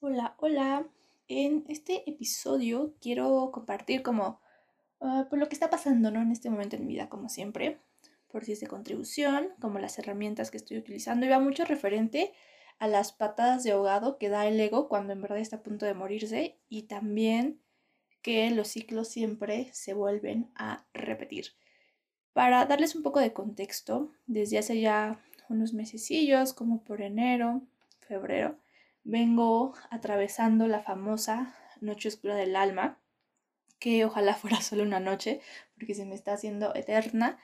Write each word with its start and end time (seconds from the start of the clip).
Hola, 0.00 0.36
hola. 0.38 0.86
En 1.26 1.64
este 1.66 2.08
episodio 2.08 2.94
quiero 3.00 3.50
compartir 3.52 4.04
como 4.04 4.40
ah, 5.00 5.26
por 5.28 5.40
lo 5.40 5.48
que 5.48 5.56
está 5.56 5.70
pasando, 5.70 6.12
¿no? 6.12 6.22
En 6.22 6.30
este 6.30 6.50
momento 6.50 6.76
en 6.76 6.86
mi 6.86 6.92
vida, 6.92 7.08
como 7.08 7.28
siempre, 7.28 7.80
por 8.28 8.44
si 8.44 8.52
es 8.52 8.60
de 8.60 8.68
contribución, 8.68 9.48
como 9.60 9.80
las 9.80 9.98
herramientas 9.98 10.52
que 10.52 10.56
estoy 10.56 10.78
utilizando. 10.78 11.26
Y 11.26 11.30
va 11.30 11.40
mucho 11.40 11.64
referente 11.64 12.32
a 12.78 12.86
las 12.86 13.12
patadas 13.12 13.64
de 13.64 13.72
ahogado 13.72 14.18
que 14.18 14.28
da 14.28 14.46
el 14.46 14.60
ego 14.60 14.88
cuando 14.88 15.12
en 15.14 15.20
verdad 15.20 15.38
está 15.38 15.56
a 15.56 15.62
punto 15.64 15.84
de 15.84 15.94
morirse 15.94 16.60
y 16.68 16.82
también 16.84 17.60
que 18.22 18.48
los 18.52 18.68
ciclos 18.68 19.08
siempre 19.08 19.68
se 19.72 19.94
vuelven 19.94 20.52
a 20.54 20.86
repetir. 20.94 21.46
Para 22.32 22.66
darles 22.66 22.94
un 22.94 23.02
poco 23.02 23.18
de 23.18 23.32
contexto, 23.32 24.12
desde 24.28 24.58
hace 24.58 24.80
ya 24.80 25.20
unos 25.48 25.72
mesecillos, 25.74 26.52
como 26.52 26.84
por 26.84 27.02
enero, 27.02 27.62
febrero, 27.98 28.60
vengo 29.08 29.74
atravesando 29.90 30.68
la 30.68 30.82
famosa 30.82 31.56
noche 31.80 32.08
oscura 32.08 32.36
del 32.36 32.54
alma, 32.54 33.00
que 33.78 34.04
ojalá 34.04 34.34
fuera 34.42 34.60
solo 34.60 34.82
una 34.82 35.00
noche, 35.00 35.40
porque 35.74 35.94
se 35.94 36.04
me 36.04 36.14
está 36.14 36.34
haciendo 36.34 36.74
eterna. 36.74 37.38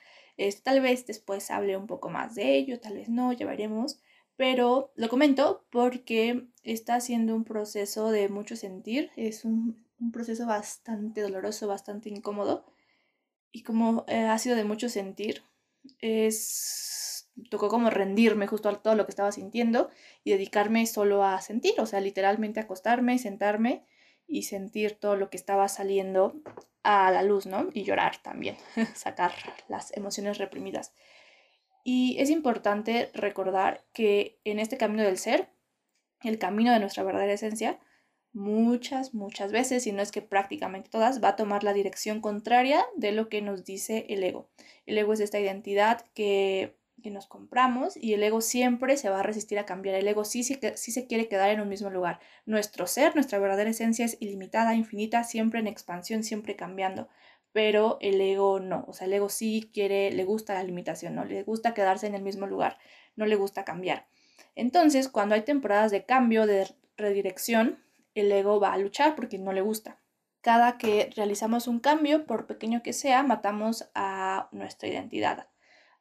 tal 0.63 0.81
vez 0.81 1.05
después 1.07 1.49
hable 1.51 1.75
un 1.75 1.87
poco 1.87 2.09
más 2.09 2.35
de 2.35 2.55
ello, 2.55 2.79
tal 2.79 2.93
vez 2.95 3.09
no, 3.09 3.33
ya 3.33 3.45
veremos. 3.45 3.99
Pero 4.37 4.91
lo 4.95 5.09
comento 5.09 5.65
porque 5.71 6.47
está 6.63 6.99
siendo 6.99 7.35
un 7.35 7.45
proceso 7.45 8.11
de 8.11 8.29
mucho 8.29 8.55
sentir, 8.55 9.09
es 9.15 9.45
un, 9.45 9.83
proceso 10.11 10.45
bastante 10.45 11.21
doloroso, 11.21 11.67
bastante 11.67 12.09
incómodo. 12.09 12.65
Y 13.51 13.63
como 13.63 14.05
eh, 14.07 14.25
ha 14.25 14.37
sido 14.37 14.55
de 14.55 14.65
mucho 14.65 14.89
sentir, 14.89 15.43
es 15.99 17.14
tocó 17.49 17.69
como 17.69 17.89
rendirme 17.89 18.47
justo 18.47 18.69
a 18.69 18.81
todo 18.81 18.95
lo 18.95 19.05
que 19.05 19.11
estaba 19.11 19.31
sintiendo 19.31 19.89
y 20.23 20.31
dedicarme 20.31 20.85
solo 20.85 21.23
a 21.23 21.41
sentir, 21.41 21.73
o 21.79 21.85
sea, 21.85 21.99
literalmente 21.99 22.59
acostarme, 22.59 23.19
sentarme 23.19 23.85
y 24.27 24.43
sentir 24.43 24.95
todo 24.95 25.15
lo 25.15 25.29
que 25.29 25.37
estaba 25.37 25.67
saliendo 25.67 26.41
a 26.83 27.11
la 27.11 27.23
luz, 27.23 27.45
¿no? 27.45 27.69
Y 27.73 27.83
llorar 27.83 28.21
también, 28.21 28.57
sacar 28.95 29.31
las 29.67 29.95
emociones 29.95 30.37
reprimidas. 30.37 30.93
Y 31.83 32.17
es 32.19 32.29
importante 32.29 33.11
recordar 33.13 33.85
que 33.93 34.39
en 34.43 34.59
este 34.59 34.77
camino 34.77 35.03
del 35.03 35.17
ser, 35.17 35.49
el 36.23 36.39
camino 36.39 36.71
de 36.71 36.79
nuestra 36.79 37.03
verdadera 37.03 37.33
esencia, 37.33 37.79
muchas, 38.33 39.13
muchas 39.13 39.51
veces, 39.51 39.85
y 39.87 39.91
no 39.91 40.01
es 40.01 40.11
que 40.11 40.21
prácticamente 40.21 40.89
todas, 40.89 41.23
va 41.23 41.29
a 41.29 41.35
tomar 41.35 41.63
la 41.63 41.73
dirección 41.73 42.21
contraria 42.21 42.83
de 42.95 43.11
lo 43.11 43.29
que 43.29 43.41
nos 43.41 43.63
dice 43.63 44.05
el 44.09 44.23
ego. 44.23 44.49
El 44.85 44.97
ego 44.97 45.13
es 45.13 45.19
esta 45.19 45.39
identidad 45.39 46.05
que 46.13 46.75
que 47.01 47.11
nos 47.11 47.27
compramos 47.27 47.97
y 47.97 48.13
el 48.13 48.23
ego 48.23 48.41
siempre 48.41 48.97
se 48.97 49.09
va 49.09 49.19
a 49.19 49.23
resistir 49.23 49.59
a 49.59 49.65
cambiar. 49.65 49.95
El 49.95 50.07
ego 50.07 50.25
sí, 50.25 50.43
sí, 50.43 50.59
sí 50.75 50.91
se 50.91 51.07
quiere 51.07 51.27
quedar 51.27 51.49
en 51.49 51.61
un 51.61 51.69
mismo 51.69 51.89
lugar. 51.89 52.19
Nuestro 52.45 52.87
ser, 52.87 53.15
nuestra 53.15 53.39
verdadera 53.39 53.69
esencia 53.69 54.05
es 54.05 54.17
ilimitada, 54.19 54.75
infinita, 54.75 55.23
siempre 55.23 55.59
en 55.59 55.67
expansión, 55.67 56.23
siempre 56.23 56.55
cambiando. 56.55 57.07
Pero 57.51 57.97
el 58.01 58.19
ego 58.19 58.59
no. 58.59 58.85
O 58.87 58.93
sea, 58.93 59.07
el 59.07 59.13
ego 59.13 59.29
sí 59.29 59.69
quiere, 59.73 60.11
le 60.11 60.25
gusta 60.25 60.55
la 60.55 60.63
limitación, 60.63 61.15
¿no? 61.15 61.25
Le 61.25 61.43
gusta 61.43 61.73
quedarse 61.73 62.07
en 62.07 62.15
el 62.15 62.21
mismo 62.21 62.47
lugar, 62.47 62.77
no 63.15 63.25
le 63.25 63.35
gusta 63.35 63.63
cambiar. 63.63 64.07
Entonces, 64.55 65.09
cuando 65.09 65.35
hay 65.35 65.41
temporadas 65.41 65.91
de 65.91 66.05
cambio, 66.05 66.47
de 66.47 66.67
redirección, 66.97 67.83
el 68.13 68.31
ego 68.31 68.59
va 68.59 68.73
a 68.73 68.77
luchar 68.77 69.15
porque 69.15 69.37
no 69.37 69.53
le 69.53 69.61
gusta. 69.61 69.99
Cada 70.41 70.77
que 70.77 71.09
realizamos 71.15 71.67
un 71.67 71.79
cambio, 71.79 72.25
por 72.25 72.45
pequeño 72.45 72.83
que 72.83 72.93
sea, 72.93 73.23
matamos 73.23 73.89
a 73.95 74.47
nuestra 74.51 74.87
identidad, 74.87 75.47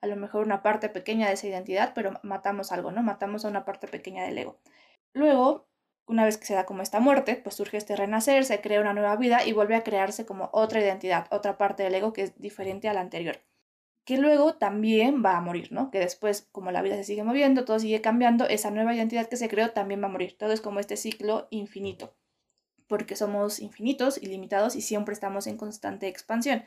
a 0.04 0.06
lo 0.06 0.16
mejor 0.16 0.44
una 0.44 0.62
parte 0.62 0.90
pequeña 0.90 1.28
de 1.28 1.34
esa 1.34 1.46
identidad, 1.46 1.92
pero 1.94 2.20
matamos 2.22 2.72
algo, 2.72 2.92
¿no? 2.92 3.02
Matamos 3.02 3.44
a 3.44 3.48
una 3.48 3.64
parte 3.64 3.88
pequeña 3.88 4.24
del 4.24 4.36
ego. 4.36 4.60
Luego, 5.14 5.66
una 6.06 6.26
vez 6.26 6.36
que 6.36 6.44
se 6.44 6.52
da 6.52 6.66
como 6.66 6.82
esta 6.82 7.00
muerte, 7.00 7.36
pues 7.36 7.56
surge 7.56 7.78
este 7.78 7.96
renacer, 7.96 8.44
se 8.44 8.60
crea 8.60 8.82
una 8.82 8.92
nueva 8.92 9.16
vida 9.16 9.46
y 9.46 9.52
vuelve 9.52 9.76
a 9.76 9.82
crearse 9.82 10.26
como 10.26 10.50
otra 10.52 10.80
identidad, 10.80 11.26
otra 11.30 11.56
parte 11.56 11.82
del 11.84 11.94
ego 11.94 12.12
que 12.12 12.22
es 12.22 12.38
diferente 12.38 12.86
a 12.88 12.92
la 12.92 13.00
anterior. 13.00 13.40
Que 14.04 14.18
luego 14.18 14.56
también 14.56 15.24
va 15.24 15.38
a 15.38 15.40
morir, 15.40 15.72
¿no? 15.72 15.90
Que 15.90 16.00
después, 16.00 16.46
como 16.52 16.70
la 16.70 16.82
vida 16.82 16.96
se 16.96 17.04
sigue 17.04 17.24
moviendo, 17.24 17.64
todo 17.64 17.78
sigue 17.78 18.02
cambiando, 18.02 18.46
esa 18.46 18.70
nueva 18.70 18.94
identidad 18.94 19.26
que 19.26 19.38
se 19.38 19.48
creó 19.48 19.70
también 19.70 20.02
va 20.02 20.08
a 20.08 20.10
morir. 20.10 20.36
Todo 20.36 20.52
es 20.52 20.60
como 20.60 20.80
este 20.80 20.98
ciclo 20.98 21.48
infinito 21.50 22.14
porque 22.86 23.16
somos 23.16 23.60
infinitos, 23.60 24.22
ilimitados 24.22 24.76
y 24.76 24.82
siempre 24.82 25.14
estamos 25.14 25.46
en 25.46 25.56
constante 25.56 26.06
expansión. 26.08 26.64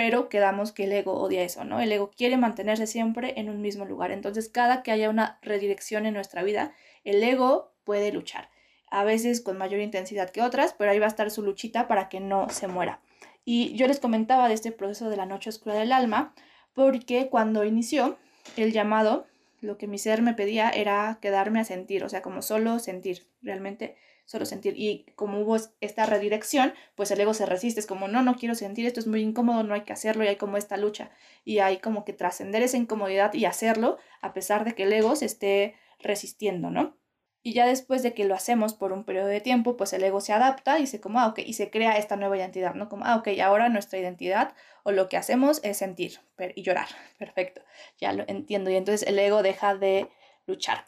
Pero 0.00 0.30
quedamos 0.30 0.72
que 0.72 0.84
el 0.84 0.92
ego 0.92 1.12
odia 1.12 1.42
eso, 1.42 1.62
¿no? 1.66 1.78
El 1.78 1.92
ego 1.92 2.10
quiere 2.10 2.38
mantenerse 2.38 2.86
siempre 2.86 3.34
en 3.36 3.50
un 3.50 3.60
mismo 3.60 3.84
lugar. 3.84 4.12
Entonces, 4.12 4.48
cada 4.48 4.82
que 4.82 4.92
haya 4.92 5.10
una 5.10 5.38
redirección 5.42 6.06
en 6.06 6.14
nuestra 6.14 6.42
vida, 6.42 6.72
el 7.04 7.22
ego 7.22 7.74
puede 7.84 8.10
luchar. 8.10 8.48
A 8.90 9.04
veces 9.04 9.42
con 9.42 9.58
mayor 9.58 9.78
intensidad 9.78 10.30
que 10.30 10.40
otras, 10.40 10.72
pero 10.72 10.90
ahí 10.90 10.98
va 10.98 11.04
a 11.04 11.10
estar 11.10 11.30
su 11.30 11.42
luchita 11.42 11.86
para 11.86 12.08
que 12.08 12.18
no 12.18 12.48
se 12.48 12.66
muera. 12.66 13.02
Y 13.44 13.74
yo 13.74 13.86
les 13.86 14.00
comentaba 14.00 14.48
de 14.48 14.54
este 14.54 14.72
proceso 14.72 15.10
de 15.10 15.18
la 15.18 15.26
noche 15.26 15.50
oscura 15.50 15.74
del 15.74 15.92
alma, 15.92 16.34
porque 16.72 17.28
cuando 17.28 17.66
inició 17.66 18.16
el 18.56 18.72
llamado, 18.72 19.26
lo 19.60 19.76
que 19.76 19.86
mi 19.86 19.98
ser 19.98 20.22
me 20.22 20.32
pedía 20.32 20.70
era 20.70 21.18
quedarme 21.20 21.60
a 21.60 21.64
sentir, 21.64 22.04
o 22.04 22.08
sea, 22.08 22.22
como 22.22 22.40
solo 22.40 22.78
sentir, 22.78 23.26
realmente 23.42 23.96
solo 24.30 24.46
sentir. 24.46 24.74
Y 24.76 25.06
como 25.16 25.40
hubo 25.40 25.56
esta 25.80 26.06
redirección, 26.06 26.72
pues 26.94 27.10
el 27.10 27.20
ego 27.20 27.34
se 27.34 27.46
resiste, 27.46 27.80
es 27.80 27.86
como, 27.86 28.06
no, 28.06 28.22
no 28.22 28.36
quiero 28.36 28.54
sentir, 28.54 28.86
esto 28.86 29.00
es 29.00 29.08
muy 29.08 29.22
incómodo, 29.22 29.64
no 29.64 29.74
hay 29.74 29.80
que 29.80 29.92
hacerlo 29.92 30.22
y 30.22 30.28
hay 30.28 30.36
como 30.36 30.56
esta 30.56 30.76
lucha. 30.76 31.10
Y 31.44 31.58
hay 31.58 31.78
como 31.78 32.04
que 32.04 32.12
trascender 32.12 32.62
esa 32.62 32.76
incomodidad 32.76 33.34
y 33.34 33.44
hacerlo 33.44 33.98
a 34.20 34.32
pesar 34.32 34.64
de 34.64 34.76
que 34.76 34.84
el 34.84 34.92
ego 34.92 35.16
se 35.16 35.24
esté 35.26 35.74
resistiendo, 35.98 36.70
¿no? 36.70 36.96
Y 37.42 37.54
ya 37.54 37.66
después 37.66 38.04
de 38.04 38.14
que 38.14 38.24
lo 38.24 38.36
hacemos 38.36 38.72
por 38.74 38.92
un 38.92 39.02
periodo 39.02 39.26
de 39.26 39.40
tiempo, 39.40 39.76
pues 39.76 39.92
el 39.94 40.04
ego 40.04 40.20
se 40.20 40.32
adapta 40.32 40.78
y 40.78 40.86
se 40.86 41.00
como, 41.00 41.18
ah, 41.18 41.26
ok, 41.26 41.40
y 41.44 41.54
se 41.54 41.70
crea 41.70 41.98
esta 41.98 42.14
nueva 42.14 42.36
identidad, 42.36 42.74
¿no? 42.74 42.88
Como, 42.88 43.04
ah, 43.06 43.16
ok, 43.16 43.28
ahora 43.42 43.68
nuestra 43.68 43.98
identidad 43.98 44.54
o 44.84 44.92
lo 44.92 45.08
que 45.08 45.16
hacemos 45.16 45.60
es 45.64 45.78
sentir 45.78 46.20
y 46.54 46.62
llorar. 46.62 46.86
Perfecto, 47.18 47.62
ya 47.98 48.12
lo 48.12 48.22
entiendo. 48.28 48.70
Y 48.70 48.76
entonces 48.76 49.08
el 49.08 49.18
ego 49.18 49.42
deja 49.42 49.74
de 49.74 50.08
luchar. 50.46 50.84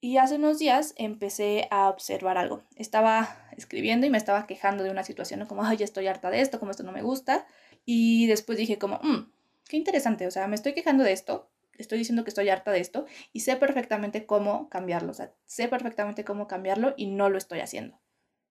Y 0.00 0.18
hace 0.18 0.36
unos 0.36 0.58
días 0.58 0.94
empecé 0.96 1.68
a 1.70 1.88
observar 1.88 2.38
algo. 2.38 2.62
Estaba 2.76 3.48
escribiendo 3.56 4.06
y 4.06 4.10
me 4.10 4.18
estaba 4.18 4.46
quejando 4.46 4.84
de 4.84 4.90
una 4.90 5.04
situación, 5.04 5.44
como, 5.46 5.64
ay, 5.64 5.78
estoy 5.82 6.06
harta 6.06 6.30
de 6.30 6.40
esto, 6.40 6.58
como 6.58 6.70
esto 6.70 6.82
no 6.82 6.92
me 6.92 7.02
gusta. 7.02 7.46
Y 7.84 8.26
después 8.26 8.58
dije 8.58 8.78
como, 8.78 9.00
mmm, 9.02 9.30
qué 9.68 9.76
interesante, 9.76 10.26
o 10.26 10.30
sea, 10.30 10.46
me 10.46 10.54
estoy 10.54 10.74
quejando 10.74 11.04
de 11.04 11.12
esto, 11.12 11.50
estoy 11.78 11.98
diciendo 11.98 12.24
que 12.24 12.30
estoy 12.30 12.48
harta 12.48 12.70
de 12.70 12.80
esto 12.80 13.06
y 13.32 13.40
sé 13.40 13.56
perfectamente 13.56 14.26
cómo 14.26 14.68
cambiarlo, 14.68 15.10
o 15.10 15.14
sea, 15.14 15.32
sé 15.44 15.68
perfectamente 15.68 16.24
cómo 16.24 16.46
cambiarlo 16.46 16.94
y 16.96 17.06
no 17.06 17.28
lo 17.28 17.38
estoy 17.38 17.60
haciendo. 17.60 17.98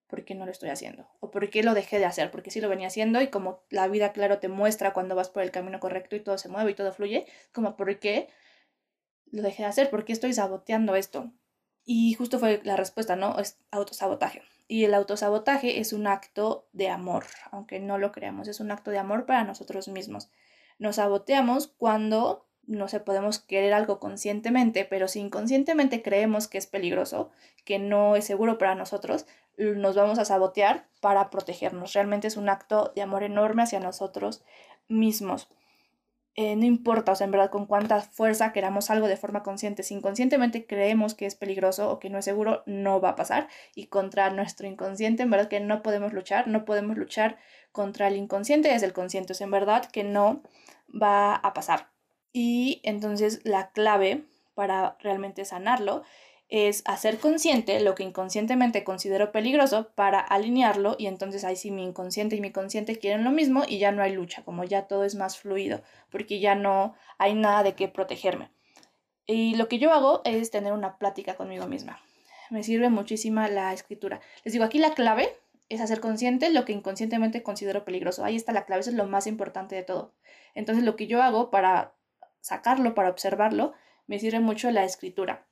¿Por 0.06 0.24
qué 0.24 0.36
no 0.36 0.44
lo 0.44 0.52
estoy 0.52 0.68
haciendo? 0.68 1.08
¿O 1.18 1.32
por 1.32 1.50
qué 1.50 1.64
lo 1.64 1.74
dejé 1.74 1.98
de 1.98 2.04
hacer? 2.04 2.30
Porque 2.30 2.52
sí 2.52 2.60
lo 2.60 2.68
venía 2.68 2.86
haciendo 2.86 3.20
y 3.20 3.28
como 3.28 3.64
la 3.70 3.88
vida, 3.88 4.12
claro, 4.12 4.38
te 4.38 4.48
muestra 4.48 4.92
cuando 4.92 5.16
vas 5.16 5.30
por 5.30 5.42
el 5.42 5.50
camino 5.50 5.80
correcto 5.80 6.14
y 6.14 6.20
todo 6.20 6.38
se 6.38 6.48
mueve 6.48 6.70
y 6.70 6.74
todo 6.74 6.92
fluye, 6.92 7.26
como 7.52 7.76
¿por 7.76 7.98
qué 7.98 8.28
lo 9.30 9.42
dejé 9.42 9.62
de 9.62 9.68
hacer? 9.68 9.90
¿Por 9.90 10.04
qué 10.04 10.12
estoy 10.12 10.32
saboteando 10.32 10.94
esto? 10.96 11.30
Y 11.84 12.14
justo 12.14 12.38
fue 12.38 12.60
la 12.64 12.76
respuesta, 12.76 13.16
¿no? 13.16 13.38
Es 13.38 13.58
autosabotaje. 13.70 14.42
Y 14.68 14.84
el 14.84 14.94
autosabotaje 14.94 15.80
es 15.80 15.92
un 15.92 16.06
acto 16.06 16.68
de 16.72 16.88
amor, 16.88 17.24
aunque 17.52 17.78
no 17.78 17.98
lo 17.98 18.10
creamos, 18.10 18.48
es 18.48 18.58
un 18.58 18.72
acto 18.72 18.90
de 18.90 18.98
amor 18.98 19.26
para 19.26 19.44
nosotros 19.44 19.86
mismos. 19.86 20.28
Nos 20.78 20.96
saboteamos 20.96 21.68
cuando 21.68 22.46
no 22.66 22.88
sé, 22.88 23.00
podemos 23.00 23.38
querer 23.38 23.72
algo 23.72 24.00
conscientemente, 24.00 24.84
pero 24.84 25.08
si 25.08 25.20
inconscientemente 25.20 26.02
creemos 26.02 26.48
que 26.48 26.58
es 26.58 26.66
peligroso, 26.66 27.30
que 27.64 27.78
no 27.78 28.16
es 28.16 28.24
seguro 28.24 28.58
para 28.58 28.74
nosotros, 28.74 29.26
nos 29.56 29.94
vamos 29.94 30.18
a 30.18 30.24
sabotear 30.24 30.88
para 31.00 31.30
protegernos. 31.30 31.92
Realmente 31.92 32.26
es 32.26 32.36
un 32.36 32.48
acto 32.48 32.92
de 32.94 33.02
amor 33.02 33.22
enorme 33.22 33.62
hacia 33.62 33.80
nosotros 33.80 34.44
mismos. 34.88 35.48
Eh, 36.38 36.54
no 36.54 36.66
importa, 36.66 37.12
o 37.12 37.14
sea, 37.14 37.24
en 37.24 37.30
verdad, 37.30 37.50
con 37.50 37.64
cuánta 37.64 38.02
fuerza 38.02 38.52
queramos 38.52 38.90
algo 38.90 39.08
de 39.08 39.16
forma 39.16 39.42
consciente, 39.42 39.82
si 39.82 39.94
inconscientemente 39.94 40.66
creemos 40.66 41.14
que 41.14 41.24
es 41.24 41.34
peligroso 41.34 41.90
o 41.90 41.98
que 41.98 42.10
no 42.10 42.18
es 42.18 42.26
seguro, 42.26 42.62
no 42.66 43.00
va 43.00 43.10
a 43.10 43.16
pasar. 43.16 43.48
Y 43.74 43.86
contra 43.86 44.28
nuestro 44.28 44.66
inconsciente, 44.66 45.22
en 45.22 45.30
verdad 45.30 45.48
que 45.48 45.60
no 45.60 45.82
podemos 45.82 46.12
luchar, 46.12 46.46
no 46.46 46.66
podemos 46.66 46.98
luchar 46.98 47.38
contra 47.72 48.08
el 48.08 48.16
inconsciente 48.16 48.68
desde 48.68 48.86
el 48.86 48.92
consciente, 48.92 49.32
o 49.32 49.36
sea, 49.36 49.46
en 49.46 49.50
verdad 49.50 49.86
que 49.86 50.04
no 50.04 50.42
va 50.90 51.34
a 51.34 51.54
pasar. 51.54 51.88
Y 52.34 52.80
entonces 52.84 53.40
la 53.44 53.70
clave 53.70 54.26
para 54.54 54.96
realmente 55.00 55.46
sanarlo 55.46 56.02
es 56.48 56.82
hacer 56.86 57.18
consciente 57.18 57.80
lo 57.80 57.94
que 57.94 58.04
inconscientemente 58.04 58.84
considero 58.84 59.32
peligroso 59.32 59.90
para 59.94 60.20
alinearlo 60.20 60.94
y 60.98 61.06
entonces 61.06 61.44
ahí 61.44 61.56
sí 61.56 61.70
mi 61.70 61.82
inconsciente 61.82 62.36
y 62.36 62.40
mi 62.40 62.52
consciente 62.52 62.98
quieren 62.98 63.24
lo 63.24 63.32
mismo 63.32 63.64
y 63.66 63.78
ya 63.78 63.90
no 63.90 64.02
hay 64.02 64.12
lucha, 64.12 64.44
como 64.44 64.62
ya 64.64 64.86
todo 64.86 65.04
es 65.04 65.16
más 65.16 65.38
fluido, 65.38 65.82
porque 66.10 66.38
ya 66.38 66.54
no 66.54 66.94
hay 67.18 67.34
nada 67.34 67.62
de 67.64 67.74
qué 67.74 67.88
protegerme. 67.88 68.50
Y 69.26 69.56
lo 69.56 69.68
que 69.68 69.78
yo 69.78 69.92
hago 69.92 70.22
es 70.24 70.52
tener 70.52 70.72
una 70.72 70.98
plática 70.98 71.34
conmigo 71.34 71.66
misma. 71.66 72.00
Me 72.50 72.62
sirve 72.62 72.90
muchísima 72.90 73.48
la 73.48 73.72
escritura. 73.72 74.20
Les 74.44 74.52
digo, 74.52 74.64
aquí 74.64 74.78
la 74.78 74.94
clave 74.94 75.36
es 75.68 75.80
hacer 75.80 75.98
consciente 75.98 76.50
lo 76.50 76.64
que 76.64 76.72
inconscientemente 76.72 77.42
considero 77.42 77.84
peligroso. 77.84 78.24
Ahí 78.24 78.36
está 78.36 78.52
la 78.52 78.64
clave, 78.66 78.82
eso 78.82 78.90
es 78.90 78.96
lo 78.96 79.06
más 79.06 79.26
importante 79.26 79.74
de 79.74 79.82
todo. 79.82 80.14
Entonces 80.54 80.84
lo 80.84 80.94
que 80.94 81.08
yo 81.08 81.24
hago 81.24 81.50
para 81.50 81.94
sacarlo, 82.40 82.94
para 82.94 83.10
observarlo, 83.10 83.72
me 84.06 84.20
sirve 84.20 84.38
mucho 84.38 84.70
la 84.70 84.84
escritura 84.84 85.44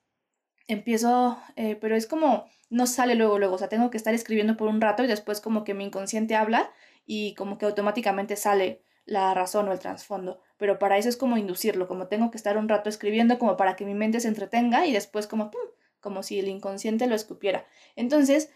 empiezo, 0.67 1.39
eh, 1.57 1.77
pero 1.77 1.97
es 1.97 2.07
como, 2.07 2.47
no 2.71 2.87
sale 2.87 3.15
luego, 3.15 3.39
luego, 3.39 3.55
o 3.55 3.59
sea, 3.59 3.69
tengo 3.69 3.91
que 3.91 3.97
estar 3.97 4.15
escribiendo 4.15 4.57
por 4.57 4.69
un 4.69 4.81
rato 4.81 5.05
y 5.05 5.07
después 5.07 5.41
como 5.41 5.65
que 5.65 5.75
mi 5.75 5.85
inconsciente 5.85 6.35
habla 6.35 6.71
y 7.07 7.35
como 7.35 7.59
que 7.59 7.67
automáticamente 7.67 8.37
sale 8.37 8.83
la 9.05 9.35
razón 9.35 9.69
o 9.69 9.73
el 9.73 9.79
trasfondo, 9.79 10.41
pero 10.57 10.79
para 10.79 10.97
eso 10.97 11.09
es 11.09 11.17
como 11.17 11.37
inducirlo, 11.37 11.87
como 11.87 12.09
tengo 12.09 12.31
que 12.31 12.39
estar 12.39 12.57
un 12.57 12.69
rato 12.69 12.89
escribiendo 12.89 13.39
como 13.39 13.57
para 13.57 13.77
que 13.77 13.85
mi 13.85 13.95
mente 13.95 14.21
se 14.21 14.29
entretenga 14.29 14.87
y 14.87 14.93
después 14.93 15.27
como, 15.27 15.51
¡pum! 15.51 15.61
como 16.01 16.23
si 16.23 16.39
el 16.39 16.49
inconsciente 16.49 17.07
lo 17.07 17.15
escupiera. 17.15 17.67
Entonces, 17.97 18.51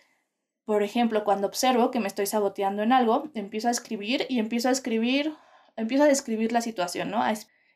por 0.64 0.82
ejemplo, 0.82 1.24
cuando 1.24 1.46
observo 1.46 1.90
que 1.90 1.98
me 1.98 2.08
estoy 2.08 2.26
saboteando 2.26 2.82
en 2.82 2.92
algo, 2.92 3.30
empiezo 3.34 3.68
a 3.68 3.70
escribir 3.70 4.26
y 4.28 4.38
empiezo 4.38 4.68
a 4.68 4.72
escribir, 4.72 5.34
empiezo 5.76 6.04
a 6.04 6.08
describir 6.08 6.52
la 6.52 6.60
situación, 6.60 7.10
¿no? 7.10 7.22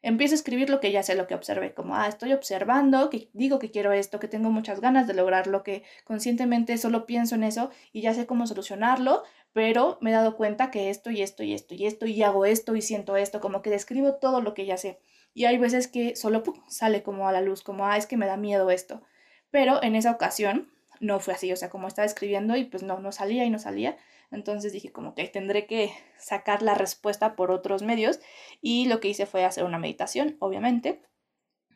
Empiezo 0.03 0.35
a 0.35 0.37
escribir 0.37 0.69
lo 0.69 0.81
que 0.81 0.93
ya 0.93 1.03
sé, 1.03 1.15
lo 1.15 1.27
que 1.27 1.35
observé, 1.35 1.75
como, 1.75 1.97
ah, 1.97 2.09
estoy 2.09 2.33
observando, 2.33 3.09
que 3.09 3.31
digo 3.33 3.59
que 3.59 3.71
quiero 3.71 3.93
esto, 3.93 4.21
que 4.21 4.29
tengo 4.29 4.51
muchas 4.51 4.81
ganas 4.81 5.07
de 5.07 5.15
lograrlo, 5.15 5.63
que 5.63 5.85
conscientemente 6.05 6.77
solo 6.77 7.07
pienso 7.07 7.37
en 7.37 7.45
eso 7.45 7.71
y 7.93 8.03
ya 8.03 8.13
sé 8.13 8.27
cómo 8.27 8.47
solucionarlo, 8.47 9.23
pero 9.53 9.99
me 10.01 10.11
he 10.11 10.13
dado 10.13 10.37
cuenta 10.37 10.71
que 10.71 10.91
esto 10.91 11.11
y 11.11 11.23
esto 11.23 11.43
y 11.45 11.55
esto 11.55 11.75
y 11.75 11.87
esto 11.87 12.07
y 12.07 12.23
hago 12.23 12.45
esto 12.45 12.75
y 12.77 12.83
siento 12.83 13.17
esto, 13.17 13.41
como 13.41 13.63
que 13.63 13.71
describo 13.71 14.17
todo 14.17 14.41
lo 14.41 14.55
que 14.55 14.67
ya 14.67 14.77
sé. 14.77 14.99
Y 15.35 15.45
hay 15.47 15.57
veces 15.59 15.89
que 15.89 16.17
solo 16.17 16.43
sale 16.69 17.03
como 17.03 17.29
a 17.29 17.33
la 17.33 17.41
luz, 17.41 17.63
como, 17.63 17.87
ah, 17.87 17.97
es 17.97 18.07
que 18.07 18.17
me 18.17 18.27
da 18.27 18.37
miedo 18.37 18.71
esto. 18.71 19.03
Pero 19.51 19.83
en 19.83 19.95
esa 19.95 20.11
ocasión 20.11 20.71
no 21.01 21.21
fue 21.21 21.35
así, 21.35 21.53
o 21.53 21.57
sea, 21.57 21.71
como 21.71 21.89
estaba 21.89 22.07
escribiendo 22.07 22.57
y 22.57 22.65
pues 22.65 22.83
no, 22.83 22.99
no 23.01 23.13
salía 23.13 23.45
y 23.45 23.51
no 23.51 23.59
salía. 23.59 23.97
Entonces 24.33 24.73
dije 24.73 24.91
como 24.91 25.15
que 25.15 25.29
tendré 25.29 25.67
que 25.67 25.93
sacar 26.19 26.63
la 26.63 26.75
respuesta 26.75 27.37
por 27.37 27.51
otros 27.51 27.83
medios 27.83 28.21
y 28.61 28.87
lo 28.87 29.01
que 29.01 29.09
hice 29.09 29.27
fue 29.27 29.45
hacer 29.45 29.65
una 29.65 29.79
meditación, 29.79 30.37
obviamente. 30.41 31.03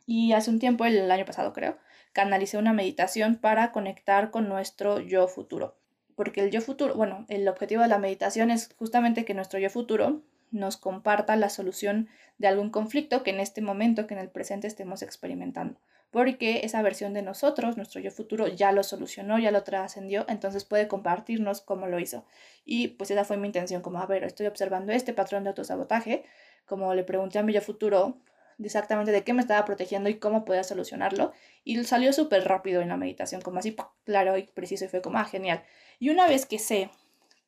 Y 0.05 0.33
hace 0.33 0.49
un 0.49 0.59
tiempo, 0.59 0.85
el 0.85 1.09
año 1.11 1.25
pasado 1.25 1.53
creo, 1.53 1.77
canalicé 2.13 2.57
una 2.57 2.73
meditación 2.73 3.35
para 3.35 3.71
conectar 3.71 4.31
con 4.31 4.49
nuestro 4.49 4.99
yo 4.99 5.27
futuro. 5.27 5.77
Porque 6.15 6.41
el 6.41 6.49
yo 6.49 6.61
futuro, 6.61 6.95
bueno, 6.95 7.25
el 7.29 7.47
objetivo 7.47 7.83
de 7.83 7.89
la 7.89 7.99
meditación 7.99 8.49
es 8.49 8.73
justamente 8.77 9.23
que 9.23 9.35
nuestro 9.35 9.59
yo 9.59 9.69
futuro 9.69 10.23
nos 10.49 10.77
comparta 10.77 11.35
la 11.35 11.49
solución 11.49 12.09
de 12.37 12.47
algún 12.47 12.69
conflicto 12.71 13.21
que 13.21 13.31
en 13.31 13.39
este 13.39 13.61
momento, 13.61 14.07
que 14.07 14.13
en 14.13 14.21
el 14.21 14.29
presente 14.29 14.65
estemos 14.65 15.01
experimentando 15.01 15.79
porque 16.11 16.61
esa 16.63 16.81
versión 16.81 17.13
de 17.13 17.21
nosotros, 17.21 17.77
nuestro 17.77 18.01
yo 18.01 18.11
futuro, 18.11 18.47
ya 18.47 18.71
lo 18.71 18.83
solucionó, 18.83 19.39
ya 19.39 19.51
lo 19.51 19.63
trascendió, 19.63 20.25
entonces 20.29 20.65
puede 20.65 20.87
compartirnos 20.87 21.61
cómo 21.61 21.87
lo 21.87 21.99
hizo. 21.99 22.25
Y 22.65 22.89
pues 22.89 23.11
esa 23.11 23.25
fue 23.25 23.37
mi 23.37 23.47
intención, 23.47 23.81
como, 23.81 23.99
a 23.99 24.05
ver, 24.05 24.23
estoy 24.23 24.47
observando 24.47 24.91
este 24.91 25.13
patrón 25.13 25.43
de 25.43 25.49
autosabotaje, 25.49 26.23
como 26.65 26.93
le 26.93 27.03
pregunté 27.03 27.39
a 27.39 27.43
mi 27.43 27.53
yo 27.53 27.61
futuro 27.61 28.17
exactamente 28.63 29.11
de 29.11 29.23
qué 29.23 29.33
me 29.33 29.41
estaba 29.41 29.65
protegiendo 29.65 30.09
y 30.09 30.15
cómo 30.15 30.43
podía 30.43 30.63
solucionarlo, 30.63 31.31
y 31.63 31.83
salió 31.83 32.11
súper 32.13 32.43
rápido 32.45 32.81
en 32.81 32.89
la 32.89 32.97
meditación, 32.97 33.41
como 33.41 33.59
así, 33.59 33.75
claro 34.03 34.37
y 34.37 34.43
preciso, 34.43 34.85
y 34.85 34.87
fue 34.87 35.01
como, 35.01 35.19
ah, 35.19 35.25
genial. 35.25 35.63
Y 35.99 36.09
una 36.09 36.27
vez 36.27 36.45
que 36.45 36.57
sé 36.57 36.89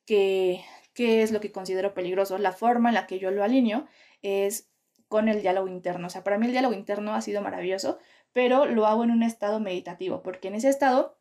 que 0.06 0.62
qué 0.94 1.22
es 1.22 1.32
lo 1.32 1.40
que 1.40 1.52
considero 1.52 1.94
peligroso, 1.94 2.38
la 2.38 2.52
forma 2.52 2.90
en 2.90 2.94
la 2.94 3.06
que 3.06 3.18
yo 3.18 3.30
lo 3.30 3.42
alineo 3.42 3.86
es 4.22 4.68
con 5.08 5.28
el 5.28 5.42
diálogo 5.42 5.68
interno. 5.68 6.06
O 6.06 6.10
sea, 6.10 6.22
para 6.22 6.38
mí 6.38 6.46
el 6.46 6.52
diálogo 6.52 6.74
interno 6.74 7.14
ha 7.14 7.20
sido 7.20 7.42
maravilloso 7.42 7.98
pero 8.32 8.66
lo 8.66 8.86
hago 8.86 9.04
en 9.04 9.10
un 9.10 9.22
estado 9.22 9.60
meditativo, 9.60 10.22
porque 10.22 10.48
en 10.48 10.54
ese 10.54 10.68
estado 10.68 11.18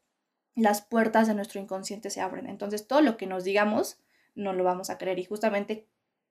las 0.56 0.82
puertas 0.82 1.28
de 1.28 1.34
nuestro 1.34 1.60
inconsciente 1.60 2.10
se 2.10 2.22
abren. 2.22 2.48
Entonces 2.48 2.88
todo 2.88 3.02
lo 3.02 3.18
que 3.18 3.28
nos 3.28 3.44
digamos 3.44 4.00
no 4.36 4.54
lo 4.54 4.64
vamos 4.64 4.90
a 4.90 4.98
creer 4.98 5.20
y 5.20 5.26
justamente 5.26 5.88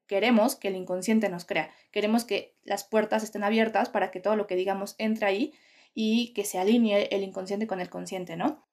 queremos 0.07 0.57
que 0.57 0.69
el 0.69 0.77
inconsciente 0.77 1.29
nos 1.29 1.45
crea. 1.45 1.71
Queremos 1.91 2.25
que 2.25 2.55
las 2.65 2.85
puertas 2.85 3.23
estén 3.23 3.45
abiertas 3.45 3.89
para 3.89 4.11
que 4.11 4.21
todo 4.21 4.37
lo 4.37 4.47
que 4.47 4.57
digamos 4.57 4.95
entre 4.99 5.27
ahí 5.27 5.55
y 5.95 6.33
que 6.35 6.45
se 6.45 6.59
alinee 6.59 7.09
el 7.11 7.23
inconsciente 7.23 7.67
con 7.67 7.81
el 7.81 7.91
consciente, 7.91 8.37
¿no? 8.37 8.65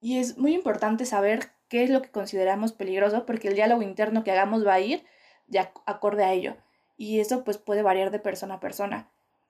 Y 0.00 0.18
es 0.18 0.36
muy 0.36 0.54
importante 0.54 1.06
saber 1.06 1.50
qué 1.68 1.82
es 1.82 1.90
lo 1.90 2.02
que 2.02 2.10
consideramos 2.10 2.72
peligroso 2.72 3.24
porque 3.26 3.48
el 3.48 3.54
diálogo 3.54 3.82
interno 3.82 4.24
que 4.24 4.32
hagamos 4.32 4.66
va 4.66 4.74
a 4.74 4.80
ir 4.80 5.04
de 5.46 5.60
acorde 5.60 6.24
a 6.24 6.32
ello. 6.32 6.56
Y 6.96 7.20
eso 7.20 7.44
pues 7.44 7.58
puede 7.58 7.82
variar 7.82 8.10
de 8.10 8.18
persona 8.18 8.54
a 8.54 8.60
persona. 8.60 9.08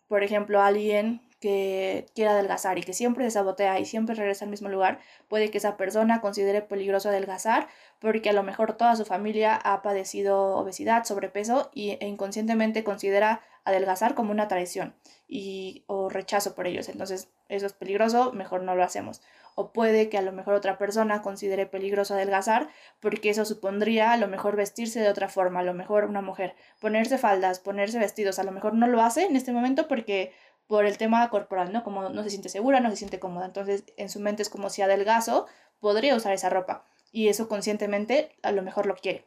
Por 0.08 0.22
ejemplo, 0.22 0.62
alguien 0.62 1.22
que 1.40 2.06
quiera 2.14 2.32
adelgazar 2.32 2.78
y 2.78 2.82
que 2.82 2.94
siempre 2.94 3.24
se 3.24 3.32
sabotea 3.32 3.78
y 3.78 3.84
siempre 3.84 4.14
regresa 4.14 4.44
al 4.44 4.50
mismo 4.50 4.68
lugar, 4.68 5.00
puede 5.28 5.50
que 5.50 5.58
esa 5.58 5.76
persona 5.76 6.20
considere 6.20 6.62
peligroso 6.62 7.10
adelgazar 7.10 7.68
porque 7.98 8.30
a 8.30 8.32
lo 8.32 8.42
mejor 8.42 8.76
toda 8.76 8.96
su 8.96 9.04
familia 9.04 9.54
ha 9.54 9.82
padecido 9.82 10.56
obesidad, 10.56 11.04
sobrepeso 11.04 11.70
y, 11.74 11.98
e 12.00 12.06
inconscientemente 12.06 12.84
considera 12.84 13.42
adelgazar 13.64 14.14
como 14.14 14.30
una 14.30 14.48
traición 14.48 14.94
y, 15.26 15.84
o 15.86 16.08
rechazo 16.08 16.54
por 16.54 16.66
ellos. 16.66 16.88
Entonces, 16.88 17.28
eso 17.48 17.66
es 17.66 17.72
peligroso, 17.72 18.32
mejor 18.32 18.62
no 18.62 18.74
lo 18.74 18.84
hacemos. 18.84 19.22
O 19.54 19.72
puede 19.72 20.08
que 20.08 20.18
a 20.18 20.22
lo 20.22 20.32
mejor 20.32 20.54
otra 20.54 20.78
persona 20.78 21.22
considere 21.22 21.66
peligroso 21.66 22.14
adelgazar 22.14 22.68
porque 23.00 23.30
eso 23.30 23.44
supondría 23.44 24.12
a 24.12 24.16
lo 24.16 24.28
mejor 24.28 24.56
vestirse 24.56 25.00
de 25.00 25.08
otra 25.08 25.28
forma, 25.28 25.60
a 25.60 25.64
lo 25.64 25.74
mejor 25.74 26.04
una 26.04 26.22
mujer, 26.22 26.54
ponerse 26.80 27.18
faldas, 27.18 27.60
ponerse 27.60 27.98
vestidos, 27.98 28.38
a 28.38 28.44
lo 28.44 28.52
mejor 28.52 28.74
no 28.74 28.86
lo 28.86 29.00
hace 29.00 29.24
en 29.24 29.36
este 29.36 29.52
momento 29.52 29.88
porque 29.88 30.32
por 30.66 30.86
el 30.86 30.98
tema 30.98 31.28
corporal, 31.30 31.72
¿no? 31.72 31.84
Como 31.84 32.08
no 32.08 32.22
se 32.22 32.30
siente 32.30 32.48
segura, 32.48 32.80
no 32.80 32.90
se 32.90 32.96
siente 32.96 33.18
cómoda. 33.18 33.46
Entonces, 33.46 33.84
en 33.96 34.08
su 34.08 34.20
mente 34.20 34.42
es 34.42 34.48
como 34.48 34.70
si 34.70 34.82
adelgazo, 34.82 35.46
podría 35.80 36.16
usar 36.16 36.32
esa 36.32 36.50
ropa. 36.50 36.84
Y 37.12 37.28
eso 37.28 37.48
conscientemente 37.48 38.34
a 38.42 38.52
lo 38.52 38.62
mejor 38.62 38.86
lo 38.86 38.96
quiere. 38.96 39.24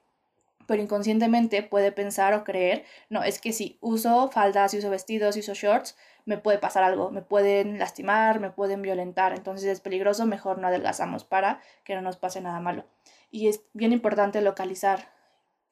Pero 0.65 0.81
inconscientemente 0.81 1.63
puede 1.63 1.93
pensar 1.93 2.33
o 2.33 2.43
creer, 2.43 2.83
no, 3.09 3.23
es 3.23 3.39
que 3.39 3.53
si 3.53 3.77
uso 3.79 4.29
faldas, 4.29 4.71
si 4.71 4.79
uso 4.79 4.89
vestidos, 4.89 5.35
si 5.35 5.39
uso 5.39 5.53
shorts, 5.53 5.95
me 6.25 6.37
puede 6.37 6.57
pasar 6.57 6.83
algo, 6.83 7.09
me 7.09 7.21
pueden 7.21 7.79
lastimar, 7.79 8.41
me 8.41 8.49
pueden 8.51 8.81
violentar. 8.81 9.33
Entonces 9.33 9.69
es 9.69 9.79
peligroso, 9.79 10.25
mejor 10.25 10.57
no 10.57 10.67
adelgazamos 10.67 11.23
para 11.23 11.61
que 11.85 11.95
no 11.95 12.01
nos 12.01 12.17
pase 12.17 12.41
nada 12.41 12.59
malo. 12.59 12.83
Y 13.31 13.47
es 13.47 13.61
bien 13.73 13.93
importante 13.93 14.41
localizar 14.41 15.09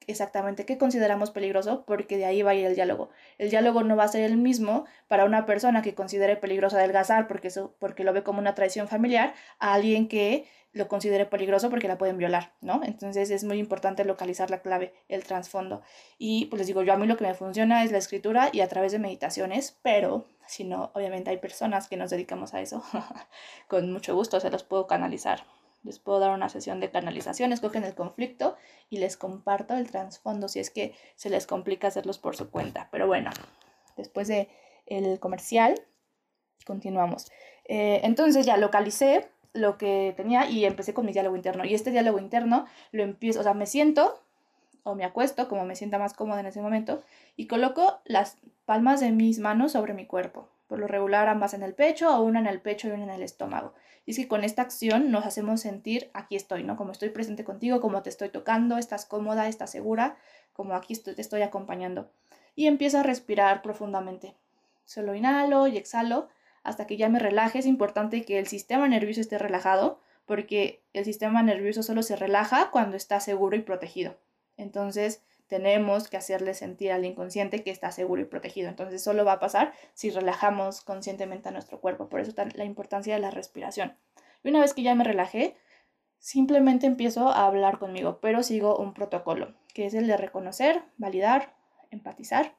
exactamente 0.06 0.64
qué 0.64 0.78
consideramos 0.78 1.30
peligroso, 1.30 1.84
porque 1.86 2.16
de 2.16 2.24
ahí 2.24 2.42
va 2.42 2.52
a 2.52 2.54
ir 2.54 2.66
el 2.66 2.74
diálogo. 2.74 3.10
El 3.38 3.50
diálogo 3.50 3.82
no 3.82 3.96
va 3.96 4.04
a 4.04 4.08
ser 4.08 4.22
el 4.24 4.36
mismo 4.36 4.86
para 5.08 5.24
una 5.24 5.46
persona 5.46 5.82
que 5.82 5.94
considere 5.94 6.36
peligroso 6.36 6.76
adelgazar 6.76 7.26
porque, 7.28 7.48
eso, 7.48 7.74
porque 7.78 8.04
lo 8.04 8.12
ve 8.12 8.22
como 8.22 8.38
una 8.38 8.54
traición 8.54 8.88
familiar, 8.88 9.34
a 9.58 9.74
alguien 9.74 10.08
que 10.08 10.46
lo 10.76 10.88
considere 10.88 11.24
peligroso 11.24 11.70
porque 11.70 11.88
la 11.88 11.98
pueden 11.98 12.18
violar, 12.18 12.52
¿no? 12.60 12.82
Entonces 12.84 13.30
es 13.30 13.44
muy 13.44 13.58
importante 13.58 14.04
localizar 14.04 14.50
la 14.50 14.60
clave, 14.60 14.92
el 15.08 15.24
trasfondo. 15.24 15.82
Y 16.18 16.46
pues 16.46 16.58
les 16.58 16.66
digo, 16.66 16.82
yo 16.82 16.92
a 16.92 16.96
mí 16.96 17.06
lo 17.06 17.16
que 17.16 17.24
me 17.24 17.34
funciona 17.34 17.82
es 17.82 17.92
la 17.92 17.98
escritura 17.98 18.50
y 18.52 18.60
a 18.60 18.68
través 18.68 18.92
de 18.92 18.98
meditaciones, 18.98 19.78
pero 19.82 20.26
si 20.46 20.64
no, 20.64 20.90
obviamente 20.94 21.30
hay 21.30 21.38
personas 21.38 21.88
que 21.88 21.96
nos 21.96 22.10
dedicamos 22.10 22.54
a 22.54 22.60
eso, 22.60 22.84
con 23.68 23.90
mucho 23.90 24.14
gusto 24.14 24.38
se 24.38 24.50
los 24.50 24.64
puedo 24.64 24.86
canalizar. 24.86 25.44
Les 25.86 25.98
puedo 26.00 26.18
dar 26.18 26.32
una 26.32 26.48
sesión 26.48 26.80
de 26.80 26.90
canalización, 26.90 27.52
escogen 27.52 27.84
el 27.84 27.94
conflicto 27.94 28.56
y 28.90 28.98
les 28.98 29.16
comparto 29.16 29.74
el 29.74 29.90
trasfondo 29.90 30.48
si 30.48 30.58
es 30.58 30.70
que 30.70 30.94
se 31.14 31.30
les 31.30 31.46
complica 31.46 31.88
hacerlos 31.88 32.18
por 32.18 32.36
su 32.36 32.50
cuenta. 32.50 32.88
Pero 32.90 33.06
bueno, 33.06 33.30
después 33.96 34.28
de 34.28 34.48
el 34.86 35.20
comercial, 35.20 35.80
continuamos. 36.66 37.30
Eh, 37.64 38.00
entonces 38.02 38.44
ya 38.46 38.56
localicé 38.56 39.28
lo 39.52 39.78
que 39.78 40.12
tenía 40.16 40.50
y 40.50 40.64
empecé 40.64 40.92
con 40.92 41.06
mi 41.06 41.12
diálogo 41.12 41.36
interno. 41.36 41.64
Y 41.64 41.74
este 41.74 41.90
diálogo 41.90 42.18
interno 42.18 42.66
lo 42.92 43.02
empiezo, 43.02 43.40
o 43.40 43.42
sea, 43.42 43.54
me 43.54 43.66
siento 43.66 44.20
o 44.82 44.94
me 44.94 45.04
acuesto, 45.04 45.48
como 45.48 45.64
me 45.64 45.74
sienta 45.74 45.98
más 45.98 46.14
cómoda 46.14 46.40
en 46.40 46.46
ese 46.46 46.60
momento, 46.60 47.02
y 47.34 47.48
coloco 47.48 48.00
las 48.04 48.38
palmas 48.66 49.00
de 49.00 49.10
mis 49.10 49.40
manos 49.40 49.72
sobre 49.72 49.94
mi 49.94 50.06
cuerpo. 50.06 50.48
Por 50.68 50.78
lo 50.78 50.86
regular 50.86 51.28
ambas 51.28 51.54
en 51.54 51.62
el 51.62 51.74
pecho 51.74 52.16
o 52.16 52.22
una 52.22 52.38
en 52.38 52.46
el 52.46 52.60
pecho 52.60 52.88
y 52.88 52.92
una 52.92 53.04
en 53.04 53.10
el 53.10 53.22
estómago. 53.22 53.72
Y 54.06 54.12
es 54.12 54.16
que 54.16 54.28
con 54.28 54.44
esta 54.44 54.62
acción 54.62 55.10
nos 55.10 55.26
hacemos 55.26 55.60
sentir 55.60 56.10
aquí 56.14 56.36
estoy, 56.36 56.62
¿no? 56.62 56.76
Como 56.76 56.92
estoy 56.92 57.10
presente 57.10 57.44
contigo, 57.44 57.80
como 57.80 58.02
te 58.02 58.10
estoy 58.10 58.28
tocando, 58.28 58.78
estás 58.78 59.04
cómoda, 59.04 59.48
estás 59.48 59.70
segura, 59.70 60.16
como 60.52 60.74
aquí 60.74 60.94
te 60.96 61.20
estoy 61.20 61.42
acompañando. 61.42 62.08
Y 62.54 62.68
empiezo 62.68 62.98
a 62.98 63.02
respirar 63.02 63.62
profundamente. 63.62 64.34
Solo 64.84 65.14
inhalo 65.14 65.66
y 65.66 65.76
exhalo 65.76 66.28
hasta 66.62 66.86
que 66.86 66.96
ya 66.96 67.08
me 67.08 67.18
relaje. 67.18 67.58
Es 67.58 67.66
importante 67.66 68.24
que 68.24 68.38
el 68.38 68.46
sistema 68.46 68.88
nervioso 68.88 69.20
esté 69.20 69.38
relajado 69.38 70.00
porque 70.24 70.82
el 70.92 71.04
sistema 71.04 71.42
nervioso 71.42 71.82
solo 71.82 72.02
se 72.02 72.16
relaja 72.16 72.70
cuando 72.70 72.96
está 72.96 73.20
seguro 73.20 73.56
y 73.56 73.62
protegido. 73.62 74.16
Entonces, 74.56 75.22
tenemos 75.46 76.08
que 76.08 76.16
hacerle 76.16 76.54
sentir 76.54 76.92
al 76.92 77.04
inconsciente 77.04 77.62
que 77.62 77.70
está 77.70 77.92
seguro 77.92 78.22
y 78.22 78.24
protegido. 78.24 78.68
Entonces 78.68 79.02
solo 79.02 79.24
va 79.24 79.32
a 79.32 79.40
pasar 79.40 79.72
si 79.94 80.10
relajamos 80.10 80.80
conscientemente 80.80 81.48
a 81.48 81.52
nuestro 81.52 81.80
cuerpo. 81.80 82.08
Por 82.08 82.20
eso 82.20 82.32
la 82.54 82.64
importancia 82.64 83.14
de 83.14 83.20
la 83.20 83.30
respiración. 83.30 83.96
Y 84.42 84.50
una 84.50 84.60
vez 84.60 84.74
que 84.74 84.82
ya 84.82 84.94
me 84.94 85.04
relajé, 85.04 85.56
simplemente 86.18 86.86
empiezo 86.86 87.28
a 87.28 87.46
hablar 87.46 87.78
conmigo, 87.78 88.18
pero 88.20 88.42
sigo 88.42 88.76
un 88.76 88.94
protocolo, 88.94 89.54
que 89.74 89.86
es 89.86 89.94
el 89.94 90.06
de 90.06 90.16
reconocer, 90.16 90.82
validar, 90.96 91.54
empatizar 91.90 92.56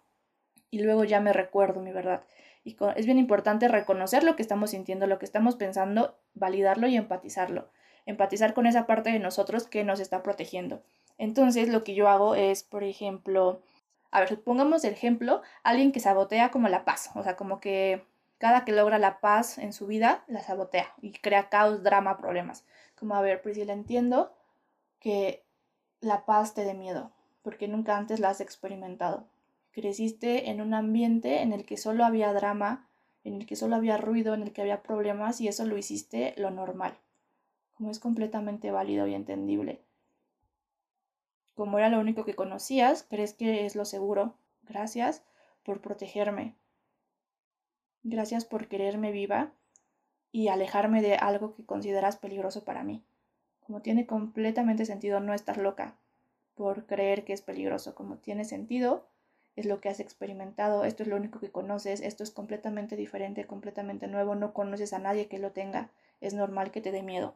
y 0.70 0.79
luego 0.79 1.03
ya 1.03 1.20
me 1.20 1.34
recuerdo 1.34 1.82
mi 1.82 1.91
verdad. 1.91 2.24
Y 2.63 2.75
es 2.96 3.06
bien 3.06 3.17
importante 3.17 3.70
reconocer 3.70 4.24
lo 4.24 4.36
que 4.36 4.41
estamos 4.41 4.72
sintiendo, 4.72 5.08
lo 5.08 5.20
que 5.20 5.25
estamos 5.25 5.56
pensando, 5.56 6.20
validarlo 6.34 6.88
y 6.88 6.98
empatizarlo. 6.98 7.70
Empatizar 8.06 8.53
con 8.53 8.65
esa 8.65 8.86
parte 8.86 9.10
de 9.12 9.20
nosotros 9.20 9.67
que 9.67 9.86
nos 9.86 10.01
está 10.01 10.22
protegiendo. 10.22 10.84
Entonces 11.17 11.69
lo 11.69 11.83
que 11.83 11.95
yo 11.95 12.07
hago 12.07 12.36
es, 12.36 12.63
por 12.63 12.83
ejemplo, 12.83 13.62
a 14.12 14.21
ver, 14.21 14.41
pongamos 14.41 14.83
el 14.83 14.93
ejemplo, 14.93 15.41
alguien 15.63 15.91
que 15.91 16.00
sabotea 16.00 16.51
como 16.51 16.69
la 16.69 16.86
paz, 16.86 17.12
o 17.15 17.24
sea, 17.24 17.36
como 17.36 17.59
que 17.59 18.03
cada 18.38 18.65
que 18.65 18.71
logra 18.71 19.00
la 19.00 19.19
paz 19.19 19.57
en 19.57 19.74
su 19.74 19.88
vida, 19.88 20.24
la 20.27 20.41
sabotea 20.41 20.93
y 21.01 21.12
crea 21.12 21.50
caos, 21.50 21.83
drama, 21.83 22.17
problemas. 22.17 22.65
Como, 22.95 23.15
a 23.15 23.21
ver, 23.21 23.41
Priscila, 23.41 23.74
entiendo 23.74 24.33
que 25.00 25.43
la 26.01 26.25
paz 26.25 26.53
te 26.53 26.63
dé 26.63 26.74
miedo, 26.74 27.12
porque 27.41 27.67
nunca 27.67 27.97
antes 27.97 28.19
la 28.19 28.29
has 28.29 28.41
experimentado. 28.41 29.25
Creciste 29.71 30.50
en 30.50 30.62
un 30.62 30.74
ambiente 30.74 31.41
en 31.41 31.53
el 31.53 31.65
que 31.65 31.77
solo 31.77 32.05
había 32.05 32.33
drama, 32.33 32.88
en 33.24 33.36
el 33.36 33.45
que 33.45 33.55
solo 33.55 33.75
había 33.75 33.97
ruido, 33.97 34.33
en 34.33 34.43
el 34.43 34.53
que 34.53 34.62
había 34.62 34.81
problemas 34.83 35.41
y 35.41 35.47
eso 35.47 35.65
lo 35.65 35.77
hiciste 35.77 36.33
lo 36.38 36.50
normal. 36.51 36.97
Como 37.74 37.91
es 37.91 38.00
completamente 38.00 38.71
válido 38.71 39.07
y 39.07 39.13
entendible. 39.13 39.81
Como 41.57 41.77
era 41.77 41.89
lo 41.89 41.99
único 41.99 42.23
que 42.23 42.35
conocías, 42.35 43.03
crees 43.03 43.33
que 43.33 43.65
es 43.65 43.75
lo 43.75 43.83
seguro. 43.83 44.35
Gracias 44.63 45.23
por 45.63 45.81
protegerme, 45.81 46.55
Gracias 48.09 48.45
por 48.45 48.69
quererme 48.69 49.11
viva 49.11 49.51
y 50.31 50.47
alejarme 50.47 51.01
de 51.01 51.15
algo 51.15 51.53
que 51.55 51.65
consideras 51.65 52.15
peligroso 52.15 52.63
para 52.63 52.81
mí. 52.81 53.03
Como 53.59 53.81
tiene 53.81 54.05
completamente 54.07 54.85
sentido 54.85 55.19
no 55.19 55.33
estar 55.33 55.57
loca 55.57 55.97
por 56.55 56.85
creer 56.85 57.25
que 57.25 57.33
es 57.33 57.41
peligroso, 57.41 57.95
como 57.95 58.15
tiene 58.15 58.45
sentido, 58.45 59.09
es 59.57 59.65
lo 59.65 59.81
que 59.81 59.89
has 59.89 59.99
experimentado, 59.99 60.85
esto 60.85 61.03
es 61.03 61.09
lo 61.09 61.17
único 61.17 61.41
que 61.41 61.51
conoces, 61.51 61.99
esto 61.99 62.23
es 62.23 62.31
completamente 62.31 62.95
diferente, 62.95 63.45
completamente 63.45 64.07
nuevo, 64.07 64.35
no 64.35 64.53
conoces 64.53 64.93
a 64.93 64.99
nadie 64.99 65.27
que 65.27 65.37
lo 65.37 65.51
tenga, 65.51 65.89
es 66.21 66.33
normal 66.33 66.71
que 66.71 66.79
te 66.79 66.93
dé 66.93 67.03
miedo. 67.03 67.35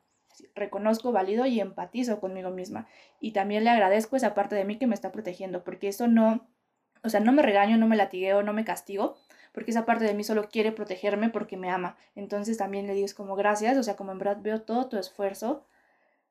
Reconozco, 0.55 1.11
valido 1.11 1.45
y 1.45 1.59
empatizo 1.59 2.19
conmigo 2.19 2.50
misma. 2.50 2.88
Y 3.19 3.31
también 3.31 3.63
le 3.63 3.69
agradezco 3.69 4.15
esa 4.15 4.33
parte 4.33 4.55
de 4.55 4.65
mí 4.65 4.77
que 4.77 4.88
me 4.88 4.95
está 4.95 5.11
protegiendo, 5.11 5.63
porque 5.63 5.88
eso 5.88 6.07
no, 6.07 6.47
o 7.03 7.09
sea, 7.09 7.19
no 7.19 7.31
me 7.31 7.41
regaño, 7.41 7.77
no 7.77 7.88
me 7.88 7.95
latigueo, 7.95 8.43
no 8.43 8.53
me 8.53 8.65
castigo, 8.65 9.17
porque 9.51 9.71
esa 9.71 9.85
parte 9.85 10.05
de 10.05 10.13
mí 10.13 10.23
solo 10.23 10.50
quiere 10.50 10.71
protegerme 10.71 11.29
porque 11.29 11.57
me 11.57 11.69
ama. 11.69 11.97
Entonces 12.15 12.57
también 12.57 12.88
le 12.88 12.93
digo 12.93 13.07
como 13.15 13.35
gracias, 13.35 13.77
o 13.77 13.83
sea, 13.83 13.95
como 13.95 14.11
en 14.11 14.19
verdad 14.19 14.38
veo 14.41 14.61
todo 14.61 14.88
tu 14.88 14.97
esfuerzo, 14.97 15.65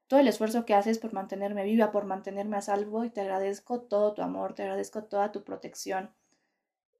todo 0.08 0.20
el 0.20 0.28
esfuerzo 0.28 0.64
que 0.66 0.74
haces 0.74 0.98
por 0.98 1.12
mantenerme 1.12 1.64
viva, 1.64 1.92
por 1.92 2.04
mantenerme 2.04 2.56
a 2.56 2.62
salvo 2.62 3.04
y 3.04 3.10
te 3.10 3.20
agradezco 3.20 3.82
todo 3.82 4.14
tu 4.14 4.22
amor, 4.22 4.54
te 4.54 4.62
agradezco 4.62 5.04
toda 5.04 5.32
tu 5.32 5.44
protección. 5.44 6.10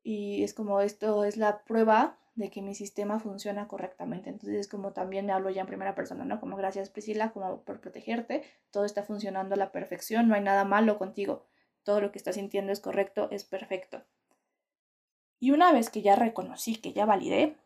Y 0.02 0.44
es 0.44 0.54
como 0.54 0.80
esto 0.80 1.24
es 1.24 1.36
la 1.36 1.64
prueba 1.64 2.18
de 2.40 2.50
que 2.50 2.62
mi 2.62 2.74
sistema 2.74 3.20
funciona 3.20 3.68
correctamente. 3.68 4.30
Entonces, 4.30 4.66
como 4.66 4.92
también 4.92 5.26
me 5.26 5.32
hablo 5.32 5.50
ya 5.50 5.60
en 5.60 5.66
primera 5.66 5.94
persona, 5.94 6.24
¿no? 6.24 6.40
Como 6.40 6.56
gracias 6.56 6.90
Priscila, 6.90 7.30
como 7.30 7.60
por 7.62 7.80
protegerte, 7.80 8.42
todo 8.70 8.84
está 8.84 9.02
funcionando 9.02 9.54
a 9.54 9.58
la 9.58 9.70
perfección, 9.70 10.26
no 10.26 10.34
hay 10.34 10.42
nada 10.42 10.64
malo 10.64 10.98
contigo, 10.98 11.44
todo 11.84 12.00
lo 12.00 12.10
que 12.10 12.18
estás 12.18 12.34
sintiendo 12.34 12.72
es 12.72 12.80
correcto, 12.80 13.28
es 13.30 13.44
perfecto. 13.44 14.02
Y 15.38 15.52
una 15.52 15.72
vez 15.72 15.88
que 15.90 16.02
ya 16.02 16.16
reconocí, 16.16 16.76
que 16.76 16.92
ya 16.92 17.06
validé, 17.06 17.56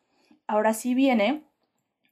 ahora 0.46 0.74
sí 0.74 0.94
viene 0.94 1.44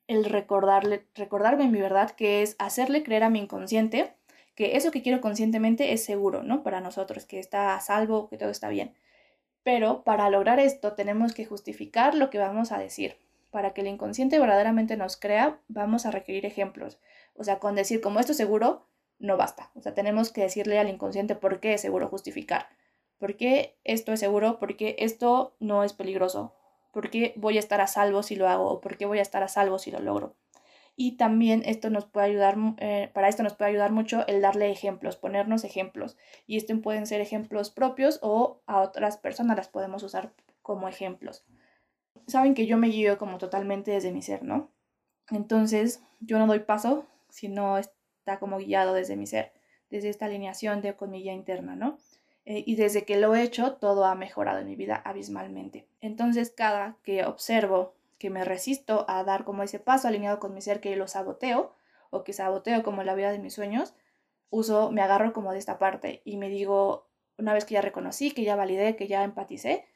el 0.08 0.24
recordarle, 0.24 1.06
recordarme 1.14 1.68
mi 1.68 1.80
verdad, 1.80 2.10
que 2.10 2.42
es 2.42 2.56
hacerle 2.58 3.02
creer 3.02 3.24
a 3.24 3.30
mi 3.30 3.38
inconsciente 3.38 4.14
que 4.54 4.76
eso 4.76 4.90
que 4.90 5.02
quiero 5.02 5.20
conscientemente 5.20 5.92
es 5.92 6.04
seguro, 6.04 6.42
¿no? 6.42 6.62
Para 6.62 6.80
nosotros, 6.80 7.24
que 7.24 7.38
está 7.38 7.74
a 7.74 7.80
salvo, 7.80 8.28
que 8.28 8.36
todo 8.36 8.50
está 8.50 8.68
bien. 8.68 8.94
Pero 9.62 10.02
para 10.02 10.30
lograr 10.30 10.58
esto 10.58 10.94
tenemos 10.94 11.34
que 11.34 11.46
justificar 11.46 12.14
lo 12.14 12.30
que 12.30 12.38
vamos 12.38 12.72
a 12.72 12.78
decir. 12.78 13.16
Para 13.50 13.74
que 13.74 13.82
el 13.82 13.86
inconsciente 13.86 14.38
verdaderamente 14.38 14.96
nos 14.96 15.16
crea, 15.16 15.58
vamos 15.68 16.06
a 16.06 16.10
requerir 16.10 16.46
ejemplos. 16.46 16.98
O 17.36 17.44
sea, 17.44 17.58
con 17.58 17.74
decir 17.74 18.00
como 18.00 18.18
esto 18.18 18.32
es 18.32 18.38
seguro, 18.38 18.86
no 19.18 19.36
basta. 19.36 19.70
O 19.74 19.82
sea, 19.82 19.94
tenemos 19.94 20.32
que 20.32 20.42
decirle 20.42 20.78
al 20.78 20.88
inconsciente 20.88 21.34
por 21.34 21.60
qué 21.60 21.74
es 21.74 21.80
seguro 21.80 22.08
justificar. 22.08 22.68
¿Por 23.18 23.36
qué 23.36 23.76
esto 23.84 24.12
es 24.12 24.20
seguro? 24.20 24.58
¿Por 24.58 24.76
qué 24.76 24.96
esto 24.98 25.54
no 25.60 25.84
es 25.84 25.92
peligroso? 25.92 26.54
¿Por 26.92 27.08
qué 27.08 27.32
voy 27.36 27.56
a 27.56 27.60
estar 27.60 27.80
a 27.80 27.86
salvo 27.86 28.22
si 28.22 28.36
lo 28.36 28.48
hago? 28.48 28.68
¿O 28.68 28.80
por 28.80 28.96
qué 28.96 29.06
voy 29.06 29.20
a 29.20 29.22
estar 29.22 29.42
a 29.42 29.48
salvo 29.48 29.78
si 29.78 29.90
lo 29.90 30.00
logro? 30.00 30.34
Y 30.94 31.16
también 31.16 31.62
esto 31.64 31.90
nos 31.90 32.04
puede 32.04 32.26
ayudar, 32.26 32.56
eh, 32.78 33.10
para 33.14 33.28
esto 33.28 33.42
nos 33.42 33.54
puede 33.54 33.70
ayudar 33.70 33.92
mucho 33.92 34.26
el 34.26 34.42
darle 34.42 34.70
ejemplos, 34.70 35.16
ponernos 35.16 35.64
ejemplos. 35.64 36.16
Y 36.46 36.56
estos 36.56 36.78
pueden 36.80 37.06
ser 37.06 37.20
ejemplos 37.20 37.70
propios 37.70 38.18
o 38.22 38.60
a 38.66 38.80
otras 38.80 39.16
personas 39.16 39.56
las 39.56 39.68
podemos 39.68 40.02
usar 40.02 40.32
como 40.60 40.88
ejemplos. 40.88 41.44
Saben 42.26 42.54
que 42.54 42.66
yo 42.66 42.76
me 42.76 42.88
guío 42.88 43.18
como 43.18 43.38
totalmente 43.38 43.90
desde 43.90 44.12
mi 44.12 44.22
ser, 44.22 44.42
¿no? 44.42 44.70
Entonces 45.30 46.02
yo 46.20 46.38
no 46.38 46.46
doy 46.46 46.60
paso 46.60 47.06
si 47.30 47.48
no 47.48 47.78
está 47.78 48.38
como 48.38 48.58
guiado 48.58 48.92
desde 48.92 49.16
mi 49.16 49.26
ser, 49.26 49.52
desde 49.90 50.10
esta 50.10 50.26
alineación 50.26 50.82
de 50.82 50.94
con 50.94 51.10
mi 51.10 51.22
guía 51.22 51.32
interna, 51.32 51.74
¿no? 51.74 51.98
Eh, 52.44 52.64
y 52.66 52.76
desde 52.76 53.04
que 53.04 53.16
lo 53.16 53.34
he 53.34 53.42
hecho, 53.42 53.74
todo 53.74 54.04
ha 54.04 54.14
mejorado 54.14 54.58
en 54.58 54.66
mi 54.66 54.76
vida 54.76 54.96
abismalmente. 55.04 55.86
Entonces, 56.00 56.50
cada 56.50 56.96
que 57.02 57.24
observo 57.24 57.94
que 58.22 58.30
me 58.30 58.44
resisto 58.44 59.04
a 59.08 59.24
dar 59.24 59.42
como 59.42 59.64
ese 59.64 59.80
paso 59.80 60.06
alineado 60.06 60.38
con 60.38 60.54
mi 60.54 60.62
ser, 60.62 60.80
que 60.80 60.94
lo 60.94 61.08
saboteo, 61.08 61.74
o 62.10 62.22
que 62.22 62.32
saboteo 62.32 62.84
como 62.84 63.02
la 63.02 63.16
vida 63.16 63.32
de 63.32 63.40
mis 63.40 63.52
sueños, 63.52 63.94
uso, 64.48 64.92
me 64.92 65.02
agarro 65.02 65.32
como 65.32 65.50
de 65.50 65.58
esta 65.58 65.76
parte 65.76 66.22
y 66.24 66.36
me 66.36 66.48
digo, 66.48 67.08
una 67.36 67.52
vez 67.52 67.64
que 67.64 67.74
ya 67.74 67.80
reconocí, 67.80 68.30
que 68.30 68.44
ya 68.44 68.54
validé, 68.54 68.94
que 68.94 69.08
ya 69.08 69.24
empaticé, 69.24 69.88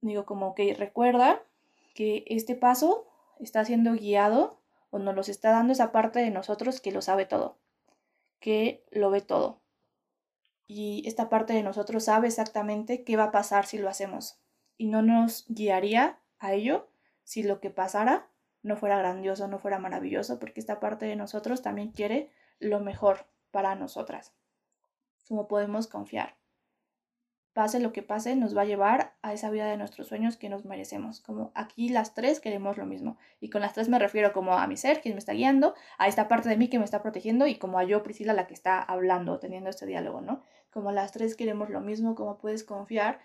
digo 0.00 0.26
como 0.26 0.56
que 0.56 0.74
recuerda 0.74 1.40
que 1.94 2.24
este 2.26 2.56
paso 2.56 3.06
está 3.38 3.64
siendo 3.64 3.92
guiado 3.92 4.58
o 4.90 4.98
nos 4.98 5.14
los 5.14 5.28
está 5.28 5.52
dando 5.52 5.72
esa 5.72 5.92
parte 5.92 6.18
de 6.18 6.32
nosotros 6.32 6.80
que 6.80 6.90
lo 6.90 7.02
sabe 7.02 7.24
todo, 7.24 7.56
que 8.40 8.84
lo 8.90 9.12
ve 9.12 9.20
todo, 9.20 9.60
y 10.66 11.06
esta 11.06 11.28
parte 11.28 11.52
de 11.52 11.62
nosotros 11.62 12.02
sabe 12.02 12.26
exactamente 12.26 13.04
qué 13.04 13.16
va 13.16 13.24
a 13.24 13.30
pasar 13.30 13.64
si 13.64 13.78
lo 13.78 13.88
hacemos 13.88 14.40
y 14.76 14.88
no 14.88 15.02
nos 15.02 15.44
guiaría 15.48 16.18
a 16.40 16.52
ello 16.54 16.88
si 17.28 17.42
lo 17.42 17.60
que 17.60 17.68
pasara 17.68 18.26
no 18.62 18.78
fuera 18.78 18.96
grandioso, 18.96 19.48
no 19.48 19.58
fuera 19.58 19.78
maravilloso, 19.78 20.38
porque 20.38 20.60
esta 20.60 20.80
parte 20.80 21.04
de 21.04 21.14
nosotros 21.14 21.60
también 21.60 21.90
quiere 21.90 22.30
lo 22.58 22.80
mejor 22.80 23.26
para 23.50 23.74
nosotras. 23.74 24.32
Como 25.28 25.46
podemos 25.46 25.88
confiar 25.88 26.38
pase 27.58 27.80
lo 27.80 27.92
que 27.92 28.04
pase, 28.04 28.36
nos 28.36 28.56
va 28.56 28.62
a 28.62 28.66
llevar 28.66 29.16
a 29.20 29.32
esa 29.32 29.50
vida 29.50 29.66
de 29.66 29.76
nuestros 29.76 30.06
sueños 30.06 30.36
que 30.36 30.48
nos 30.48 30.64
merecemos. 30.64 31.20
Como 31.20 31.50
aquí 31.56 31.88
las 31.88 32.14
tres 32.14 32.38
queremos 32.38 32.76
lo 32.76 32.86
mismo. 32.86 33.18
Y 33.40 33.50
con 33.50 33.62
las 33.62 33.74
tres 33.74 33.88
me 33.88 33.98
refiero 33.98 34.32
como 34.32 34.52
a 34.52 34.64
mi 34.68 34.76
ser, 34.76 35.00
quien 35.00 35.14
me 35.14 35.18
está 35.18 35.32
guiando, 35.32 35.74
a 35.98 36.06
esta 36.06 36.28
parte 36.28 36.48
de 36.48 36.56
mí 36.56 36.68
que 36.68 36.78
me 36.78 36.84
está 36.84 37.02
protegiendo 37.02 37.48
y 37.48 37.56
como 37.56 37.80
a 37.80 37.82
yo, 37.82 38.04
Priscila, 38.04 38.32
la 38.32 38.46
que 38.46 38.54
está 38.54 38.80
hablando, 38.80 39.40
teniendo 39.40 39.70
este 39.70 39.86
diálogo, 39.86 40.20
¿no? 40.20 40.44
Como 40.70 40.92
las 40.92 41.10
tres 41.10 41.34
queremos 41.34 41.68
lo 41.68 41.80
mismo, 41.80 42.14
como 42.14 42.38
puedes 42.38 42.62
confiar 42.62 43.18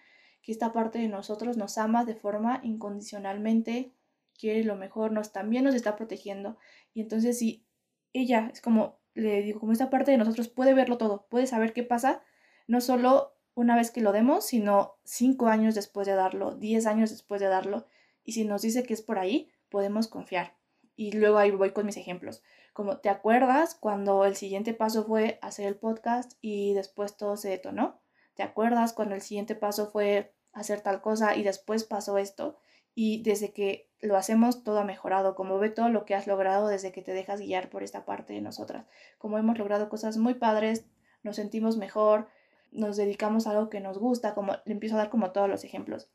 que 0.43 0.51
esta 0.51 0.73
parte 0.73 0.99
de 0.99 1.07
nosotros 1.07 1.57
nos 1.57 1.77
ama 1.77 2.05
de 2.05 2.15
forma 2.15 2.59
incondicionalmente, 2.63 3.93
quiere 4.37 4.63
lo 4.63 4.75
mejor, 4.75 5.11
nos 5.11 5.31
también 5.31 5.63
nos 5.63 5.73
está 5.73 5.95
protegiendo. 5.95 6.57
Y 6.93 7.01
entonces 7.01 7.39
si 7.39 7.65
ella 8.11 8.49
es 8.53 8.61
como, 8.61 8.99
le 9.15 9.41
digo, 9.41 9.59
como 9.61 9.71
esta 9.71 9.89
parte 9.89 10.11
de 10.11 10.17
nosotros 10.17 10.49
puede 10.49 10.73
verlo 10.73 10.97
todo, 10.97 11.27
puede 11.29 11.47
saber 11.47 11.73
qué 11.73 11.83
pasa, 11.83 12.21
no 12.67 12.81
solo 12.81 13.37
una 13.55 13.75
vez 13.75 13.89
que 13.89 14.01
lo 14.01 14.11
demos, 14.11 14.45
sino 14.45 14.95
cinco 15.05 15.47
años 15.47 15.75
después 15.75 16.07
de 16.07 16.13
darlo, 16.13 16.55
diez 16.55 16.85
años 16.87 17.09
después 17.09 17.39
de 17.39 17.47
darlo. 17.47 17.87
Y 18.23 18.33
si 18.33 18.45
nos 18.45 18.61
dice 18.61 18.83
que 18.83 18.93
es 18.93 19.01
por 19.01 19.19
ahí, 19.19 19.49
podemos 19.69 20.07
confiar. 20.07 20.57
Y 20.95 21.13
luego 21.13 21.37
ahí 21.37 21.51
voy 21.51 21.71
con 21.71 21.85
mis 21.85 21.97
ejemplos. 21.97 22.43
Como, 22.73 22.97
¿te 22.97 23.09
acuerdas 23.09 23.75
cuando 23.75 24.25
el 24.25 24.35
siguiente 24.35 24.73
paso 24.73 25.05
fue 25.05 25.39
hacer 25.41 25.67
el 25.67 25.75
podcast 25.75 26.33
y 26.41 26.73
después 26.73 27.15
todo 27.15 27.37
se 27.37 27.49
detonó? 27.49 28.02
¿Te 28.35 28.43
acuerdas 28.43 28.93
cuando 28.93 29.15
el 29.15 29.21
siguiente 29.21 29.55
paso 29.55 29.87
fue 29.87 30.33
hacer 30.53 30.81
tal 30.81 31.01
cosa 31.01 31.35
y 31.35 31.43
después 31.43 31.83
pasó 31.83 32.17
esto? 32.17 32.57
Y 32.95 33.23
desde 33.23 33.53
que 33.53 33.89
lo 34.01 34.17
hacemos, 34.17 34.63
todo 34.63 34.79
ha 34.79 34.83
mejorado. 34.83 35.35
Como 35.35 35.59
ve 35.59 35.69
todo 35.69 35.89
lo 35.89 36.05
que 36.05 36.15
has 36.15 36.27
logrado 36.27 36.67
desde 36.67 36.91
que 36.91 37.01
te 37.01 37.13
dejas 37.13 37.39
guiar 37.39 37.69
por 37.69 37.83
esta 37.83 38.05
parte 38.05 38.33
de 38.33 38.41
nosotras. 38.41 38.85
Como 39.17 39.37
hemos 39.37 39.57
logrado 39.57 39.89
cosas 39.89 40.17
muy 40.17 40.35
padres, 40.35 40.85
nos 41.23 41.37
sentimos 41.37 41.77
mejor, 41.77 42.27
nos 42.71 42.97
dedicamos 42.97 43.47
a 43.47 43.51
algo 43.51 43.69
que 43.69 43.79
nos 43.79 43.97
gusta, 43.97 44.33
como 44.33 44.53
le 44.65 44.73
empiezo 44.73 44.95
a 44.95 44.99
dar 44.99 45.09
como 45.09 45.31
todos 45.31 45.49
los 45.49 45.63
ejemplos. 45.63 46.09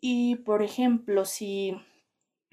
Y 0.00 0.36
por 0.36 0.62
ejemplo, 0.62 1.24
si 1.24 1.76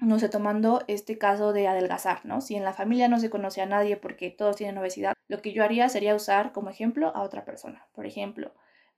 no 0.00 0.18
sé, 0.18 0.28
tomando 0.28 0.82
este 0.88 1.18
caso 1.18 1.52
de 1.52 1.68
adelgazar, 1.68 2.24
¿no? 2.24 2.40
Si 2.40 2.56
en 2.56 2.64
la 2.64 2.72
familia 2.72 3.08
no 3.08 3.18
se 3.18 3.30
conoce 3.30 3.60
a 3.60 3.66
nadie 3.66 3.96
porque 3.96 4.30
todos 4.30 4.56
tienen 4.56 4.78
obesidad, 4.78 5.14
lo 5.28 5.42
que 5.42 5.52
yo 5.52 5.62
haría 5.62 5.88
sería 5.88 6.14
usar 6.14 6.52
como 6.52 6.70
ejemplo 6.70 7.14
a 7.14 7.22
otra 7.22 7.44
persona. 7.44 7.86
Por 7.94 8.06
ejemplo, 8.06 8.52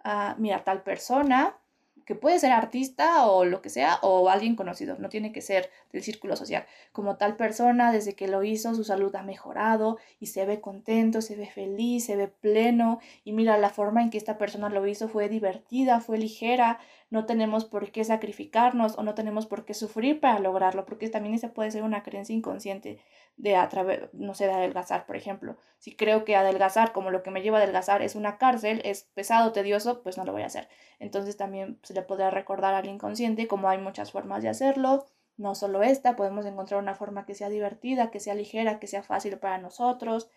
uh, 0.05 0.39
mira, 0.39 0.65
tal 0.65 0.83
persona 0.83 1.57
que 2.05 2.15
puede 2.15 2.39
ser 2.39 2.53
artista 2.53 3.27
o 3.27 3.45
lo 3.45 3.63
que 3.63 3.71
sea, 3.71 3.99
o 4.03 4.29
alguien 4.29 4.57
conocido, 4.57 4.97
no 4.99 5.09
tiene 5.09 5.33
que 5.33 5.41
ser 5.41 5.71
del 5.93 6.03
círculo 6.03 6.37
social. 6.37 6.67
Como 6.91 7.17
tal 7.17 7.37
persona, 7.37 7.93
desde 7.93 8.15
que 8.15 8.29
lo 8.29 8.43
hizo, 8.43 8.75
su 8.75 8.85
salud 8.85 9.15
ha 9.15 9.23
mejorado 9.23 9.99
y 10.19 10.27
se 10.27 10.45
ve 10.45 10.61
contento, 10.61 11.21
se 11.23 11.37
ve 11.37 11.47
feliz, 11.47 12.07
se 12.07 12.17
ve 12.17 12.29
pleno. 12.29 13.01
Y 13.25 13.33
mira, 13.33 13.57
la 13.59 13.71
forma 13.71 14.03
en 14.03 14.11
que 14.11 14.19
esta 14.19 14.39
persona 14.39 14.69
lo 14.69 14.87
hizo 14.87 15.09
fue 15.09 15.29
divertida, 15.29 16.01
fue 16.01 16.19
ligera, 16.19 16.81
no 17.13 17.27
tenemos 17.27 17.67
por 17.67 17.93
qué 17.93 18.05
sacrificarnos 18.05 18.97
o 18.97 19.03
no 19.03 19.15
tenemos 19.15 19.45
por 19.45 19.67
qué 19.67 19.75
sufrir 19.75 20.19
para 20.19 20.39
lograrlo, 20.39 20.87
porque 20.87 21.11
también 21.11 21.35
esa 21.35 21.53
puede 21.53 21.71
ser 21.71 21.83
una 21.83 22.03
creencia 22.03 22.35
inconsciente 22.35 23.05
de 23.37 23.55
a 23.55 23.69
través, 23.69 24.09
no 24.15 24.33
sé, 24.33 24.47
de 24.47 24.53
adelgazar, 24.53 25.05
por 25.05 25.17
ejemplo. 25.17 25.59
Si 25.79 25.95
creo 25.95 26.25
que 26.25 26.37
adelgazar, 26.37 26.93
como 26.93 27.11
lo 27.11 27.23
que 27.23 27.31
me 27.31 27.43
lleva 27.43 27.59
a 27.59 27.63
adelgazar 27.63 28.01
es 28.01 28.15
una 28.15 28.39
cárcel, 28.39 28.81
es 28.87 29.03
pesado, 29.13 29.53
tedioso, 29.53 30.03
pues 30.03 30.17
no 30.17 30.25
lo 30.25 30.33
voy 30.33 30.41
a 30.41 30.47
hacer. 30.47 30.69
Entonces 31.01 31.37
también 31.37 31.79
se 31.83 31.93
le 31.93 32.01
podrá 32.01 32.31
recordar 32.31 32.75
al 32.75 32.87
inconsciente 32.87 33.47
como 33.47 33.69
hay 33.69 33.77
muchas 33.77 34.11
formas 34.11 34.43
de 34.43 34.49
hacerlo, 34.49 35.05
no 35.37 35.55
solo 35.55 35.83
esta, 35.83 36.17
podemos 36.17 36.47
encontrar 36.47 36.81
una 36.81 36.95
forma 36.95 37.27
que 37.27 37.35
sea 37.35 37.51
divertida, 37.51 38.11
que 38.11 38.21
sea 38.21 38.35
ligera, 38.35 38.81
que 38.81 38.87
sea 38.87 39.03
fácil 39.03 39.39
para 39.39 39.59
nosotros. 39.59 40.31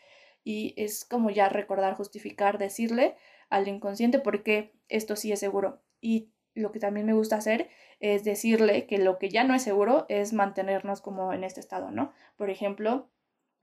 Y 0.44 0.74
es 0.76 1.06
como 1.06 1.30
ya 1.30 1.48
recordar, 1.48 1.96
justificar, 1.96 2.58
decirle 2.58 3.16
al 3.50 3.70
inconsciente 3.70 4.20
porque 4.20 4.74
esto 4.90 5.16
sí 5.16 5.32
es 5.32 5.40
seguro. 5.40 5.80
Y 6.02 6.32
lo 6.56 6.72
que 6.72 6.80
también 6.80 7.06
me 7.06 7.14
gusta 7.14 7.36
hacer 7.36 7.70
es 8.00 8.24
decirle 8.24 8.88
que 8.88 8.98
lo 8.98 9.20
que 9.20 9.30
ya 9.30 9.44
no 9.44 9.54
es 9.54 9.62
seguro 9.62 10.06
es 10.10 10.34
mantenernos 10.34 11.02
como 11.02 11.34
en 11.34 11.44
este 11.44 11.60
estado, 11.60 11.92
¿no? 11.92 12.14
Por 12.38 12.50
ejemplo, 12.50 13.10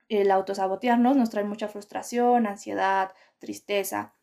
el 0.09 0.31
autosabotearnos 0.31 1.17
nos 1.17 1.31
trae 1.31 1.45
mucha 1.45 1.69
frustración, 1.69 2.47
ansiedad, 2.47 3.13
tristeza 3.39 4.15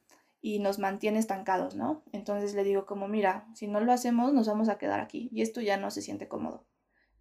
y 0.41 0.59
nos 0.59 0.79
mantiene 0.79 1.19
estancados, 1.19 1.75
¿no? 1.75 2.03
Entonces 2.11 2.53
le 2.53 2.63
digo 2.63 2.85
como, 2.85 3.07
mira, 3.07 3.47
si 3.53 3.67
no 3.67 3.81
lo 3.81 3.91
hacemos 3.91 4.33
nos 4.33 4.47
vamos 4.47 4.69
a 4.69 4.77
quedar 4.77 4.99
aquí 4.99 5.29
y 5.31 5.41
esto 5.41 5.61
ya 5.61 5.77
no 5.77 5.91
se 5.91 6.01
siente 6.01 6.27
cómodo. 6.27 6.65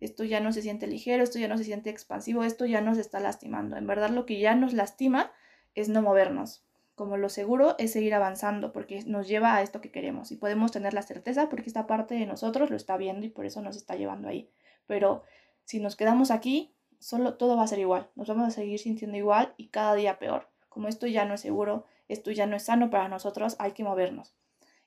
Esto 0.01 0.23
ya 0.23 0.39
no 0.41 0.53
se 0.53 0.63
siente 0.63 0.87
ligero, 0.87 1.25
esto 1.25 1.41
ya 1.41 1.49
no 1.49 1.59
se 1.59 1.65
siente 1.65 1.91
expansivo, 1.91 2.45
esto 2.45 2.67
ya 2.67 2.81
nos 2.81 2.99
está 2.99 3.19
lastimando. 3.19 3.77
En 3.77 3.87
verdad 3.87 4.11
lo 4.11 4.27
que 4.27 4.39
ya 4.39 4.55
nos 4.55 4.73
lastima 4.73 5.33
es 5.75 5.89
no 5.89 6.03
movernos, 6.03 6.65
como 6.99 7.17
lo 7.17 7.31
seguro 7.31 7.77
es 7.79 7.93
seguir 7.93 8.13
avanzando 8.13 8.73
porque 8.73 9.03
nos 9.07 9.29
lleva 9.29 9.55
a 9.55 9.63
esto 9.63 9.81
que 9.81 9.91
queremos 9.91 10.33
y 10.33 10.37
podemos 10.37 10.73
tener 10.73 10.93
la 10.93 11.03
certeza 11.03 11.49
porque 11.49 11.69
esta 11.69 11.87
parte 11.87 12.17
de 12.17 12.27
nosotros 12.27 12.69
lo 12.69 12.77
está 12.77 12.97
viendo 12.97 13.25
y 13.25 13.31
por 13.31 13.47
eso 13.47 13.63
nos 13.63 13.77
está 13.77 13.95
llevando 13.95 14.29
ahí. 14.29 14.51
Pero 14.87 15.23
si 15.65 15.79
nos 15.81 15.97
quedamos 15.97 16.31
aquí, 16.31 16.75
solo 16.99 17.35
todo 17.35 17.57
va 17.57 17.63
a 17.63 17.69
ser 17.69 17.79
igual, 17.79 18.11
nos 18.17 18.29
vamos 18.29 18.49
a 18.49 18.51
seguir 18.51 18.81
sintiendo 18.81 19.17
igual 19.17 19.55
y 19.57 19.69
cada 19.69 19.95
día 19.95 20.19
peor. 20.19 20.49
Como 20.69 20.89
esto 20.89 21.07
ya 21.07 21.25
no 21.25 21.35
es 21.35 21.41
seguro, 21.41 21.87
esto 22.09 22.33
ya 22.33 22.47
no 22.47 22.57
es 22.57 22.65
sano 22.65 22.91
para 22.91 23.09
nosotros, 23.09 23.57
hay 23.61 23.73
que 23.73 23.85
movernos. 23.85 24.35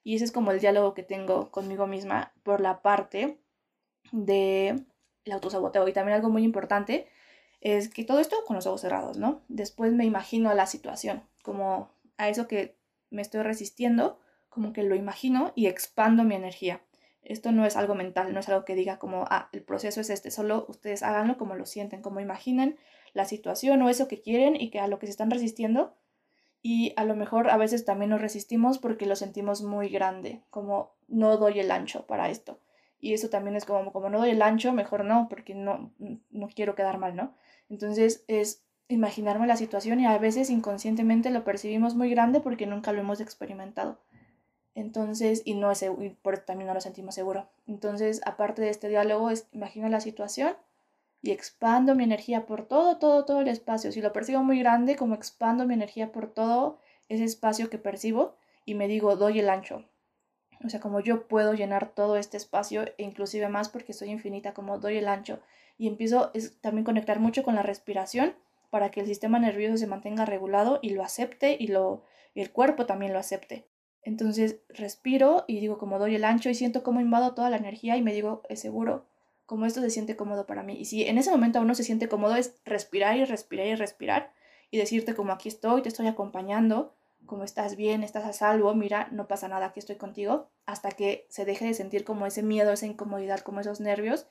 Y 0.03 0.15
ese 0.15 0.25
es 0.25 0.31
como 0.31 0.51
el 0.51 0.59
diálogo 0.59 0.93
que 0.93 1.03
tengo 1.03 1.49
conmigo 1.49 1.87
misma 1.87 2.33
por 2.43 2.59
la 2.59 2.81
parte 2.81 3.39
de 4.11 4.83
el 5.23 5.31
autosaboteo. 5.31 5.87
Y 5.87 5.93
también 5.93 6.15
algo 6.15 6.29
muy 6.29 6.43
importante 6.43 7.07
es 7.61 7.87
que 7.87 8.03
todo 8.03 8.19
esto 8.19 8.35
con 8.45 8.55
los 8.55 8.65
ojos 8.65 8.81
cerrados, 8.81 9.17
¿no? 9.17 9.41
Después 9.47 9.93
me 9.93 10.03
imagino 10.03 10.53
la 10.53 10.65
situación, 10.65 11.23
como 11.43 11.91
a 12.21 12.29
eso 12.29 12.47
que 12.47 12.77
me 13.09 13.21
estoy 13.21 13.41
resistiendo, 13.41 14.19
como 14.49 14.73
que 14.73 14.83
lo 14.83 14.95
imagino 14.95 15.53
y 15.55 15.67
expando 15.67 16.23
mi 16.23 16.35
energía. 16.35 16.81
Esto 17.23 17.51
no 17.51 17.65
es 17.65 17.75
algo 17.77 17.95
mental, 17.95 18.33
no 18.33 18.39
es 18.39 18.49
algo 18.49 18.65
que 18.65 18.75
diga 18.75 18.99
como, 18.99 19.25
ah, 19.29 19.49
el 19.53 19.63
proceso 19.63 20.01
es 20.01 20.09
este, 20.09 20.31
solo 20.31 20.65
ustedes 20.69 21.03
háganlo 21.03 21.37
como 21.37 21.55
lo 21.55 21.65
sienten, 21.65 22.01
como 22.01 22.19
imaginen 22.19 22.77
la 23.13 23.25
situación 23.25 23.81
o 23.81 23.89
eso 23.89 24.07
que 24.07 24.21
quieren 24.21 24.55
y 24.55 24.69
que 24.69 24.79
a 24.79 24.87
lo 24.87 24.99
que 24.99 25.07
se 25.07 25.11
están 25.11 25.31
resistiendo. 25.31 25.95
Y 26.63 26.93
a 26.95 27.05
lo 27.05 27.15
mejor 27.15 27.49
a 27.49 27.57
veces 27.57 27.85
también 27.85 28.11
nos 28.11 28.21
resistimos 28.21 28.77
porque 28.77 29.07
lo 29.07 29.15
sentimos 29.15 29.63
muy 29.63 29.89
grande, 29.89 30.43
como 30.51 30.93
no 31.07 31.37
doy 31.37 31.59
el 31.59 31.71
ancho 31.71 32.05
para 32.05 32.29
esto. 32.29 32.59
Y 32.99 33.13
eso 33.13 33.29
también 33.29 33.55
es 33.55 33.65
como, 33.65 33.91
como 33.91 34.09
no 34.09 34.19
doy 34.19 34.29
el 34.29 34.41
ancho, 34.43 34.73
mejor 34.73 35.05
no, 35.05 35.27
porque 35.27 35.55
no, 35.55 35.91
no 36.29 36.47
quiero 36.49 36.75
quedar 36.75 36.99
mal, 36.99 37.15
¿no? 37.15 37.33
Entonces 37.67 38.23
es 38.27 38.63
imaginarme 38.95 39.47
la 39.47 39.57
situación 39.57 39.99
y 39.99 40.05
a 40.05 40.17
veces 40.17 40.49
inconscientemente 40.49 41.29
lo 41.29 41.43
percibimos 41.43 41.95
muy 41.95 42.09
grande 42.09 42.39
porque 42.39 42.67
nunca 42.67 42.91
lo 42.91 43.01
hemos 43.01 43.21
experimentado. 43.21 43.99
Entonces, 44.73 45.41
y 45.45 45.55
no 45.55 45.71
es 45.71 45.81
y 45.83 46.09
por 46.21 46.39
también 46.39 46.67
no 46.67 46.73
lo 46.73 46.81
sentimos 46.81 47.15
seguro. 47.15 47.49
Entonces, 47.67 48.21
aparte 48.25 48.61
de 48.61 48.69
este 48.69 48.87
diálogo, 48.87 49.29
es 49.29 49.47
imagino 49.51 49.89
la 49.89 49.99
situación 49.99 50.55
y 51.21 51.31
expando 51.31 51.93
mi 51.95 52.03
energía 52.03 52.45
por 52.45 52.65
todo, 52.65 52.97
todo, 52.97 53.25
todo 53.25 53.41
el 53.41 53.47
espacio. 53.47 53.91
Si 53.91 54.01
lo 54.01 54.13
percibo 54.13 54.43
muy 54.43 54.59
grande, 54.59 54.95
como 54.95 55.15
expando 55.15 55.65
mi 55.65 55.73
energía 55.73 56.11
por 56.11 56.27
todo 56.27 56.79
ese 57.09 57.25
espacio 57.25 57.69
que 57.69 57.77
percibo 57.77 58.35
y 58.65 58.75
me 58.75 58.87
digo, 58.87 59.15
doy 59.15 59.39
el 59.39 59.49
ancho. 59.49 59.85
O 60.63 60.69
sea, 60.69 60.79
como 60.79 60.99
yo 60.99 61.27
puedo 61.27 61.53
llenar 61.53 61.89
todo 61.89 62.17
este 62.17 62.37
espacio 62.37 62.83
e 62.83 63.03
inclusive 63.03 63.49
más 63.49 63.69
porque 63.69 63.93
soy 63.93 64.09
infinita, 64.09 64.53
como 64.53 64.79
doy 64.79 64.97
el 64.97 65.07
ancho. 65.07 65.39
Y 65.77 65.87
empiezo 65.87 66.31
es, 66.33 66.59
también 66.61 66.85
conectar 66.85 67.19
mucho 67.19 67.43
con 67.43 67.55
la 67.55 67.63
respiración 67.63 68.35
para 68.71 68.89
que 68.89 69.01
el 69.01 69.05
sistema 69.05 69.37
nervioso 69.37 69.77
se 69.77 69.85
mantenga 69.85 70.25
regulado 70.25 70.79
y 70.81 70.89
lo 70.91 71.03
acepte 71.03 71.55
y 71.59 71.67
lo, 71.67 72.03
el 72.33 72.51
cuerpo 72.51 72.87
también 72.87 73.13
lo 73.13 73.19
acepte. 73.19 73.67
Entonces 74.01 74.61
respiro 74.69 75.45
y 75.47 75.59
digo 75.59 75.77
como 75.77 75.99
doy 75.99 76.15
el 76.15 76.23
ancho 76.23 76.49
y 76.49 76.55
siento 76.55 76.81
como 76.81 77.01
invado 77.01 77.35
toda 77.35 77.51
la 77.51 77.57
energía 77.57 77.97
y 77.97 78.01
me 78.01 78.13
digo, 78.13 78.41
es 78.49 78.59
seguro, 78.59 79.05
como 79.45 79.65
esto 79.65 79.81
se 79.81 79.91
siente 79.91 80.15
cómodo 80.15 80.47
para 80.47 80.63
mí. 80.63 80.77
Y 80.79 80.85
si 80.85 81.03
en 81.03 81.19
ese 81.19 81.29
momento 81.29 81.59
aún 81.59 81.67
no 81.67 81.75
se 81.75 81.83
siente 81.83 82.07
cómodo, 82.07 82.35
es 82.35 82.55
respirar 82.65 83.17
y 83.17 83.25
respirar 83.25 83.67
y 83.67 83.75
respirar 83.75 84.33
y 84.71 84.77
decirte 84.77 85.13
como 85.13 85.33
aquí 85.33 85.49
estoy, 85.49 85.81
te 85.81 85.89
estoy 85.89 86.07
acompañando, 86.07 86.95
como 87.25 87.43
estás 87.43 87.75
bien, 87.75 88.01
estás 88.01 88.25
a 88.25 88.33
salvo, 88.33 88.73
mira, 88.73 89.09
no 89.11 89.27
pasa 89.27 89.47
nada, 89.47 89.67
aquí 89.67 89.79
estoy 89.79 89.97
contigo, 89.97 90.49
hasta 90.65 90.89
que 90.91 91.27
se 91.29 91.45
deje 91.45 91.65
de 91.65 91.73
sentir 91.73 92.05
como 92.05 92.25
ese 92.25 92.41
miedo, 92.41 92.71
esa 92.71 92.87
incomodidad, 92.87 93.41
como 93.41 93.59
esos 93.59 93.81
nervios 93.81 94.27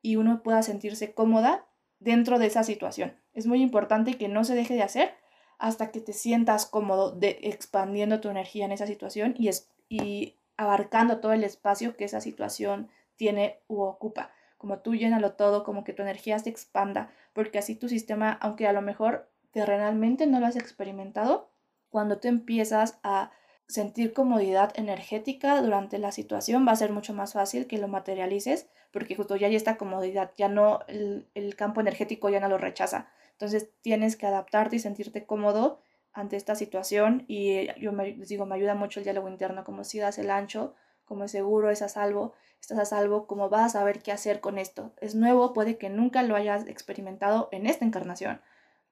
y 0.00 0.16
uno 0.16 0.42
pueda 0.42 0.62
sentirse 0.62 1.12
cómoda 1.12 1.66
dentro 1.98 2.38
de 2.38 2.46
esa 2.46 2.62
situación. 2.62 3.19
Es 3.32 3.46
muy 3.46 3.62
importante 3.62 4.16
que 4.18 4.28
no 4.28 4.44
se 4.44 4.54
deje 4.54 4.74
de 4.74 4.82
hacer 4.82 5.14
hasta 5.58 5.90
que 5.90 6.00
te 6.00 6.12
sientas 6.12 6.66
cómodo 6.66 7.12
de 7.12 7.38
expandiendo 7.42 8.20
tu 8.20 8.28
energía 8.28 8.64
en 8.64 8.72
esa 8.72 8.86
situación 8.86 9.34
y, 9.38 9.48
es, 9.48 9.68
y 9.88 10.36
abarcando 10.56 11.20
todo 11.20 11.32
el 11.32 11.44
espacio 11.44 11.96
que 11.96 12.04
esa 12.04 12.20
situación 12.20 12.88
tiene 13.16 13.60
u 13.68 13.82
ocupa. 13.82 14.30
Como 14.56 14.78
tú 14.78 14.94
llénalo 14.94 15.32
todo, 15.32 15.64
como 15.64 15.84
que 15.84 15.92
tu 15.92 16.02
energía 16.02 16.38
se 16.38 16.50
expanda, 16.50 17.10
porque 17.32 17.58
así 17.58 17.76
tu 17.76 17.88
sistema, 17.88 18.32
aunque 18.40 18.66
a 18.66 18.72
lo 18.72 18.82
mejor 18.82 19.30
terrenalmente 19.52 20.26
no 20.26 20.40
lo 20.40 20.46
has 20.46 20.56
experimentado, 20.56 21.50
cuando 21.90 22.18
tú 22.18 22.28
empiezas 22.28 22.98
a 23.02 23.30
sentir 23.66 24.12
comodidad 24.12 24.72
energética 24.76 25.60
durante 25.62 25.98
la 25.98 26.12
situación 26.12 26.66
va 26.66 26.72
a 26.72 26.76
ser 26.76 26.92
mucho 26.92 27.14
más 27.14 27.34
fácil 27.34 27.66
que 27.66 27.78
lo 27.78 27.88
materialices 27.88 28.68
porque 28.92 29.14
justo 29.14 29.36
ya 29.36 29.46
hay 29.46 29.56
esta 29.56 29.76
comodidad, 29.76 30.32
ya 30.36 30.48
no, 30.48 30.80
el, 30.88 31.28
el, 31.34 31.54
campo 31.54 31.80
energético 31.80 32.28
ya 32.28 32.40
no 32.40 32.48
lo 32.48 32.58
rechaza. 32.58 33.08
Entonces 33.40 33.70
tienes 33.80 34.16
que 34.16 34.26
adaptarte 34.26 34.76
y 34.76 34.80
sentirte 34.80 35.24
cómodo 35.24 35.80
ante 36.12 36.36
esta 36.36 36.54
situación 36.54 37.24
y 37.26 37.68
yo 37.80 37.90
les 37.92 38.28
digo, 38.28 38.44
me 38.44 38.54
ayuda 38.54 38.74
mucho 38.74 39.00
el 39.00 39.04
diálogo 39.04 39.30
interno, 39.30 39.64
como 39.64 39.82
si 39.82 39.98
das 39.98 40.18
el 40.18 40.30
ancho, 40.30 40.74
como 41.06 41.24
es 41.24 41.30
seguro, 41.30 41.70
es 41.70 41.80
a 41.80 41.88
salvo, 41.88 42.34
estás 42.60 42.78
a 42.78 42.84
salvo, 42.84 43.26
como 43.26 43.48
vas 43.48 43.62
a 43.64 43.78
saber 43.78 44.02
qué 44.02 44.12
hacer 44.12 44.40
con 44.40 44.58
esto. 44.58 44.92
Es 45.00 45.14
nuevo, 45.14 45.54
puede 45.54 45.78
que 45.78 45.88
nunca 45.88 46.22
lo 46.22 46.36
hayas 46.36 46.68
experimentado 46.68 47.48
en 47.50 47.66
esta 47.66 47.86
encarnación, 47.86 48.42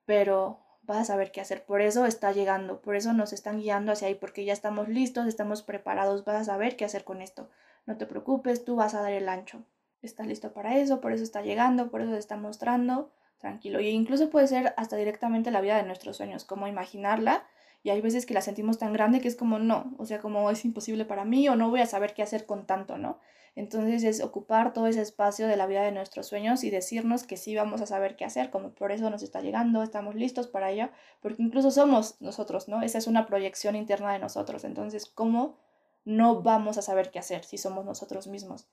pero 0.06 0.60
vas 0.80 0.96
a 0.96 1.04
saber 1.04 1.30
qué 1.30 1.42
hacer. 1.42 1.66
Por 1.66 1.82
eso 1.82 2.06
está 2.06 2.32
llegando, 2.32 2.80
por 2.80 2.96
eso 2.96 3.12
nos 3.12 3.34
están 3.34 3.58
guiando 3.58 3.92
hacia 3.92 4.08
ahí, 4.08 4.14
porque 4.14 4.46
ya 4.46 4.54
estamos 4.54 4.88
listos, 4.88 5.26
estamos 5.26 5.62
preparados, 5.62 6.24
vas 6.24 6.36
a 6.36 6.44
saber 6.44 6.74
qué 6.76 6.86
hacer 6.86 7.04
con 7.04 7.20
esto. 7.20 7.50
No 7.84 7.98
te 7.98 8.06
preocupes, 8.06 8.64
tú 8.64 8.76
vas 8.76 8.94
a 8.94 9.02
dar 9.02 9.12
el 9.12 9.28
ancho. 9.28 9.62
Estás 10.00 10.26
listo 10.26 10.54
para 10.54 10.78
eso, 10.78 11.02
por 11.02 11.12
eso 11.12 11.22
está 11.22 11.42
llegando, 11.42 11.90
por 11.90 12.00
eso 12.00 12.12
te 12.12 12.18
está 12.18 12.38
mostrando. 12.38 13.10
Tranquilo. 13.38 13.80
Y 13.80 13.88
incluso 13.88 14.30
puede 14.30 14.48
ser 14.48 14.74
hasta 14.76 14.96
directamente 14.96 15.50
la 15.50 15.60
vida 15.60 15.76
de 15.76 15.84
nuestros 15.84 16.16
sueños, 16.16 16.44
como 16.44 16.66
imaginarla. 16.66 17.46
Y 17.84 17.90
hay 17.90 18.00
veces 18.00 18.26
que 18.26 18.34
la 18.34 18.40
sentimos 18.40 18.78
tan 18.78 18.92
grande 18.92 19.20
que 19.20 19.28
es 19.28 19.36
como 19.36 19.58
no, 19.60 19.94
o 19.98 20.04
sea, 20.04 20.18
como 20.18 20.50
es 20.50 20.64
imposible 20.64 21.04
para 21.04 21.24
mí 21.24 21.48
o 21.48 21.54
no 21.54 21.70
voy 21.70 21.80
a 21.80 21.86
saber 21.86 22.12
qué 22.12 22.22
hacer 22.22 22.44
con 22.44 22.66
tanto, 22.66 22.98
¿no? 22.98 23.20
Entonces 23.54 24.02
es 24.04 24.22
ocupar 24.22 24.72
todo 24.72 24.86
ese 24.88 25.00
espacio 25.00 25.48
de 25.48 25.56
la 25.56 25.66
vida 25.66 25.82
de 25.82 25.92
nuestros 25.92 26.26
sueños 26.26 26.64
y 26.64 26.70
decirnos 26.70 27.24
que 27.24 27.36
sí 27.36 27.54
vamos 27.56 27.80
a 27.80 27.86
saber 27.86 28.16
qué 28.16 28.24
hacer, 28.24 28.50
como 28.50 28.70
por 28.70 28.92
eso 28.92 29.10
nos 29.10 29.22
está 29.22 29.40
llegando, 29.40 29.82
estamos 29.82 30.14
listos 30.16 30.48
para 30.48 30.70
ello, 30.70 30.90
porque 31.20 31.42
incluso 31.42 31.70
somos 31.70 32.20
nosotros, 32.20 32.68
¿no? 32.68 32.82
Esa 32.82 32.98
es 32.98 33.06
una 33.06 33.26
proyección 33.26 33.74
interna 33.74 34.12
de 34.12 34.18
nosotros. 34.18 34.64
Entonces, 34.64 35.06
¿cómo 35.06 35.56
no 36.04 36.42
vamos 36.42 36.78
a 36.78 36.82
saber 36.82 37.10
qué 37.10 37.18
hacer 37.18 37.44
si 37.44 37.58
somos 37.58 37.84
nosotros 37.84 38.26
mismos? 38.26 38.66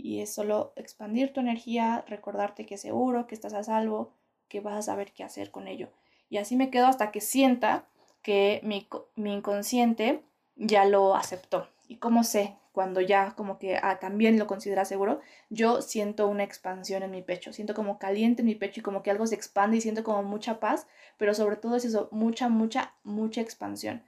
Y 0.00 0.20
es 0.20 0.32
solo 0.32 0.72
expandir 0.76 1.32
tu 1.32 1.40
energía, 1.40 2.04
recordarte 2.06 2.66
que 2.66 2.76
es 2.76 2.80
seguro, 2.80 3.26
que 3.26 3.34
estás 3.34 3.52
a 3.52 3.64
salvo, 3.64 4.14
que 4.48 4.60
vas 4.60 4.76
a 4.76 4.82
saber 4.82 5.12
qué 5.12 5.24
hacer 5.24 5.50
con 5.50 5.66
ello. 5.66 5.88
Y 6.30 6.36
así 6.36 6.54
me 6.54 6.70
quedo 6.70 6.86
hasta 6.86 7.10
que 7.10 7.20
sienta 7.20 7.88
que 8.22 8.60
mi, 8.62 8.86
mi 9.16 9.32
inconsciente 9.32 10.22
ya 10.54 10.84
lo 10.84 11.16
aceptó. 11.16 11.68
¿Y 11.88 11.96
cómo 11.96 12.22
sé 12.22 12.56
cuando 12.78 13.00
ya 13.00 13.34
como 13.34 13.58
que 13.58 13.76
ah, 13.82 13.98
también 13.98 14.38
lo 14.38 14.46
considera 14.46 14.84
seguro, 14.84 15.18
yo 15.50 15.82
siento 15.82 16.28
una 16.28 16.44
expansión 16.44 17.02
en 17.02 17.10
mi 17.10 17.22
pecho, 17.22 17.52
siento 17.52 17.74
como 17.74 17.98
caliente 17.98 18.42
en 18.42 18.46
mi 18.46 18.54
pecho 18.54 18.78
y 18.78 18.82
como 18.84 19.02
que 19.02 19.10
algo 19.10 19.26
se 19.26 19.34
expande 19.34 19.78
y 19.78 19.80
siento 19.80 20.04
como 20.04 20.22
mucha 20.22 20.60
paz, 20.60 20.86
pero 21.16 21.34
sobre 21.34 21.56
todo 21.56 21.74
es 21.74 21.84
eso, 21.84 22.08
mucha, 22.12 22.48
mucha, 22.48 22.94
mucha 23.02 23.40
expansión. 23.40 24.04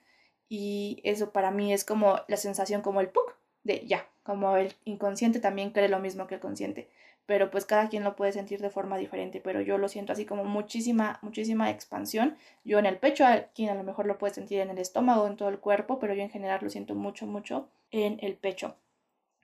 Y 0.48 1.00
eso 1.03 1.33
para 1.33 1.50
mí 1.50 1.72
es 1.72 1.85
como 1.85 2.20
la 2.29 2.37
sensación 2.37 2.81
como 2.81 3.00
el 3.00 3.09
puk 3.09 3.35
de 3.64 3.85
ya, 3.88 4.09
como 4.31 4.57
el 4.57 4.73
inconsciente 4.85 5.40
también 5.40 5.71
cree 5.71 5.88
lo 5.88 5.99
mismo 5.99 6.29
que 6.29 6.37
el 6.37 6.40
consciente, 6.40 6.88
pero 7.27 7.51
pues 7.51 7.64
cada 7.64 7.88
quien 7.88 8.05
lo 8.05 8.14
puede 8.14 8.31
sentir 8.31 8.61
de 8.61 8.71
forma 8.71 8.97
diferente, 8.97 9.40
pero 9.40 9.61
yo 9.61 9.77
lo 9.77 9.88
siento 9.88 10.12
así 10.12 10.25
como 10.25 10.45
muchísima, 10.45 11.19
muchísima 11.21 11.69
expansión. 11.69 12.37
Yo 12.64 12.79
en 12.79 12.87
el 12.87 12.97
pecho, 12.97 13.25
quien 13.57 13.71
a 13.71 13.75
lo 13.75 13.83
mejor 13.83 14.07
lo 14.07 14.19
puede 14.19 14.33
sentir 14.33 14.61
en 14.61 14.71
el 14.71 14.79
estómago, 14.79 15.27
en 15.27 15.37
todo 15.37 15.49
el 15.49 15.59
cuerpo, 15.59 15.99
pero 15.99 16.14
yo 16.14 16.23
en 16.23 16.31
general 16.31 16.61
lo 16.62 16.71
siento 16.71 16.95
mucho, 16.95 17.27
mucho 17.27 17.66
en 17.90 18.21
el 18.23 18.37
pecho. 18.37 18.77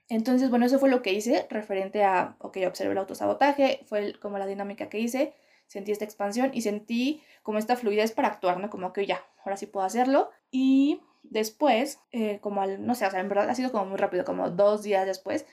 Entonces, 0.08 0.50
bueno, 0.50 0.66
eso 0.66 0.78
fue 0.78 0.88
lo 0.88 1.02
que 1.02 1.12
hice 1.12 1.48
referente 1.50 2.04
a, 2.04 2.36
ok, 2.38 2.58
observé 2.64 2.92
el 2.92 2.98
autosabotaje, 2.98 3.80
fue 3.86 4.12
como 4.20 4.38
la 4.38 4.46
dinámica 4.46 4.88
que 4.88 5.00
hice, 5.00 5.34
sentí 5.66 5.90
esta 5.90 6.04
expansión 6.04 6.52
y 6.54 6.62
sentí 6.62 7.24
como 7.42 7.58
esta 7.58 7.74
fluidez 7.74 8.12
para 8.12 8.28
actuar, 8.28 8.60
¿no? 8.60 8.70
Como 8.70 8.92
que 8.92 9.04
ya, 9.04 9.20
ahora 9.44 9.56
sí 9.56 9.66
puedo 9.66 9.84
hacerlo. 9.84 10.30
Y 10.52 11.00
después, 11.30 12.00
eh, 12.12 12.40
como 12.40 12.62
al, 12.62 12.86
no 12.86 12.94
sé, 12.94 13.06
o 13.06 13.10
sea, 13.10 13.20
en 13.20 13.28
verdad 13.28 13.50
ha 13.50 13.54
sido 13.54 13.72
como 13.72 13.86
muy 13.86 13.96
rápido, 13.96 14.24
como 14.24 14.50
dos 14.50 14.82
días 14.82 15.06
después, 15.06 15.46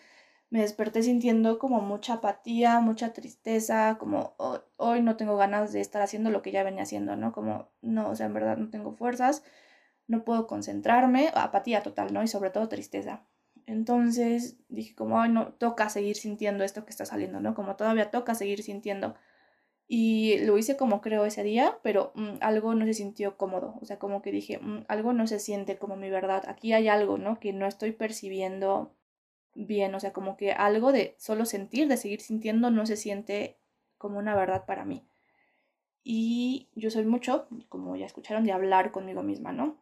me 0.50 0.62
desperté 0.62 1.02
sintiendo 1.02 1.58
como 1.58 1.82
mucha 1.82 2.16
apatía, 2.16 2.80
mucha 2.80 3.14
tristeza, 3.14 3.98
como 4.00 4.36
hoy 4.78 5.02
no 5.02 5.18
tengo 5.18 5.36
ganas 5.36 5.74
de 5.74 5.82
estar 5.82 6.02
haciendo 6.04 6.30
lo 6.30 6.44
que 6.44 6.52
ya 6.52 6.64
venía 6.64 6.84
haciendo, 6.84 7.16
¿no? 7.16 7.32
Como, 7.34 7.70
no, 7.82 8.10
o 8.10 8.16
sea, 8.16 8.28
en 8.28 8.36
verdad 8.36 8.58
no 8.58 8.70
tengo 8.70 8.92
fuerzas, 8.94 9.44
no 10.08 10.24
puedo 10.24 10.46
concentrarme, 10.48 11.32
apatía 11.34 11.82
total, 11.82 12.14
¿no? 12.14 12.22
Y 12.24 12.28
sobre 12.28 12.52
todo 12.52 12.70
tristeza. 12.70 13.26
Entonces 13.66 14.58
dije 14.70 14.94
como, 14.96 15.20
ay, 15.20 15.32
no, 15.32 15.54
toca 15.54 15.90
seguir 15.90 16.18
sintiendo 16.18 16.64
esto 16.64 16.86
que 16.86 16.92
está 16.92 17.06
saliendo, 17.06 17.40
¿no? 17.40 17.56
Como 17.56 17.76
todavía 17.76 18.12
toca 18.12 18.36
seguir 18.36 18.62
sintiendo. 18.64 19.16
Y 19.88 20.40
lo 20.46 20.58
hice 20.58 20.78
como 20.78 21.02
creo 21.02 21.26
ese 21.26 21.44
día, 21.44 21.78
pero 21.84 22.14
mm, 22.16 22.36
algo 22.42 22.74
no 22.74 22.86
se 22.86 22.94
sintió 22.94 23.38
cómodo, 23.38 23.76
o 23.82 23.86
sea, 23.86 24.00
como 24.00 24.22
que 24.22 24.32
dije, 24.32 24.58
mm, 24.60 24.86
algo 24.88 25.14
no 25.14 25.28
se 25.28 25.40
siente 25.40 25.78
como 25.78 25.96
mi 25.98 26.10
verdad, 26.10 26.44
aquí 26.48 26.74
hay 26.74 26.88
algo, 26.88 27.18
¿no? 27.18 27.40
Que 27.40 27.54
no 27.54 27.68
estoy 27.68 27.92
percibiendo 27.92 28.94
bien, 29.56 29.94
o 29.96 30.00
sea, 30.00 30.14
como 30.14 30.38
que 30.38 30.52
algo 30.54 30.92
de 30.92 31.16
solo 31.20 31.46
sentir, 31.46 31.88
de 31.88 31.98
seguir 31.98 32.22
sintiendo, 32.22 32.72
no 32.72 32.86
se 32.86 32.98
siente 32.98 33.58
como 33.98 34.20
una 34.20 34.36
verdad 34.36 34.66
para 34.66 34.86
mí. 34.86 35.06
Y 36.04 36.70
yo 36.76 36.90
soy 36.92 37.06
mucho, 37.06 37.48
como 37.70 37.96
ya 37.96 38.06
escucharon, 38.06 38.44
de 38.44 38.52
hablar 38.52 38.92
conmigo 38.92 39.24
misma, 39.24 39.54
¿no? 39.54 39.78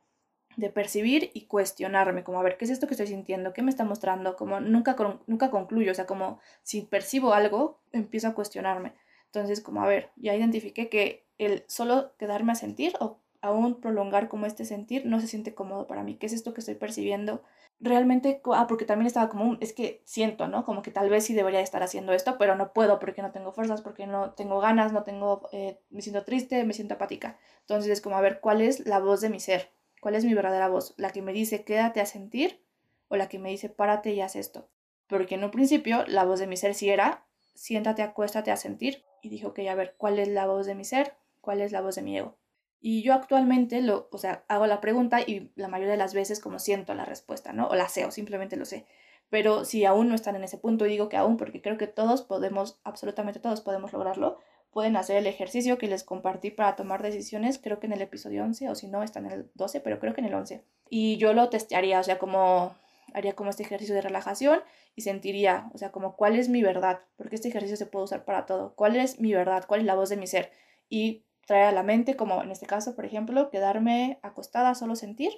De 0.58 0.70
percibir 0.70 1.32
y 1.34 1.48
cuestionarme, 1.48 2.24
como 2.24 2.40
a 2.40 2.44
ver, 2.44 2.58
¿qué 2.58 2.66
es 2.66 2.72
esto 2.72 2.88
que 2.88 2.94
estoy 2.94 3.08
sintiendo? 3.08 3.54
¿Qué 3.54 3.62
me 3.64 3.72
está 3.72 3.84
mostrando? 3.86 4.36
Como 4.36 4.60
nunca, 4.60 4.96
nunca 5.28 5.50
concluyo, 5.50 5.92
o 5.92 5.96
sea, 5.96 6.06
como 6.06 6.40
si 6.64 6.82
percibo 6.82 7.34
algo, 7.34 7.80
empiezo 7.92 8.28
a 8.28 8.36
cuestionarme. 8.36 8.94
Entonces, 9.34 9.62
como 9.62 9.84
a 9.84 9.88
ver, 9.88 10.12
ya 10.16 10.36
identifiqué 10.36 10.90
que 10.90 11.26
el 11.38 11.64
solo 11.68 12.16
quedarme 12.18 12.52
a 12.52 12.56
sentir 12.56 12.94
o 13.00 13.20
aún 13.42 13.82
prolongar 13.82 14.28
como 14.28 14.46
este 14.46 14.66
sentir 14.66 15.06
no 15.06 15.20
se 15.20 15.28
siente 15.28 15.56
cómodo 15.56 15.88
para 15.88 16.04
mí. 16.04 16.16
¿Qué 16.16 16.28
es 16.28 16.34
esto 16.34 16.54
que 16.54 16.60
estoy 16.60 16.76
percibiendo? 16.76 17.42
realmente, 17.82 18.42
ah, 18.54 18.68
porque 18.68 18.86
también 18.86 19.08
estaba 19.08 19.28
como, 19.28 19.58
es 19.60 19.74
que 19.74 20.02
siento, 20.06 20.48
¿no? 20.48 20.64
Como 20.66 20.84
que 20.84 20.92
tal 20.92 21.10
vez 21.10 21.26
sí 21.26 21.34
debería 21.34 21.62
estar 21.62 21.82
haciendo 21.82 22.14
esto, 22.14 22.38
pero 22.38 22.56
no 22.56 22.74
puedo 22.74 23.00
porque 23.00 23.24
no 23.24 23.32
tengo 23.32 23.52
fuerzas, 23.52 23.82
porque 23.82 24.06
no 24.06 24.34
tengo 24.34 24.60
ganas, 24.60 24.94
no 24.94 25.04
tengo, 25.04 25.50
eh, 25.52 25.80
me 25.90 26.02
siento 26.02 26.24
triste, 26.24 26.64
me 26.64 26.74
siento 26.74 26.94
apática. 26.94 27.38
Entonces 27.62 27.92
es 27.92 28.02
como, 28.02 28.18
a 28.18 28.22
ver, 28.22 28.40
¿cuál 28.40 28.62
es 28.62 28.86
la 28.86 29.00
voz 29.00 29.22
de 29.22 29.30
mi 29.30 29.40
ser? 29.40 29.72
¿Cuál 30.00 30.16
es 30.16 30.26
mi 30.26 30.34
verdadera 30.34 30.70
voz? 30.70 30.94
¿La 30.98 31.10
que 31.10 31.22
me 31.22 31.34
dice 31.34 31.64
quédate 31.64 32.02
a 32.02 32.06
sentir 32.06 32.64
o 33.08 33.16
la 33.16 33.28
que 33.28 33.40
me 33.40 33.50
dice 33.50 33.70
párate 33.70 34.14
y 34.14 34.22
haz 34.22 34.36
esto? 34.36 34.70
Porque 35.08 35.36
en 35.36 35.44
un 35.44 35.52
principio 35.52 36.06
la 36.08 36.24
voz 36.24 36.40
de 36.40 36.48
mi 36.48 36.58
ser 36.58 36.76
sí 36.76 36.90
era 36.90 37.26
siéntate, 37.62 38.02
acuéstate 38.02 38.50
a 38.50 38.58
sentir. 38.58 39.04
Y 39.22 39.30
dijo, 39.30 39.50
ok, 39.50 39.60
a 39.70 39.76
ver, 39.76 39.94
¿cuál 39.98 40.18
es 40.18 40.28
la 40.28 40.48
voz 40.48 40.66
de 40.66 40.74
mi 40.74 40.84
ser? 40.84 41.14
¿Cuál 41.42 41.62
es 41.62 41.72
la 41.72 41.82
voz 41.82 41.96
de 41.96 42.02
mi 42.02 42.18
ego? 42.18 42.36
Y 42.80 43.04
yo 43.04 43.14
actualmente 43.14 43.84
lo, 43.84 44.10
o 44.12 44.18
sea, 44.18 44.44
hago 44.48 44.66
la 44.66 44.82
pregunta 44.82 45.22
y 45.22 45.52
la 45.56 45.68
mayoría 45.68 45.92
de 45.92 45.98
las 45.98 46.16
veces 46.16 46.40
como 46.40 46.58
siento 46.58 46.96
la 46.96 47.06
respuesta, 47.06 47.54
¿no? 47.54 47.68
O 47.68 47.76
la 47.76 47.88
sé 47.88 48.06
o 48.06 48.12
simplemente 48.12 48.58
lo 48.58 48.66
sé. 48.66 48.88
Pero 49.30 49.64
si 49.64 49.86
aún 49.86 50.10
no 50.10 50.16
están 50.16 50.36
en 50.36 50.44
ese 50.44 50.58
punto, 50.58 50.86
digo 50.86 51.08
que 51.08 51.18
aún 51.18 51.38
porque 51.38 51.62
creo 51.62 51.78
que 51.78 51.86
todos 51.86 52.24
podemos, 52.24 52.80
absolutamente 52.84 53.40
todos 53.40 53.62
podemos 53.62 53.94
lograrlo, 53.94 54.40
pueden 54.72 54.96
hacer 54.96 55.18
el 55.18 55.28
ejercicio 55.28 55.78
que 55.78 55.88
les 55.88 56.04
compartí 56.04 56.50
para 56.50 56.76
tomar 56.76 57.04
decisiones, 57.04 57.60
creo 57.60 57.80
que 57.80 57.86
en 57.86 57.94
el 57.94 58.02
episodio 58.02 58.44
11 58.44 58.70
o 58.70 58.76
si 58.76 58.88
no, 58.88 59.04
está 59.04 59.20
en 59.20 59.28
el 59.28 59.52
12, 59.54 59.82
pero 59.82 60.00
creo 60.00 60.16
que 60.16 60.22
en 60.22 60.28
el 60.28 60.34
11. 60.34 60.64
Y 60.90 61.18
yo 61.18 61.34
lo 61.34 61.50
testearía, 61.50 62.00
o 62.00 62.04
sea, 62.04 62.18
como 62.18 62.76
haría 63.14 63.34
como 63.34 63.50
este 63.50 63.64
ejercicio 63.64 63.96
de 63.96 64.02
relajación 64.02 64.62
y 64.96 65.02
sentiría, 65.02 65.70
o 65.74 65.78
sea, 65.78 65.92
como 65.92 66.16
cuál 66.16 66.36
es 66.38 66.50
mi 66.50 66.62
verdad, 66.62 67.02
porque 67.16 67.36
este 67.36 67.50
ejercicio 67.50 67.78
se 67.78 67.86
puede 67.86 68.06
usar 68.06 68.26
para 68.26 68.46
todo, 68.46 68.76
cuál 68.76 68.96
es 68.96 69.20
mi 69.20 69.34
verdad, 69.34 69.66
cuál 69.68 69.82
es 69.82 69.86
la 69.86 69.96
voz 69.96 70.10
de 70.10 70.18
mi 70.18 70.28
ser. 70.28 70.52
Y 70.90 71.26
traer 71.46 71.66
a 71.66 71.72
la 71.72 71.84
mente, 71.84 72.16
como 72.16 72.42
en 72.44 72.52
este 72.52 72.66
caso, 72.66 72.96
por 72.96 73.06
ejemplo, 73.06 73.50
quedarme 73.50 74.20
acostada, 74.22 74.76
solo 74.76 74.96
sentir, 74.96 75.32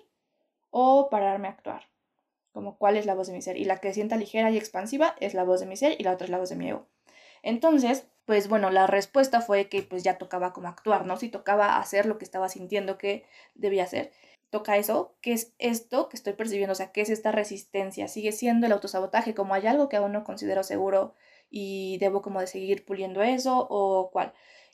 o 0.70 1.10
pararme 1.10 1.48
a 1.48 1.52
actuar, 1.52 1.84
como 2.52 2.78
cuál 2.78 2.98
es 2.98 3.06
la 3.06 3.14
voz 3.14 3.28
de 3.28 3.34
mi 3.34 3.42
ser. 3.42 3.58
Y 3.58 3.66
la 3.66 3.78
que 3.78 3.94
sienta 3.94 4.18
ligera 4.18 4.50
y 4.52 4.58
expansiva 4.58 5.16
es 5.20 5.34
la 5.34 5.44
voz 5.44 5.60
de 5.60 5.68
mi 5.68 5.78
ser 5.78 5.96
y 6.00 6.04
la 6.04 6.12
otra 6.14 6.26
es 6.26 6.32
la 6.32 6.40
voz 6.40 6.50
de 6.50 6.56
mi 6.56 6.70
ego. 6.70 6.88
Entonces, 7.44 8.08
pues 8.26 8.48
bueno, 8.48 8.72
la 8.72 8.88
respuesta 8.88 9.42
fue 9.42 9.70
que 9.70 9.84
pues 9.84 10.04
ya 10.04 10.18
tocaba 10.18 10.54
como 10.54 10.70
actuar, 10.70 11.06
¿no? 11.06 11.18
Si 11.18 11.30
tocaba 11.30 11.78
hacer 11.78 12.06
lo 12.06 12.18
que 12.18 12.26
estaba 12.26 12.50
sintiendo 12.50 12.98
que 12.98 13.26
debía 13.54 13.84
hacer. 13.84 14.12
Toca 14.54 14.78
eso, 14.78 15.16
¿qué 15.20 15.34
es 15.34 15.56
esto 15.58 16.10
que 16.10 16.16
estoy 16.16 16.34
percibiendo? 16.34 16.74
O 16.74 16.76
sea, 16.76 16.92
¿qué 16.92 17.02
es 17.02 17.10
esta 17.10 17.32
resistencia? 17.32 18.08
¿Sigue 18.08 18.32
siendo 18.32 18.68
el 18.68 18.72
autosabotaje 18.72 19.34
como 19.34 19.56
hay 19.56 19.66
algo 19.66 19.90
que 19.90 19.98
aún 19.98 20.12
no 20.12 20.24
considero 20.24 20.62
seguro 20.62 21.16
y 21.50 21.98
debo 21.98 22.22
como 22.22 22.40
de 22.40 22.46
seguir 22.46 22.86
puliendo 22.86 23.24
eso 23.24 23.66
o 23.68 24.12
cuál? 24.12 24.32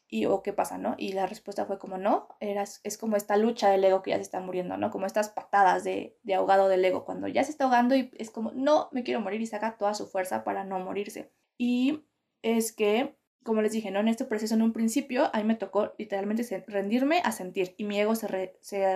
y 0.09 0.25
o 0.25 0.43
qué 0.43 0.51
pasa, 0.51 0.77
¿no? 0.77 0.95
Y 0.97 1.13
la 1.13 1.27
respuesta 1.27 1.65
fue 1.65 1.79
como 1.79 1.97
no, 1.97 2.27
era, 2.41 2.63
es 2.63 2.97
como 2.97 3.15
esta 3.15 3.37
lucha 3.37 3.69
del 3.69 3.85
ego 3.85 4.01
que 4.01 4.09
ya 4.09 4.17
se 4.17 4.23
está 4.23 4.41
muriendo, 4.41 4.75
¿no? 4.75 4.91
Como 4.91 5.05
estas 5.05 5.29
patadas 5.29 5.85
de, 5.85 6.17
de 6.23 6.33
ahogado 6.33 6.67
del 6.67 6.83
ego, 6.83 7.05
cuando 7.05 7.29
ya 7.29 7.45
se 7.45 7.51
está 7.51 7.63
ahogando 7.63 7.95
y 7.95 8.11
es 8.17 8.31
como, 8.31 8.51
no, 8.51 8.89
me 8.91 9.03
quiero 9.03 9.21
morir 9.21 9.39
y 9.39 9.45
saca 9.47 9.77
toda 9.77 9.93
su 9.93 10.07
fuerza 10.07 10.43
para 10.43 10.65
no 10.65 10.79
morirse. 10.79 11.31
Y 11.57 12.03
es 12.41 12.73
que, 12.73 13.17
como 13.49 13.63
les 13.63 13.71
dije, 13.71 13.89
¿no? 13.89 13.99
En 13.99 14.07
este 14.07 14.25
proceso 14.25 14.53
en 14.53 14.62
un 14.62 14.73
principio, 14.73 15.31
a 15.33 15.39
mí 15.39 15.43
me 15.43 15.55
tocó 15.55 15.95
literalmente 15.97 16.63
rendirme 16.67 17.19
a 17.25 17.31
sentir 17.31 17.73
y 17.77 17.83
mi 17.83 17.99
ego 17.99 18.13
se, 18.13 18.27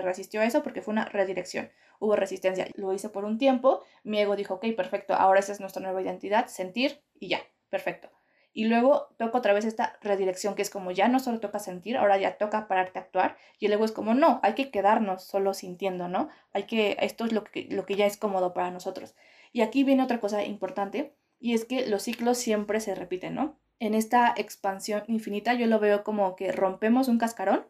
resistió 0.03 0.41
a 0.41 0.45
eso 0.45 0.61
porque 0.61 0.83
fue 0.83 0.91
una 0.91 1.05
redirección. 1.05 1.71
Hubo 1.99 2.15
resistencia. 2.15 2.67
Lo 2.75 2.93
hice 2.93 3.09
por 3.09 3.25
un 3.25 3.39
tiempo, 3.39 3.81
mi 4.03 4.19
ego 4.19 4.35
dijo, 4.35 4.53
ok, 4.53 4.67
perfecto, 4.77 5.15
ahora 5.15 5.39
esa 5.39 5.53
es 5.53 5.59
nuestra 5.59 5.81
nueva 5.81 6.03
identidad, 6.03 6.45
sentir 6.49 7.01
y 7.19 7.29
ya, 7.29 7.41
perfecto. 7.71 8.11
Y 8.53 8.65
luego 8.65 9.07
toca 9.17 9.39
otra 9.39 9.53
vez 9.53 9.65
esta 9.65 9.97
redirección 10.01 10.53
que 10.53 10.61
es 10.61 10.69
como 10.69 10.91
ya 10.91 11.07
no 11.07 11.19
solo 11.19 11.39
toca 11.39 11.57
sentir, 11.57 11.97
ahora 11.97 12.19
ya 12.19 12.37
toca 12.37 12.67
pararte 12.67 12.99
a 12.99 13.01
actuar. 13.01 13.37
Y 13.57 13.69
luego 13.69 13.85
es 13.85 13.91
como 13.91 14.13
no, 14.13 14.39
hay 14.43 14.53
que 14.53 14.69
quedarnos 14.69 15.23
solo 15.23 15.55
sintiendo, 15.55 16.09
¿no? 16.09 16.29
Hay 16.51 16.65
que, 16.65 16.95
esto 16.99 17.25
es 17.25 17.31
lo 17.31 17.43
que 17.43 17.95
ya 17.95 18.05
es 18.05 18.17
cómodo 18.17 18.53
para 18.53 18.69
nosotros. 18.69 19.15
Y 19.51 19.61
aquí 19.61 19.83
viene 19.83 20.03
otra 20.03 20.19
cosa 20.19 20.43
importante 20.45 21.15
y 21.39 21.55
es 21.55 21.65
que 21.65 21.87
los 21.87 22.03
ciclos 22.03 22.37
siempre 22.37 22.79
se 22.81 22.93
repiten, 22.93 23.33
¿no? 23.33 23.57
En 23.83 23.95
esta 23.95 24.33
expansión 24.37 25.03
infinita 25.07 25.55
yo 25.55 25.67
lo 25.67 25.77
veo 25.77 26.05
como 26.05 26.37
que 26.37 26.53
rompemos 26.53 27.09
un 27.09 27.17
cascarón 27.17 27.67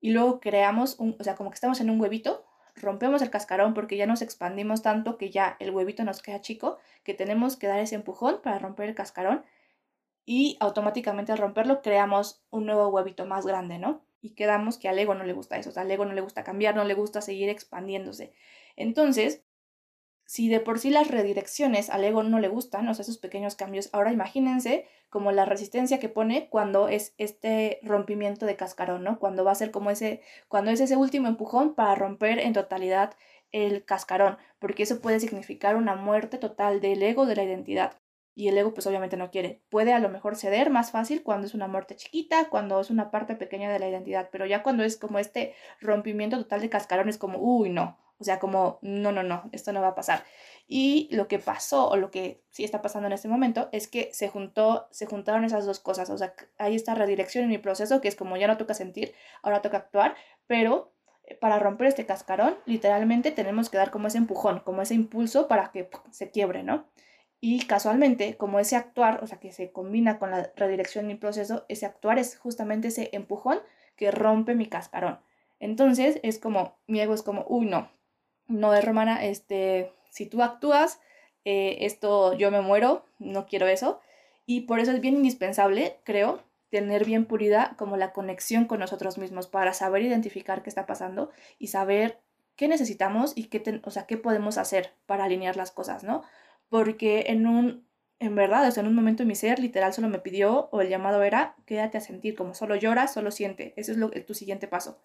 y 0.00 0.10
luego 0.10 0.40
creamos 0.40 0.98
un, 0.98 1.14
o 1.20 1.22
sea, 1.22 1.36
como 1.36 1.50
que 1.50 1.54
estamos 1.54 1.80
en 1.80 1.88
un 1.88 2.00
huevito, 2.00 2.44
rompemos 2.74 3.22
el 3.22 3.30
cascarón 3.30 3.72
porque 3.72 3.96
ya 3.96 4.08
nos 4.08 4.22
expandimos 4.22 4.82
tanto 4.82 5.16
que 5.16 5.30
ya 5.30 5.56
el 5.60 5.70
huevito 5.70 6.02
nos 6.02 6.20
queda 6.20 6.40
chico, 6.40 6.78
que 7.04 7.14
tenemos 7.14 7.56
que 7.56 7.68
dar 7.68 7.78
ese 7.78 7.94
empujón 7.94 8.40
para 8.42 8.58
romper 8.58 8.88
el 8.88 8.96
cascarón 8.96 9.44
y 10.24 10.56
automáticamente 10.58 11.30
al 11.30 11.38
romperlo 11.38 11.80
creamos 11.80 12.42
un 12.50 12.66
nuevo 12.66 12.88
huevito 12.88 13.24
más 13.24 13.46
grande, 13.46 13.78
¿no? 13.78 14.04
Y 14.20 14.30
quedamos 14.30 14.78
que 14.78 14.88
al 14.88 14.98
ego 14.98 15.14
no 15.14 15.22
le 15.22 15.32
gusta 15.32 15.58
eso, 15.58 15.70
o 15.70 15.72
sea, 15.72 15.84
al 15.84 15.90
ego 15.92 16.04
no 16.04 16.12
le 16.12 16.22
gusta 16.22 16.42
cambiar, 16.42 16.74
no 16.74 16.82
le 16.82 16.94
gusta 16.94 17.20
seguir 17.20 17.50
expandiéndose. 17.50 18.32
Entonces, 18.74 19.44
si 20.26 20.48
de 20.48 20.60
por 20.60 20.78
sí 20.78 20.90
las 20.90 21.08
redirecciones 21.08 21.88
al 21.88 22.04
ego 22.04 22.22
no 22.22 22.38
le 22.40 22.48
gustan, 22.48 22.88
o 22.88 22.94
sea, 22.94 23.02
esos 23.04 23.18
pequeños 23.18 23.54
cambios, 23.56 23.88
ahora 23.92 24.12
imagínense 24.12 24.86
como 25.08 25.32
la 25.32 25.44
resistencia 25.46 26.00
que 26.00 26.08
pone 26.08 26.48
cuando 26.50 26.88
es 26.88 27.14
este 27.16 27.78
rompimiento 27.82 28.44
de 28.44 28.56
cascarón, 28.56 29.04
¿no? 29.04 29.18
Cuando 29.18 29.44
va 29.44 29.52
a 29.52 29.54
ser 29.54 29.70
como 29.70 29.90
ese, 29.90 30.20
cuando 30.48 30.70
es 30.70 30.80
ese 30.80 30.96
último 30.96 31.28
empujón 31.28 31.74
para 31.74 31.94
romper 31.94 32.40
en 32.40 32.52
totalidad 32.52 33.14
el 33.52 33.84
cascarón, 33.84 34.36
porque 34.58 34.82
eso 34.82 35.00
puede 35.00 35.20
significar 35.20 35.76
una 35.76 35.94
muerte 35.94 36.38
total 36.38 36.80
del 36.80 37.02
ego, 37.02 37.26
de 37.26 37.36
la 37.36 37.44
identidad 37.44 37.96
y 38.36 38.48
el 38.48 38.58
ego 38.58 38.74
pues 38.74 38.86
obviamente 38.86 39.16
no 39.16 39.30
quiere. 39.30 39.62
Puede 39.70 39.94
a 39.94 39.98
lo 39.98 40.10
mejor 40.10 40.36
ceder 40.36 40.68
más 40.70 40.90
fácil 40.92 41.22
cuando 41.22 41.46
es 41.46 41.54
una 41.54 41.66
muerte 41.66 41.96
chiquita, 41.96 42.48
cuando 42.50 42.78
es 42.78 42.90
una 42.90 43.10
parte 43.10 43.34
pequeña 43.34 43.72
de 43.72 43.78
la 43.78 43.88
identidad, 43.88 44.28
pero 44.30 44.44
ya 44.44 44.62
cuando 44.62 44.84
es 44.84 44.98
como 44.98 45.18
este 45.18 45.54
rompimiento 45.80 46.36
total 46.36 46.60
de 46.60 46.68
cascarón 46.68 47.08
es 47.08 47.16
como, 47.16 47.38
uy, 47.38 47.70
no, 47.70 47.98
o 48.18 48.24
sea, 48.24 48.38
como, 48.38 48.78
no, 48.82 49.10
no, 49.10 49.22
no, 49.22 49.48
esto 49.52 49.72
no 49.72 49.80
va 49.80 49.88
a 49.88 49.94
pasar. 49.94 50.22
Y 50.68 51.08
lo 51.12 51.28
que 51.28 51.38
pasó, 51.38 51.88
o 51.88 51.96
lo 51.96 52.10
que 52.10 52.42
sí 52.50 52.62
está 52.62 52.82
pasando 52.82 53.06
en 53.06 53.14
este 53.14 53.28
momento, 53.28 53.70
es 53.72 53.88
que 53.88 54.10
se 54.12 54.28
juntó, 54.28 54.86
se 54.90 55.06
juntaron 55.06 55.44
esas 55.44 55.64
dos 55.64 55.80
cosas, 55.80 56.10
o 56.10 56.18
sea, 56.18 56.34
hay 56.58 56.76
esta 56.76 56.94
redirección 56.94 57.44
en 57.44 57.50
mi 57.50 57.58
proceso, 57.58 58.02
que 58.02 58.08
es 58.08 58.16
como 58.16 58.36
ya 58.36 58.48
no 58.48 58.58
toca 58.58 58.74
sentir, 58.74 59.14
ahora 59.42 59.62
toca 59.62 59.78
actuar, 59.78 60.14
pero 60.46 60.92
eh, 61.24 61.36
para 61.36 61.58
romper 61.58 61.86
este 61.86 62.04
cascarón, 62.04 62.58
literalmente 62.66 63.30
tenemos 63.30 63.70
que 63.70 63.78
dar 63.78 63.90
como 63.90 64.08
ese 64.08 64.18
empujón, 64.18 64.60
como 64.60 64.82
ese 64.82 64.94
impulso 64.94 65.48
para 65.48 65.70
que 65.72 65.88
se 66.10 66.30
quiebre, 66.30 66.62
¿no? 66.62 66.86
Y 67.40 67.66
casualmente, 67.66 68.36
como 68.36 68.58
ese 68.58 68.76
actuar, 68.76 69.22
o 69.22 69.26
sea, 69.26 69.38
que 69.38 69.52
se 69.52 69.70
combina 69.70 70.18
con 70.18 70.30
la 70.30 70.50
redirección 70.56 71.06
mi 71.06 71.14
proceso, 71.14 71.64
ese 71.68 71.86
actuar 71.86 72.18
es 72.18 72.38
justamente 72.38 72.88
ese 72.88 73.10
empujón 73.12 73.60
que 73.96 74.10
rompe 74.10 74.54
mi 74.54 74.66
cascarón. 74.66 75.18
Entonces 75.60 76.20
es 76.22 76.38
como, 76.38 76.76
mi 76.86 77.00
ego 77.00 77.14
es 77.14 77.22
como, 77.22 77.44
uy, 77.48 77.66
no, 77.66 77.90
no 78.46 78.74
es 78.74 78.84
romana, 78.84 79.24
este, 79.24 79.92
si 80.10 80.26
tú 80.26 80.42
actúas, 80.42 81.00
eh, 81.44 81.78
esto 81.86 82.34
yo 82.34 82.50
me 82.50 82.60
muero, 82.60 83.04
no 83.18 83.46
quiero 83.46 83.66
eso. 83.66 84.00
Y 84.46 84.62
por 84.62 84.80
eso 84.80 84.92
es 84.92 85.00
bien 85.00 85.16
indispensable, 85.16 85.98
creo, 86.04 86.42
tener 86.70 87.04
bien 87.04 87.26
purida 87.26 87.74
como 87.78 87.96
la 87.96 88.12
conexión 88.12 88.66
con 88.66 88.80
nosotros 88.80 89.18
mismos 89.18 89.46
para 89.46 89.72
saber 89.72 90.02
identificar 90.02 90.62
qué 90.62 90.68
está 90.68 90.86
pasando 90.86 91.30
y 91.58 91.68
saber 91.68 92.20
qué 92.56 92.68
necesitamos 92.68 93.32
y 93.36 93.44
qué, 93.44 93.80
o 93.84 93.90
sea, 93.90 94.06
qué 94.06 94.16
podemos 94.16 94.58
hacer 94.58 94.92
para 95.06 95.24
alinear 95.24 95.56
las 95.56 95.70
cosas, 95.70 96.04
¿no? 96.04 96.22
Porque 96.68 97.24
en 97.28 97.46
un, 97.46 97.86
en 98.18 98.34
verdad, 98.34 98.66
o 98.66 98.70
sea, 98.70 98.82
en 98.82 98.88
un 98.88 98.94
momento 98.94 99.22
de 99.22 99.28
mi 99.28 99.34
ser, 99.34 99.58
literal, 99.58 99.92
solo 99.92 100.08
me 100.08 100.18
pidió, 100.18 100.68
o 100.72 100.80
el 100.80 100.88
llamado 100.88 101.22
era, 101.22 101.56
quédate 101.66 101.98
a 101.98 102.00
sentir, 102.00 102.34
como 102.34 102.54
solo 102.54 102.76
llora, 102.76 103.08
solo 103.08 103.30
siente, 103.30 103.74
ese 103.76 103.92
es 103.92 103.98
lo, 103.98 104.10
tu 104.10 104.34
siguiente 104.34 104.68
paso. 104.68 104.98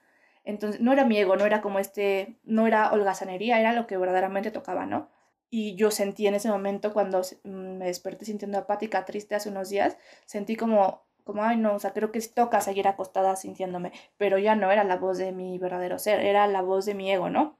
Entonces, 0.43 0.81
no 0.81 0.93
era 0.93 1.05
mi 1.05 1.17
ego, 1.17 1.35
no 1.35 1.45
era 1.45 1.61
como 1.61 1.79
este, 1.79 2.39
no 2.43 2.67
era 2.67 2.91
holgazanería, 2.91 3.59
era 3.59 3.73
lo 3.73 3.87
que 3.87 3.97
verdaderamente 3.97 4.51
tocaba, 4.51 4.85
¿no? 4.85 5.09
Y 5.49 5.75
yo 5.75 5.91
sentí 5.91 6.27
en 6.27 6.35
ese 6.35 6.49
momento, 6.49 6.93
cuando 6.93 7.21
mm, 7.43 7.77
me 7.77 7.85
desperté 7.85 8.25
sintiendo 8.25 8.57
apática, 8.57 9.05
triste 9.05 9.35
hace 9.35 9.49
unos 9.49 9.69
días, 9.69 9.97
sentí 10.25 10.55
como, 10.55 11.03
como, 11.23 11.43
ay 11.43 11.57
no, 11.57 11.75
o 11.75 11.79
sea, 11.79 11.93
creo 11.93 12.11
que 12.11 12.21
toca 12.21 12.61
seguir 12.61 12.87
acostada 12.87 13.35
sintiéndome, 13.35 13.91
pero 14.17 14.37
ya 14.37 14.55
no 14.55 14.71
era 14.71 14.83
la 14.83 14.97
voz 14.97 15.17
de 15.17 15.31
mi 15.33 15.57
verdadero 15.59 15.99
ser, 15.99 16.21
era 16.21 16.47
la 16.47 16.61
voz 16.61 16.85
de 16.85 16.95
mi 16.95 17.11
ego, 17.11 17.29
¿no? 17.29 17.57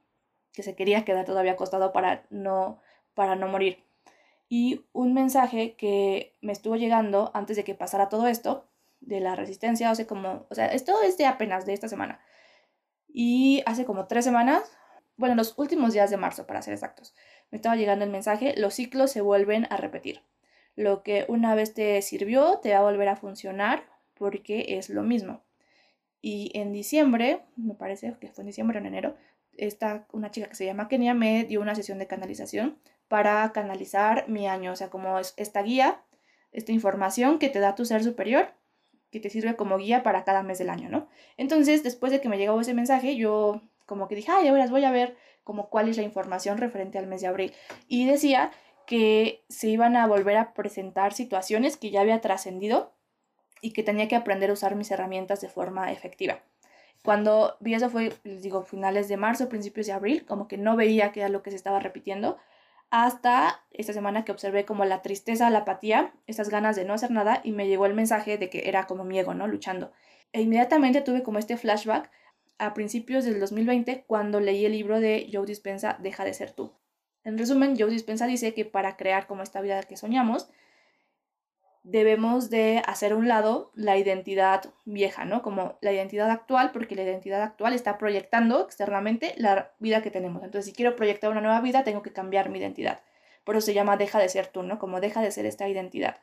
Que 0.54 0.64
se 0.64 0.76
quería 0.76 1.06
quedar 1.06 1.26
todavía 1.26 1.54
acostado 1.54 1.92
para 1.94 2.24
no, 2.30 2.80
para 3.14 3.36
no 3.36 3.48
morir. 3.48 3.84
Y 4.54 4.86
un 4.92 5.14
mensaje 5.14 5.76
que 5.78 6.36
me 6.42 6.52
estuvo 6.52 6.76
llegando 6.76 7.32
antes 7.34 7.56
de 7.56 7.64
que 7.64 7.74
pasara 7.74 8.10
todo 8.10 8.28
esto, 8.28 8.68
de 9.00 9.22
la 9.22 9.34
resistencia, 9.34 9.90
o 9.90 9.96
sea, 9.96 10.06
como, 10.06 10.46
o 10.50 10.56
sea, 10.56 10.66
esto 10.66 11.02
es 11.04 11.18
de 11.18 11.26
apenas 11.26 11.66
de 11.66 11.72
esta 11.72 11.88
semana. 11.88 12.20
Y 13.08 13.64
hace 13.66 13.86
como 13.86 14.08
tres 14.08 14.26
semanas, 14.26 14.62
bueno, 15.16 15.36
los 15.36 15.58
últimos 15.58 15.94
días 15.94 16.10
de 16.10 16.18
marzo, 16.18 16.48
para 16.48 16.62
ser 16.62 16.74
exactos, 16.74 17.16
me 17.50 17.56
estaba 17.56 17.78
llegando 17.78 18.04
el 18.04 18.12
mensaje, 18.12 18.54
los 18.58 18.74
ciclos 18.74 19.10
se 19.10 19.22
vuelven 19.22 19.68
a 19.70 19.78
repetir. 19.78 20.22
Lo 20.76 21.02
que 21.02 21.24
una 21.30 21.56
vez 21.56 21.74
te 21.74 22.02
sirvió, 22.02 22.60
te 22.60 22.74
va 22.74 22.80
a 22.80 22.84
volver 22.84 23.08
a 23.08 23.16
funcionar 23.16 23.86
porque 24.16 24.78
es 24.78 24.90
lo 24.90 25.04
mismo. 25.04 25.46
Y 26.22 26.52
en 26.56 26.74
diciembre, 26.74 27.40
me 27.56 27.74
parece 27.74 28.18
que 28.20 28.34
fue 28.34 28.42
en 28.42 28.48
diciembre 28.48 28.80
o 28.80 28.82
en 28.82 28.88
enero, 28.88 29.16
esta, 29.58 30.08
una 30.12 30.32
chica 30.32 30.48
que 30.48 30.56
se 30.56 30.66
llama 30.66 30.88
Kenia 30.88 31.14
me 31.14 31.44
dio 31.44 31.62
una 31.62 31.76
sesión 31.76 32.00
de 32.00 32.08
canalización 32.08 32.78
para 33.08 33.52
canalizar 33.52 34.30
mi 34.30 34.48
año, 34.48 34.72
o 34.72 34.76
sea, 34.76 34.90
como 34.90 35.20
es 35.20 35.34
esta 35.38 35.62
guía, 35.62 36.02
esta 36.52 36.72
información 36.72 37.40
que 37.40 37.50
te 37.50 37.60
da 37.60 37.76
tu 37.76 37.86
ser 37.86 38.04
superior, 38.04 38.54
que 39.12 39.20
te 39.20 39.30
sirve 39.30 39.56
como 39.56 39.78
guía 39.78 40.04
para 40.04 40.24
cada 40.24 40.44
mes 40.44 40.60
del 40.60 40.70
año, 40.70 40.90
¿no? 40.90 41.10
Entonces, 41.38 41.84
después 41.84 42.12
de 42.12 42.22
que 42.22 42.30
me 42.30 42.38
llegó 42.38 42.60
ese 42.60 42.74
mensaje, 42.74 43.18
yo 43.18 43.62
como 43.86 44.08
que 44.08 44.16
dije, 44.16 44.32
ay, 44.32 44.48
ahora 44.48 44.66
voy 44.68 44.86
a 44.86 44.92
ver 44.92 45.18
como 45.44 45.70
cuál 45.70 45.90
es 45.90 45.98
la 45.98 46.04
información 46.04 46.58
referente 46.58 46.98
al 46.98 47.08
mes 47.08 47.22
de 47.22 47.28
abril. 47.28 47.54
Y 47.88 48.06
decía 48.06 48.52
que 48.88 49.44
se 49.50 49.68
iban 49.68 49.96
a 49.98 50.08
volver 50.08 50.38
a 50.38 50.54
presentar 50.54 51.14
situaciones 51.14 51.76
que 51.78 51.92
ya 51.92 52.02
había 52.02 52.22
trascendido 52.22 52.94
y 53.62 53.74
que 53.74 53.84
tenía 53.84 54.08
que 54.08 54.16
aprender 54.16 54.50
a 54.50 54.54
usar 54.54 54.76
mis 54.76 54.92
herramientas 54.92 55.42
de 55.42 55.50
forma 55.50 55.92
efectiva. 55.92 56.42
Cuando 57.04 57.58
vi 57.60 57.74
eso 57.74 57.90
fue, 57.90 58.14
les 58.24 58.44
digo, 58.44 58.64
finales 58.64 59.08
de 59.08 59.18
marzo, 59.18 59.50
principios 59.50 59.88
de 59.88 59.94
abril, 59.94 60.26
como 60.26 60.48
que 60.48 60.58
no 60.58 60.76
veía 60.76 61.12
que 61.12 61.22
era 61.22 61.30
lo 61.30 61.42
que 61.42 61.50
se 61.50 61.56
estaba 61.56 61.80
repitiendo, 61.80 62.38
hasta 62.92 63.64
esta 63.72 63.94
semana 63.94 64.26
que 64.26 64.32
observé 64.32 64.66
como 64.66 64.86
la 64.86 65.02
tristeza, 65.02 65.50
la 65.50 65.60
apatía, 65.60 66.14
esas 66.28 66.50
ganas 66.50 66.76
de 66.76 66.86
no 66.86 66.94
hacer 66.94 67.10
nada 67.10 67.42
y 67.44 67.54
me 67.54 67.68
llegó 67.68 67.86
el 67.86 67.94
mensaje 67.94 68.38
de 68.38 68.50
que 68.50 68.68
era 68.68 68.86
como 68.86 69.06
mi 69.06 69.18
ego, 69.18 69.34
¿no? 69.34 69.48
Luchando. 69.48 69.92
E 70.34 70.42
inmediatamente 70.42 71.02
tuve 71.02 71.24
como 71.24 71.40
este 71.40 71.58
flashback 71.58 72.12
a 72.58 72.74
principios 72.74 73.26
del 73.26 73.40
2020 73.40 74.04
cuando 74.06 74.40
leí 74.40 74.66
el 74.66 74.74
libro 74.74 75.00
de 75.00 75.30
Joe 75.32 75.46
Dispensa, 75.46 75.98
Deja 76.00 76.26
de 76.26 76.34
ser 76.34 76.52
tú. 76.52 76.74
En 77.24 77.38
resumen, 77.38 77.76
Joe 77.80 77.90
Dispensa 77.90 78.28
dice 78.28 78.54
que 78.54 78.66
para 78.66 78.98
crear 78.98 79.26
como 79.26 79.42
esta 79.42 79.62
vida 79.62 79.82
que 79.84 79.96
soñamos, 79.96 80.50
debemos 81.84 82.50
de 82.50 82.82
hacer 82.86 83.14
un 83.14 83.28
lado 83.28 83.72
la 83.74 83.98
identidad 83.98 84.74
vieja, 84.86 85.26
¿no? 85.26 85.42
Como 85.42 85.78
la 85.82 85.92
identidad 85.92 86.30
actual, 86.30 86.72
porque 86.72 86.96
la 86.96 87.04
identidad 87.04 87.42
actual 87.42 87.74
está 87.74 87.98
proyectando 87.98 88.64
externamente 88.64 89.34
la 89.38 89.74
vida 89.80 90.02
que 90.02 90.12
tenemos. 90.12 90.44
Entonces, 90.44 90.66
si 90.66 90.76
quiero 90.76 90.96
proyectar 90.96 91.32
una 91.32 91.42
nueva 91.42 91.62
vida, 91.62 91.84
tengo 91.84 92.02
que 92.02 92.14
cambiar 92.14 92.50
mi 92.50 92.60
identidad. 92.60 93.02
Por 93.44 93.56
eso 93.56 93.66
se 93.66 93.74
llama 93.74 93.98
deja 93.98 94.20
de 94.20 94.30
ser 94.30 94.48
tú, 94.48 94.64
¿no? 94.64 94.78
Como 94.78 95.02
deja 95.02 95.22
de 95.22 95.32
ser 95.32 95.46
esta 95.46 95.68
identidad. 95.68 96.18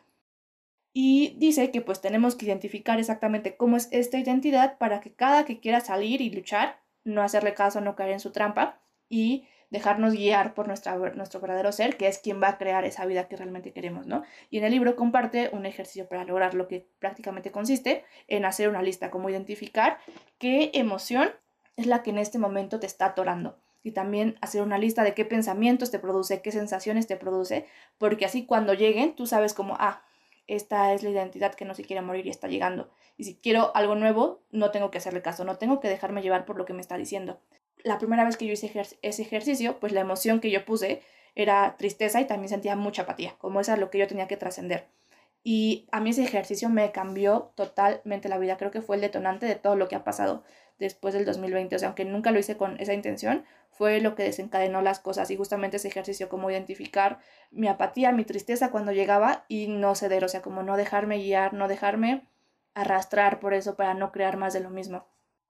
Y 0.93 1.37
dice 1.39 1.71
que 1.71 1.81
pues 1.81 2.01
tenemos 2.01 2.35
que 2.35 2.47
identificar 2.47 2.99
exactamente 2.99 3.57
cómo 3.57 3.77
es 3.77 3.89
esta 3.93 4.19
identidad 4.19 4.79
para 4.79 5.01
que 5.01 5.13
cada 5.13 5.45
que 5.45 5.61
quiera 5.61 5.81
salir 5.81 6.21
y 6.21 6.31
luchar, 6.31 6.81
no 7.05 7.23
hacerle 7.23 7.55
caso, 7.55 7.81
no 7.81 7.97
caer 7.97 8.13
en 8.13 8.21
su 8.21 8.33
trampa 8.33 8.81
y 9.09 9.47
dejarnos 9.71 10.15
guiar 10.15 10.55
por 10.55 10.67
nuestra, 10.67 10.97
nuestro 10.97 11.41
verdadero 11.41 11.73
ser, 11.73 11.97
que 11.97 12.09
es 12.09 12.19
quien 12.19 12.43
va 12.43 12.49
a 12.49 12.59
crear 12.59 12.85
esa 12.85 13.05
vida 13.07 13.29
que 13.29 13.37
realmente 13.37 13.73
queremos, 13.73 14.07
¿no? 14.07 14.23
Y 14.51 14.59
en 14.59 14.65
el 14.65 14.73
libro 14.73 14.97
comparte 14.97 15.51
un 15.53 15.67
ejercicio 15.67 16.09
para 16.09 16.25
lograr 16.25 16.55
lo 16.55 16.69
que 16.69 16.89
prácticamente 16.99 17.51
consiste 17.51 18.05
en 18.27 18.45
hacer 18.45 18.69
una 18.69 18.83
lista, 18.83 19.11
como 19.11 19.29
identificar 19.29 19.99
qué 20.39 20.71
emoción 20.75 21.31
es 21.77 21.87
la 21.87 22.03
que 22.03 22.11
en 22.11 22.19
este 22.19 22.39
momento 22.39 22.81
te 22.81 22.87
está 22.87 23.07
atorando. 23.07 23.59
Y 23.83 23.93
también 23.93 24.37
hacer 24.41 24.63
una 24.63 24.79
lista 24.79 25.05
de 25.05 25.15
qué 25.15 25.25
pensamientos 25.25 25.91
te 25.91 25.99
produce, 25.99 26.43
qué 26.43 26.51
sensaciones 26.51 27.07
te 27.07 27.17
produce, 27.17 27.67
porque 27.97 28.25
así 28.25 28.45
cuando 28.45 28.75
lleguen 28.75 29.15
tú 29.15 29.27
sabes 29.27 29.55
como, 29.55 29.77
ah, 29.79 30.03
esta 30.49 30.93
es 30.93 31.05
la 31.05 31.11
identidad 31.11 31.55
que 31.55 31.65
no 31.65 31.75
se 31.75 31.85
quiere 31.85 32.03
morir 32.03 32.27
y 32.27 32.31
está 32.31 32.49
llegando. 32.49 32.91
Y 33.17 33.25
si 33.25 33.37
quiero 33.37 33.71
algo 33.77 33.95
nuevo, 33.95 34.41
no 34.51 34.73
tengo 34.73 34.91
que 34.91 34.99
hacerle 34.99 35.23
caso, 35.23 35.45
no 35.45 35.57
tengo 35.57 35.79
que 35.79 35.89
dejarme 35.89 36.23
llevar 36.23 36.45
por 36.45 36.59
lo 36.59 36.65
que 36.65 36.73
me 36.73 36.81
está 36.81 36.97
diciendo 36.97 37.39
la 37.85 37.99
primera 37.99 38.25
vez 38.25 38.37
que 38.37 38.47
yo 38.47 38.53
hice 38.53 38.71
ese 39.03 39.23
ejercicio, 39.23 39.79
pues 39.81 39.93
la 39.93 40.01
emoción 40.01 40.41
que 40.41 40.51
yo 40.51 40.65
puse 40.65 41.03
era 41.35 41.77
tristeza 41.79 42.21
y 42.21 42.27
también 42.27 42.49
sentía 42.49 42.77
mucha 42.77 43.03
apatía, 43.03 43.37
como 43.39 43.61
eso 43.61 43.73
es 43.73 43.79
lo 43.79 43.91
que 43.91 43.99
yo 43.99 44.07
tenía 44.07 44.29
que 44.29 44.37
trascender. 44.37 44.87
Y 45.43 45.89
a 45.93 46.01
mí 46.01 46.11
ese 46.11 46.25
ejercicio 46.25 46.69
me 46.69 46.93
cambió 46.93 47.53
totalmente 47.55 48.29
la 48.29 48.39
vida, 48.39 48.57
creo 48.57 48.71
que 48.71 48.83
fue 48.83 48.97
el 48.97 49.03
detonante 49.03 49.47
de 49.47 49.55
todo 49.55 49.77
lo 49.77 49.89
que 49.89 49.97
ha 49.97 50.05
pasado 50.05 50.43
después 50.79 51.15
del 51.15 51.25
2020, 51.25 51.75
o 51.77 51.79
sea, 51.79 51.89
aunque 51.89 52.05
nunca 52.05 52.31
lo 52.31 52.39
hice 52.39 52.57
con 52.57 52.79
esa 52.81 52.95
intención, 52.95 53.45
fue 53.71 54.01
lo 54.01 54.15
que 54.15 54.25
desencadenó 54.25 54.83
las 54.83 55.01
cosas 55.01 55.31
y 55.31 55.37
justamente 55.37 55.77
ese 55.77 55.89
ejercicio, 55.89 56.29
como 56.29 56.51
identificar 56.51 57.19
mi 57.51 57.69
apatía, 57.69 58.13
mi 58.13 58.25
tristeza 58.25 58.71
cuando 58.71 58.93
llegaba 58.93 59.45
y 59.49 59.69
no 59.69 59.95
ceder, 59.95 60.25
o 60.25 60.29
sea, 60.29 60.43
como 60.43 60.63
no 60.63 60.77
dejarme 60.77 61.19
guiar, 61.19 61.53
no 61.55 61.69
dejarme 61.69 62.27
arrastrar 62.75 63.41
por 63.41 63.55
eso 63.55 63.77
para 63.77 63.95
no 63.95 64.13
crear 64.13 64.37
más 64.37 64.53
de 64.53 64.61
lo 64.61 64.71
mismo. 64.71 65.07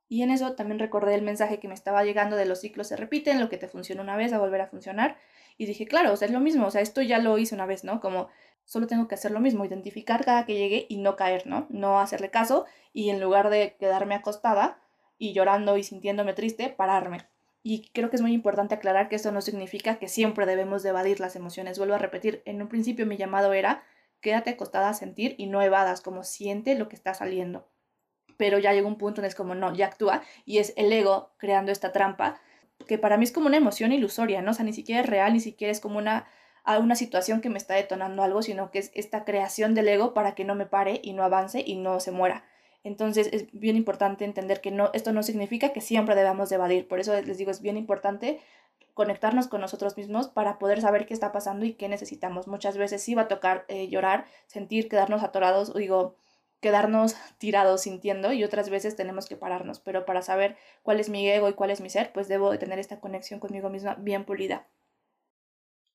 Y 0.08 0.22
en 0.22 0.30
eso 0.30 0.54
también 0.54 0.78
recordé 0.78 1.14
el 1.14 1.22
mensaje 1.22 1.60
que 1.60 1.68
me 1.68 1.74
estaba 1.74 2.02
llegando 2.02 2.36
de 2.36 2.46
los 2.46 2.60
ciclos 2.60 2.88
se 2.88 2.96
repiten, 2.96 3.40
lo 3.40 3.50
que 3.50 3.58
te 3.58 3.68
funciona 3.68 4.02
una 4.02 4.16
vez 4.16 4.32
a 4.32 4.38
volver 4.38 4.62
a 4.62 4.66
funcionar. 4.66 5.18
Y 5.58 5.66
dije, 5.66 5.86
claro, 5.86 6.12
o 6.12 6.16
sea, 6.16 6.26
es 6.26 6.32
lo 6.32 6.40
mismo, 6.40 6.66
o 6.66 6.70
sea, 6.70 6.80
esto 6.80 7.02
ya 7.02 7.18
lo 7.18 7.36
hice 7.36 7.54
una 7.54 7.66
vez, 7.66 7.84
¿no? 7.84 8.00
Como 8.00 8.28
solo 8.68 8.86
tengo 8.86 9.08
que 9.08 9.14
hacer 9.14 9.32
lo 9.32 9.40
mismo, 9.40 9.64
identificar 9.64 10.24
cada 10.24 10.44
que 10.44 10.54
llegue 10.54 10.86
y 10.88 10.98
no 10.98 11.16
caer, 11.16 11.46
¿no? 11.46 11.66
No 11.70 11.98
hacerle 11.98 12.30
caso 12.30 12.66
y 12.92 13.10
en 13.10 13.20
lugar 13.20 13.50
de 13.50 13.76
quedarme 13.80 14.14
acostada 14.14 14.78
y 15.16 15.32
llorando 15.32 15.76
y 15.78 15.82
sintiéndome 15.82 16.34
triste, 16.34 16.68
pararme. 16.68 17.26
Y 17.62 17.88
creo 17.92 18.10
que 18.10 18.16
es 18.16 18.22
muy 18.22 18.32
importante 18.32 18.74
aclarar 18.74 19.08
que 19.08 19.16
esto 19.16 19.32
no 19.32 19.40
significa 19.40 19.98
que 19.98 20.06
siempre 20.06 20.46
debemos 20.46 20.82
de 20.82 20.90
evadir 20.90 21.18
las 21.18 21.34
emociones. 21.34 21.78
Vuelvo 21.78 21.94
a 21.94 21.98
repetir, 21.98 22.42
en 22.44 22.62
un 22.62 22.68
principio 22.68 23.06
mi 23.06 23.16
llamado 23.16 23.52
era 23.54 23.82
quédate 24.20 24.50
acostada 24.50 24.90
a 24.90 24.94
sentir 24.94 25.34
y 25.38 25.46
no 25.46 25.62
evadas, 25.62 26.00
como 26.00 26.22
siente 26.22 26.76
lo 26.76 26.88
que 26.88 26.96
está 26.96 27.14
saliendo 27.14 27.66
pero 28.38 28.58
ya 28.58 28.72
llega 28.72 28.86
un 28.86 28.96
punto 28.96 29.20
en 29.20 29.26
el 29.26 29.28
que 29.28 29.32
es 29.32 29.34
como, 29.34 29.54
no, 29.54 29.74
ya 29.74 29.86
actúa 29.86 30.22
y 30.46 30.58
es 30.58 30.72
el 30.76 30.90
ego 30.90 31.32
creando 31.36 31.72
esta 31.72 31.92
trampa, 31.92 32.40
que 32.86 32.96
para 32.96 33.18
mí 33.18 33.24
es 33.24 33.32
como 33.32 33.48
una 33.48 33.58
emoción 33.58 33.92
ilusoria, 33.92 34.40
¿no? 34.40 34.52
O 34.52 34.54
sea, 34.54 34.64
ni 34.64 34.72
siquiera 34.72 35.02
es 35.02 35.06
real, 35.06 35.32
ni 35.34 35.40
siquiera 35.40 35.72
es 35.72 35.80
como 35.80 35.98
una, 35.98 36.26
una 36.76 36.96
situación 36.96 37.40
que 37.40 37.48
me 37.48 37.56
está 37.56 37.74
detonando 37.74 38.22
algo, 38.22 38.42
sino 38.42 38.70
que 38.70 38.80
es 38.80 38.90
esta 38.94 39.24
creación 39.24 39.74
del 39.74 39.88
ego 39.88 40.12
para 40.12 40.34
que 40.34 40.44
no 40.44 40.54
me 40.54 40.66
pare 40.66 41.00
y 41.02 41.14
no 41.14 41.22
avance 41.24 41.62
y 41.64 41.76
no 41.76 42.00
se 42.00 42.10
muera. 42.10 42.44
Entonces 42.84 43.30
es 43.32 43.46
bien 43.52 43.76
importante 43.76 44.24
entender 44.24 44.60
que 44.60 44.70
no, 44.70 44.90
esto 44.92 45.12
no 45.12 45.22
significa 45.22 45.72
que 45.72 45.80
siempre 45.80 46.14
debamos 46.14 46.50
de 46.50 46.56
evadir. 46.56 46.86
Por 46.86 47.00
eso 47.00 47.18
les 47.20 47.38
digo, 47.38 47.50
es 47.50 47.62
bien 47.62 47.76
importante 47.76 48.40
conectarnos 48.94 49.48
con 49.48 49.60
nosotros 49.60 49.96
mismos 49.96 50.28
para 50.28 50.58
poder 50.58 50.80
saber 50.80 51.06
qué 51.06 51.14
está 51.14 51.32
pasando 51.32 51.64
y 51.64 51.74
qué 51.74 51.88
necesitamos. 51.88 52.48
Muchas 52.48 52.76
veces 52.76 53.02
sí 53.02 53.14
va 53.14 53.22
a 53.22 53.28
tocar 53.28 53.64
eh, 53.68 53.88
llorar, 53.88 54.26
sentir, 54.46 54.88
quedarnos 54.88 55.22
atorados, 55.22 55.72
digo, 55.74 56.16
quedarnos 56.60 57.14
tirados 57.38 57.82
sintiendo 57.82 58.32
y 58.32 58.44
otras 58.44 58.70
veces 58.70 58.96
tenemos 58.96 59.26
que 59.26 59.36
pararnos, 59.36 59.80
pero 59.80 60.04
para 60.04 60.22
saber 60.22 60.56
cuál 60.82 61.00
es 61.00 61.08
mi 61.08 61.28
ego 61.28 61.48
y 61.48 61.54
cuál 61.54 61.70
es 61.70 61.80
mi 61.80 61.90
ser, 61.90 62.12
pues 62.12 62.28
debo 62.28 62.50
de 62.50 62.58
tener 62.58 62.78
esta 62.78 63.00
conexión 63.00 63.40
conmigo 63.40 63.70
misma 63.70 63.94
bien 63.94 64.24
pulida. 64.24 64.66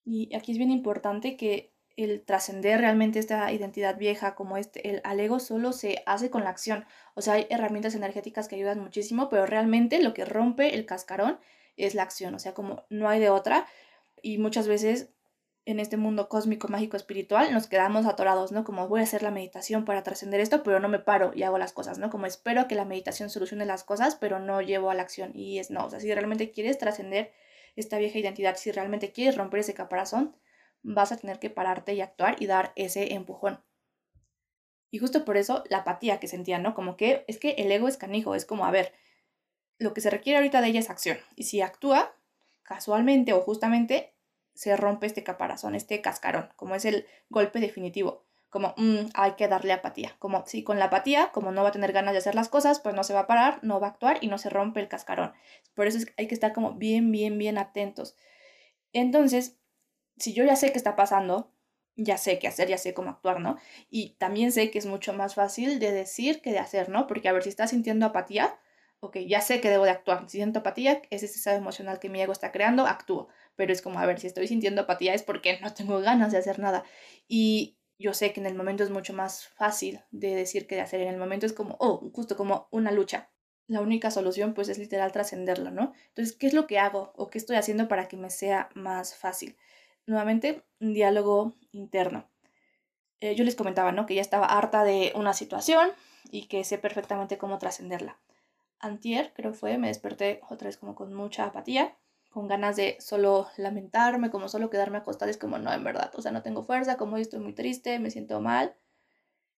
Y 0.06 0.36
aquí 0.36 0.52
es 0.52 0.58
bien 0.58 0.72
importante 0.72 1.38
que 1.38 1.74
el 1.96 2.24
trascender 2.24 2.80
realmente 2.80 3.20
esta 3.20 3.52
identidad 3.52 3.98
vieja 3.98 4.36
como 4.36 4.58
este, 4.58 4.90
el 4.90 5.02
al 5.04 5.20
ego 5.20 5.40
solo 5.40 5.74
se 5.74 6.02
hace 6.06 6.30
con 6.30 6.44
la 6.44 6.50
acción. 6.50 6.86
O 7.14 7.22
sea, 7.22 7.36
hay 7.36 7.48
herramientas 7.50 7.96
energéticas 7.96 8.48
que 8.48 8.56
ayudan 8.56 8.80
muchísimo, 8.80 9.30
pero 9.30 9.46
realmente 9.46 10.02
lo 10.02 10.14
que 10.14 10.26
rompe 10.26 10.76
el 10.76 10.86
cascarón 10.86 11.40
es 11.78 11.96
la 11.96 12.04
acción, 12.04 12.34
o 12.36 12.40
sea, 12.40 12.54
como 12.54 12.84
no 12.90 13.10
hay 13.10 13.20
de 13.20 13.30
otra. 13.30 13.68
Y 14.22 14.38
muchas 14.38 14.68
veces 14.68 15.10
en 15.66 15.80
este 15.80 15.96
mundo 15.96 16.28
cósmico, 16.28 16.68
mágico, 16.68 16.98
espiritual, 16.98 17.54
nos 17.54 17.68
quedamos 17.68 18.06
atorados, 18.06 18.52
¿no? 18.52 18.64
Como 18.64 18.88
voy 18.90 19.00
a 19.00 19.04
hacer 19.04 19.24
la 19.24 19.32
meditación 19.32 19.86
para 19.86 20.04
trascender 20.04 20.42
esto, 20.42 20.62
pero 20.64 20.80
no 20.80 20.90
me 20.90 21.00
paro 21.00 21.32
y 21.34 21.44
hago 21.44 21.58
las 21.58 21.72
cosas, 21.72 22.00
¿no? 22.00 22.10
Como 22.10 22.26
espero 22.26 22.68
que 22.68 22.76
la 22.76 22.86
meditación 22.86 23.30
solucione 23.30 23.66
las 23.66 23.84
cosas, 23.84 24.16
pero 24.16 24.40
no 24.40 24.62
llevo 24.62 24.90
a 24.90 24.94
la 24.94 25.04
acción. 25.04 25.32
Y 25.36 25.60
es 25.60 25.72
no, 25.72 25.86
o 25.86 25.90
sea, 25.90 26.00
si 26.00 26.14
realmente 26.14 26.52
quieres 26.52 26.78
trascender 26.78 27.32
esta 27.76 27.98
vieja 27.98 28.20
identidad, 28.20 28.56
si 28.56 28.72
realmente 28.72 29.12
quieres 29.12 29.38
romper 29.38 29.62
ese 29.62 29.74
caparazón, 29.74 30.36
vas 30.82 31.12
a 31.12 31.18
tener 31.18 31.40
que 31.40 31.50
pararte 31.50 31.94
y 31.94 32.02
actuar 32.02 32.36
y 32.40 32.46
dar 32.46 32.74
ese 32.76 33.14
empujón. 33.14 33.64
Y 34.92 35.00
justo 35.00 35.26
por 35.26 35.38
eso 35.38 35.64
la 35.70 35.80
apatía 35.80 36.20
que 36.20 36.28
sentía, 36.28 36.60
¿no? 36.60 36.76
Como 36.76 36.98
que 36.98 37.26
es 37.28 37.40
que 37.40 37.52
el 37.52 37.72
ego 37.72 37.88
es 37.88 37.98
canijo, 37.98 38.36
es 38.36 38.46
como, 38.46 38.66
a 38.66 38.72
ver, 38.72 38.94
lo 39.80 39.94
que 39.94 40.02
se 40.02 40.12
requiere 40.12 40.38
ahorita 40.38 40.62
de 40.62 40.68
ella 40.68 40.80
es 40.80 40.90
acción. 40.90 41.18
Y 41.36 41.44
si 41.44 41.62
actúa 41.62 42.16
casualmente 42.62 43.34
o 43.34 43.42
justamente 43.42 44.14
se 44.54 44.78
rompe 44.78 45.08
este 45.08 45.24
caparazón, 45.24 45.74
este 45.74 46.02
cascarón, 46.02 46.50
como 46.56 46.76
es 46.76 46.86
el 46.86 47.08
golpe 47.30 47.60
definitivo. 47.60 48.26
Como 48.54 48.76
mm, 48.78 49.10
hay 49.16 49.32
que 49.32 49.48
darle 49.48 49.74
apatía. 49.74 50.16
Como 50.20 50.46
si 50.46 50.64
con 50.64 50.78
la 50.78 50.86
apatía, 50.86 51.32
como 51.32 51.52
no 51.52 51.64
va 51.64 51.70
a 51.70 51.72
tener 51.72 51.92
ganas 51.92 52.14
de 52.14 52.20
hacer 52.20 52.36
las 52.36 52.50
cosas, 52.50 52.80
pues 52.80 52.94
no 52.94 53.04
se 53.04 53.16
va 53.16 53.22
a 53.22 53.28
parar, 53.28 53.58
no 53.64 53.80
va 53.80 53.88
a 53.88 53.90
actuar 53.90 54.20
y 54.22 54.28
no 54.28 54.38
se 54.38 54.52
rompe 54.52 54.80
el 54.80 54.88
cascarón. 54.88 55.34
Por 55.74 55.88
eso 55.88 55.98
hay 56.18 56.28
que 56.28 56.36
estar 56.36 56.54
como 56.54 56.76
bien, 56.76 57.12
bien, 57.12 57.40
bien 57.40 57.58
atentos. 57.58 58.16
Entonces, 58.94 59.58
si 60.18 60.36
yo 60.36 60.44
ya 60.46 60.56
sé 60.56 60.72
qué 60.72 60.78
está 60.78 60.96
pasando, 60.96 61.52
ya 61.96 62.18
sé 62.18 62.38
qué 62.38 62.48
hacer, 62.48 62.68
ya 62.68 62.78
sé 62.78 62.94
cómo 62.94 63.10
actuar, 63.10 63.40
¿no? 63.40 63.58
Y 63.90 64.12
también 64.20 64.52
sé 64.52 64.70
que 64.70 64.78
es 64.78 64.86
mucho 64.86 65.14
más 65.14 65.34
fácil 65.34 65.80
de 65.80 65.92
decir 65.92 66.40
que 66.44 66.52
de 66.52 66.60
hacer, 66.60 66.90
¿no? 66.90 67.08
Porque 67.08 67.30
a 67.30 67.34
ver, 67.34 67.42
si 67.42 67.50
estás 67.50 67.72
sintiendo 67.72 68.06
apatía, 68.06 68.60
ok, 69.00 69.18
ya 69.28 69.42
sé 69.42 69.62
que 69.62 69.72
debo 69.72 69.86
de 69.86 69.92
actuar. 69.92 70.30
Si 70.30 70.38
siento 70.38 70.60
apatía, 70.60 71.02
es 71.10 71.24
ese 71.24 71.40
estado 71.40 71.58
emocional 71.58 72.00
que 72.00 72.10
mi 72.10 72.22
ego 72.22 72.34
está 72.34 72.52
creando, 72.52 72.86
actúo. 72.86 73.30
Pero 73.56 73.74
es 73.74 73.82
como, 73.82 73.98
a 73.98 74.06
ver, 74.06 74.20
si 74.20 74.28
estoy 74.28 74.48
sintiendo 74.48 74.84
apatía 74.84 75.16
es 75.16 75.24
porque 75.24 75.60
no 75.60 75.74
tengo 75.74 76.00
ganas 76.02 76.32
de 76.32 76.38
hacer 76.38 76.60
nada. 76.60 76.84
Y 77.28 77.80
yo 78.04 78.14
sé 78.14 78.34
que 78.34 78.42
en 78.42 78.46
el 78.46 78.54
momento 78.54 78.84
es 78.84 78.90
mucho 78.90 79.14
más 79.14 79.48
fácil 79.48 80.02
de 80.12 80.36
decir 80.36 80.68
que 80.68 80.76
de 80.76 80.82
hacer. 80.82 81.00
En 81.00 81.08
el 81.08 81.18
momento 81.18 81.46
es 81.46 81.54
como, 81.54 81.78
oh, 81.80 82.12
justo 82.14 82.36
como 82.36 82.68
una 82.70 82.92
lucha. 82.92 83.30
La 83.68 83.80
única 83.80 84.12
solución 84.12 84.54
pues 84.54 84.68
es 84.68 84.78
literal 84.78 85.14
trascenderlo, 85.14 85.72
¿no? 85.72 85.94
Entonces, 86.10 86.36
¿qué 86.36 86.48
es 86.48 86.54
lo 86.54 86.68
que 86.68 86.80
hago 86.80 87.14
o 87.16 87.30
qué 87.30 87.38
estoy 87.38 87.56
haciendo 87.56 87.88
para 87.88 88.10
que 88.10 88.18
me 88.18 88.30
sea 88.30 88.68
más 88.76 89.16
fácil? 89.16 89.56
Nuevamente, 90.06 90.64
un 90.82 90.94
diálogo 90.94 91.56
interno. 91.72 92.28
Eh, 93.22 93.36
yo 93.36 93.46
les 93.46 93.56
comentaba, 93.56 93.94
¿no? 93.94 94.06
Que 94.06 94.16
ya 94.16 94.22
estaba 94.22 94.48
harta 94.48 94.84
de 94.84 95.14
una 95.16 95.34
situación 95.34 95.90
y 96.30 96.48
que 96.48 96.66
sé 96.66 96.78
perfectamente 96.78 97.38
cómo 97.38 97.58
trascenderla. 97.58 98.20
Antier, 98.80 99.32
creo 99.34 99.54
fue, 99.54 99.78
me 99.78 99.88
desperté 99.88 100.42
otra 100.50 100.68
vez 100.68 100.76
como 100.76 100.94
con 100.94 101.14
mucha 101.14 101.46
apatía, 101.46 101.96
con 102.34 102.48
ganas 102.48 102.76
de 102.76 102.98
solo 103.00 103.48
lamentarme, 103.58 104.32
como 104.32 104.50
solo 104.50 104.72
quedarme 104.72 104.98
acostada. 104.98 105.30
Es 105.30 105.38
como, 105.38 105.60
no, 105.60 105.72
en 105.72 105.84
verdad, 105.84 106.12
o 106.16 106.22
sea, 106.22 106.32
no 106.32 106.42
tengo 106.42 106.64
fuerza, 106.64 106.98
como 106.98 107.18
estoy 107.18 107.40
muy 107.40 107.54
triste, 107.54 108.00
me 108.00 108.10
siento 108.10 108.42
mal. 108.42 108.76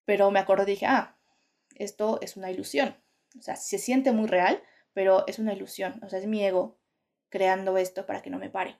Pero 0.03 0.29
me 0.29 0.39
acuerdo 0.39 0.63
y 0.63 0.71
dije, 0.71 0.85
ah, 0.85 1.17
esto 1.75 2.19
es 2.21 2.35
una 2.35 2.51
ilusión. 2.51 2.97
O 3.39 3.41
sea, 3.41 3.55
se 3.55 3.77
siente 3.77 4.11
muy 4.11 4.27
real, 4.27 4.61
pero 4.93 5.25
es 5.25 5.39
una 5.39 5.53
ilusión. 5.53 6.01
O 6.03 6.09
sea, 6.09 6.19
es 6.19 6.27
mi 6.27 6.43
ego 6.43 6.77
creando 7.29 7.77
esto 7.77 8.05
para 8.05 8.21
que 8.21 8.29
no 8.29 8.39
me 8.39 8.49
pare. 8.49 8.77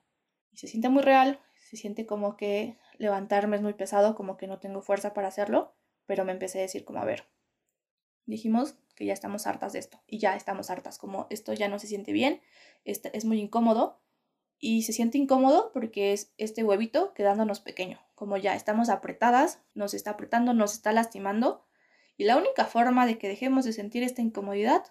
Y 0.51 0.57
se 0.57 0.67
siente 0.67 0.89
muy 0.89 1.01
real, 1.01 1.39
se 1.55 1.77
siente 1.77 2.05
como 2.05 2.35
que 2.35 2.77
levantarme 2.97 3.55
es 3.55 3.61
muy 3.61 3.73
pesado, 3.73 4.13
como 4.15 4.35
que 4.35 4.47
no 4.47 4.59
tengo 4.59 4.81
fuerza 4.81 5.13
para 5.13 5.29
hacerlo, 5.29 5.73
pero 6.05 6.25
me 6.25 6.33
empecé 6.33 6.59
a 6.59 6.63
decir 6.63 6.83
como, 6.83 6.99
a 6.99 7.05
ver, 7.05 7.23
dijimos 8.25 8.75
que 8.95 9.05
ya 9.05 9.13
estamos 9.13 9.47
hartas 9.47 9.73
de 9.73 9.79
esto 9.79 10.01
y 10.07 10.19
ya 10.19 10.35
estamos 10.35 10.69
hartas, 10.69 10.97
como 10.97 11.27
esto 11.29 11.53
ya 11.53 11.67
no 11.67 11.79
se 11.79 11.87
siente 11.87 12.11
bien, 12.11 12.41
este, 12.85 13.15
es 13.15 13.25
muy 13.25 13.39
incómodo 13.39 14.01
y 14.59 14.83
se 14.83 14.93
siente 14.93 15.17
incómodo 15.17 15.71
porque 15.73 16.13
es 16.13 16.33
este 16.37 16.63
huevito 16.63 17.13
quedándonos 17.13 17.59
pequeño, 17.59 17.99
como 18.15 18.37
ya 18.37 18.55
estamos 18.55 18.89
apretadas, 18.89 19.61
nos 19.73 19.93
está 19.93 20.11
apretando, 20.11 20.53
nos 20.53 20.73
está 20.73 20.91
lastimando 20.91 21.65
y 22.17 22.23
la 22.23 22.37
única 22.37 22.65
forma 22.65 23.05
de 23.05 23.17
que 23.17 23.27
dejemos 23.27 23.65
de 23.65 23.73
sentir 23.73 24.03
esta 24.03 24.21
incomodidad 24.21 24.83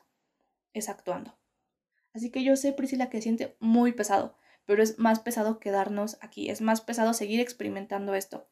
es 0.74 0.88
actuando. 0.88 1.36
Así 2.12 2.30
que 2.30 2.44
yo 2.44 2.56
sé, 2.56 2.72
Priscila, 2.72 3.08
que 3.08 3.22
siente 3.22 3.56
muy 3.58 3.92
pesado, 3.92 4.36
pero 4.66 4.82
es 4.82 4.98
más 4.98 5.20
pesado 5.20 5.58
quedarnos 5.58 6.18
aquí, 6.20 6.50
es 6.50 6.60
más 6.60 6.80
pesado 6.80 7.14
seguir 7.14 7.40
experimentando 7.40 8.14
esto. 8.14 8.46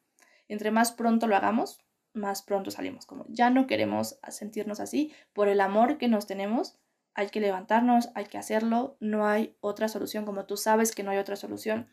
Entre 0.47 0.71
más 0.71 0.91
pronto 0.91 1.27
lo 1.27 1.35
hagamos, 1.35 1.79
más 2.13 2.41
pronto 2.41 2.71
salimos. 2.71 3.05
Como 3.05 3.25
ya 3.29 3.49
no 3.49 3.67
queremos 3.67 4.19
sentirnos 4.29 4.79
así, 4.79 5.13
por 5.33 5.47
el 5.47 5.61
amor 5.61 5.97
que 5.97 6.07
nos 6.07 6.27
tenemos, 6.27 6.77
hay 7.15 7.29
que 7.29 7.39
levantarnos, 7.39 8.09
hay 8.15 8.25
que 8.25 8.37
hacerlo, 8.37 8.97
no 8.99 9.27
hay 9.27 9.55
otra 9.59 9.87
solución, 9.87 10.25
como 10.25 10.45
tú 10.45 10.57
sabes 10.57 10.93
que 10.93 11.03
no 11.03 11.11
hay 11.11 11.17
otra 11.17 11.35
solución. 11.35 11.89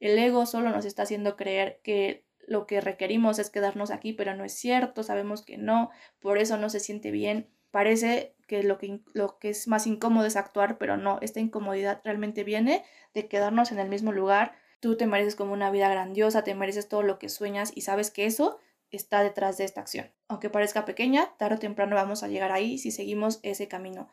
El 0.00 0.18
ego 0.18 0.46
solo 0.46 0.70
nos 0.70 0.84
está 0.84 1.02
haciendo 1.02 1.36
creer 1.36 1.80
que 1.82 2.24
lo 2.46 2.66
que 2.66 2.80
requerimos 2.80 3.38
es 3.38 3.50
quedarnos 3.50 3.90
aquí, 3.90 4.12
pero 4.12 4.34
no 4.34 4.44
es 4.44 4.52
cierto, 4.52 5.02
sabemos 5.02 5.42
que 5.42 5.58
no, 5.58 5.90
por 6.20 6.38
eso 6.38 6.56
no 6.56 6.68
se 6.70 6.80
siente 6.80 7.10
bien. 7.10 7.48
Parece 7.70 8.34
que 8.46 8.62
lo 8.62 8.78
que, 8.78 9.00
lo 9.14 9.38
que 9.38 9.50
es 9.50 9.68
más 9.68 9.86
incómodo 9.86 10.26
es 10.26 10.36
actuar, 10.36 10.76
pero 10.78 10.96
no, 10.96 11.18
esta 11.22 11.40
incomodidad 11.40 12.00
realmente 12.04 12.44
viene 12.44 12.84
de 13.14 13.28
quedarnos 13.28 13.72
en 13.72 13.78
el 13.78 13.88
mismo 13.88 14.12
lugar. 14.12 14.54
Tú 14.80 14.96
te 14.96 15.06
mereces 15.06 15.36
como 15.36 15.52
una 15.52 15.70
vida 15.70 15.88
grandiosa, 15.88 16.44
te 16.44 16.54
mereces 16.54 16.88
todo 16.88 17.02
lo 17.02 17.18
que 17.18 17.28
sueñas 17.28 17.72
y 17.74 17.82
sabes 17.82 18.10
que 18.10 18.26
eso 18.26 18.58
está 18.96 19.22
detrás 19.22 19.58
de 19.58 19.64
esta 19.64 19.80
acción. 19.80 20.10
Aunque 20.28 20.50
parezca 20.50 20.84
pequeña, 20.84 21.34
tarde 21.38 21.56
o 21.56 21.58
temprano 21.58 21.96
vamos 21.96 22.22
a 22.22 22.28
llegar 22.28 22.52
ahí 22.52 22.78
si 22.78 22.90
seguimos 22.90 23.40
ese 23.42 23.68
camino. 23.68 24.08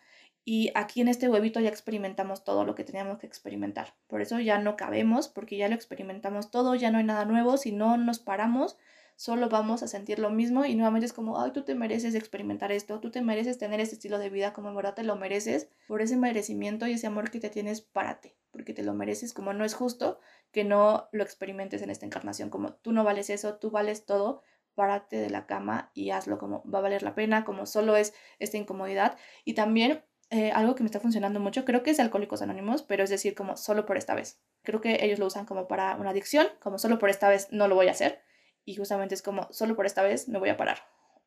Y 0.45 0.71
aquí 0.73 1.01
en 1.01 1.09
este 1.09 1.29
huevito 1.29 1.59
ya 1.59 1.69
experimentamos 1.69 2.43
todo 2.43 2.65
lo 2.65 2.73
que 2.73 2.83
teníamos 2.83 3.19
que 3.19 3.27
experimentar. 3.27 3.93
Por 4.07 4.21
eso 4.21 4.39
ya 4.39 4.57
no 4.57 4.77
cabemos, 4.77 5.27
porque 5.27 5.57
ya 5.57 5.67
lo 5.67 5.75
experimentamos 5.75 6.49
todo, 6.49 6.75
ya 6.75 6.91
no 6.91 6.97
hay 6.97 7.03
nada 7.03 7.25
nuevo. 7.25 7.57
Si 7.57 7.71
no 7.71 7.97
nos 7.97 8.19
paramos, 8.19 8.77
solo 9.15 9.49
vamos 9.49 9.83
a 9.83 9.87
sentir 9.87 10.17
lo 10.17 10.29
mismo 10.29 10.63
y 10.63 10.75
nuevamente 10.75 11.05
es 11.05 11.13
como, 11.13 11.41
ay, 11.41 11.51
tú 11.51 11.63
te 11.63 11.75
mereces 11.75 12.15
experimentar 12.15 12.71
esto, 12.71 13.01
tú 13.01 13.11
te 13.11 13.21
mereces 13.21 13.57
tener 13.57 13.81
este 13.81 13.95
estilo 13.95 14.17
de 14.17 14.29
vida 14.29 14.53
como 14.53 14.69
en 14.69 14.95
te 14.95 15.03
lo 15.03 15.17
mereces. 15.17 15.67
Por 15.87 16.01
ese 16.01 16.15
merecimiento 16.15 16.87
y 16.87 16.93
ese 16.93 17.07
amor 17.07 17.29
que 17.29 17.41
te 17.41 17.49
tienes, 17.49 17.81
párate, 17.81 18.37
porque 18.51 18.73
te 18.73 18.81
lo 18.81 18.93
mereces. 18.93 19.33
Como 19.33 19.53
no 19.53 19.65
es 19.65 19.73
justo 19.73 20.19
que 20.51 20.63
no 20.63 21.09
lo 21.11 21.21
experimentes 21.21 21.81
en 21.81 21.89
esta 21.89 22.05
encarnación, 22.05 22.49
como 22.49 22.73
tú 22.73 22.93
no 22.93 23.03
vales 23.03 23.29
eso, 23.29 23.55
tú 23.55 23.71
vales 23.71 24.05
todo 24.05 24.41
párate 24.79 25.17
de 25.17 25.29
la 25.29 25.45
cama 25.45 25.91
y 25.93 26.11
hazlo 26.11 26.37
como 26.37 26.63
va 26.63 26.79
a 26.79 26.83
valer 26.83 27.03
la 27.03 27.13
pena, 27.13 27.43
como 27.43 27.65
solo 27.65 27.97
es 27.97 28.13
esta 28.39 28.55
incomodidad. 28.55 29.17
Y 29.43 29.53
también 29.53 30.05
eh, 30.29 30.51
algo 30.51 30.73
que 30.73 30.83
me 30.83 30.87
está 30.87 31.01
funcionando 31.01 31.41
mucho, 31.41 31.65
creo 31.65 31.83
que 31.83 31.91
es 31.91 31.99
Alcohólicos 31.99 32.41
Anónimos, 32.41 32.81
pero 32.83 33.03
es 33.03 33.09
decir, 33.09 33.35
como 33.35 33.57
solo 33.57 33.85
por 33.85 33.97
esta 33.97 34.15
vez. 34.15 34.39
Creo 34.63 34.79
que 34.79 35.03
ellos 35.03 35.19
lo 35.19 35.25
usan 35.25 35.45
como 35.45 35.67
para 35.67 35.97
una 35.97 36.11
adicción, 36.11 36.47
como 36.61 36.77
solo 36.77 36.97
por 36.97 37.09
esta 37.09 37.27
vez 37.27 37.51
no 37.51 37.67
lo 37.67 37.75
voy 37.75 37.89
a 37.89 37.91
hacer. 37.91 38.21
Y 38.63 38.75
justamente 38.75 39.15
es 39.15 39.21
como 39.21 39.51
solo 39.51 39.75
por 39.75 39.85
esta 39.85 40.01
vez 40.01 40.29
me 40.29 40.39
voy 40.39 40.47
a 40.47 40.55
parar. 40.55 40.77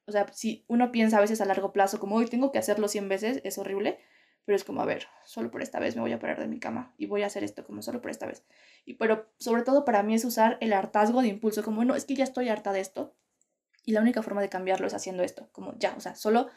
O 0.07 0.13
sea, 0.13 0.27
si 0.33 0.65
uno 0.67 0.91
piensa 0.91 1.19
a 1.19 1.21
veces 1.21 1.43
a 1.43 1.45
largo 1.45 1.75
plazo 1.75 2.01
como 2.01 2.17
hoy 2.17 2.29
tengo 2.29 2.53
que 2.53 2.59
hacerlo 2.59 2.89
100 2.89 3.11
veces, 3.11 3.41
es 3.45 3.59
horrible, 3.59 3.99
pero 4.47 4.57
es 4.57 4.65
como, 4.65 4.81
a 4.81 4.87
ver, 4.87 5.09
solo 5.25 5.51
por 5.51 5.61
esta 5.61 5.79
vez 5.79 5.95
me 5.95 6.01
voy 6.01 6.13
a 6.13 6.19
parar 6.19 6.41
de 6.41 6.49
mi 6.49 6.59
cama 6.59 6.95
y 6.97 7.05
voy 7.05 7.23
a 7.23 7.27
hacer 7.27 7.45
esto 7.45 7.65
como 7.65 7.83
solo 7.83 8.01
por 8.01 8.11
esta 8.11 8.25
vez. 8.25 8.47
Y 8.87 8.95
pero 8.95 9.31
sobre 9.39 9.63
todo 9.63 9.85
para 9.85 10.03
mí 10.03 10.15
es 10.15 10.25
usar 10.25 10.57
el 10.61 10.73
hartazgo 10.73 11.23
de 11.23 11.29
impulso, 11.29 11.63
como, 11.63 11.85
no, 11.85 11.95
es 11.95 12.07
que 12.07 12.15
ya 12.15 12.25
estoy 12.25 12.49
harta 12.49 12.73
de 12.73 12.81
esto, 12.81 13.15
y 13.85 13.93
la 13.93 14.01
única 14.01 14.23
forma 14.23 14.41
de 14.41 14.49
cambiarlo 14.49 14.87
es 14.87 14.95
haciendo 14.95 15.23
esto, 15.23 15.49
como 15.53 15.75
ya, 15.79 15.95
o 15.97 16.01
sea, 16.01 16.15
solo 16.15 16.49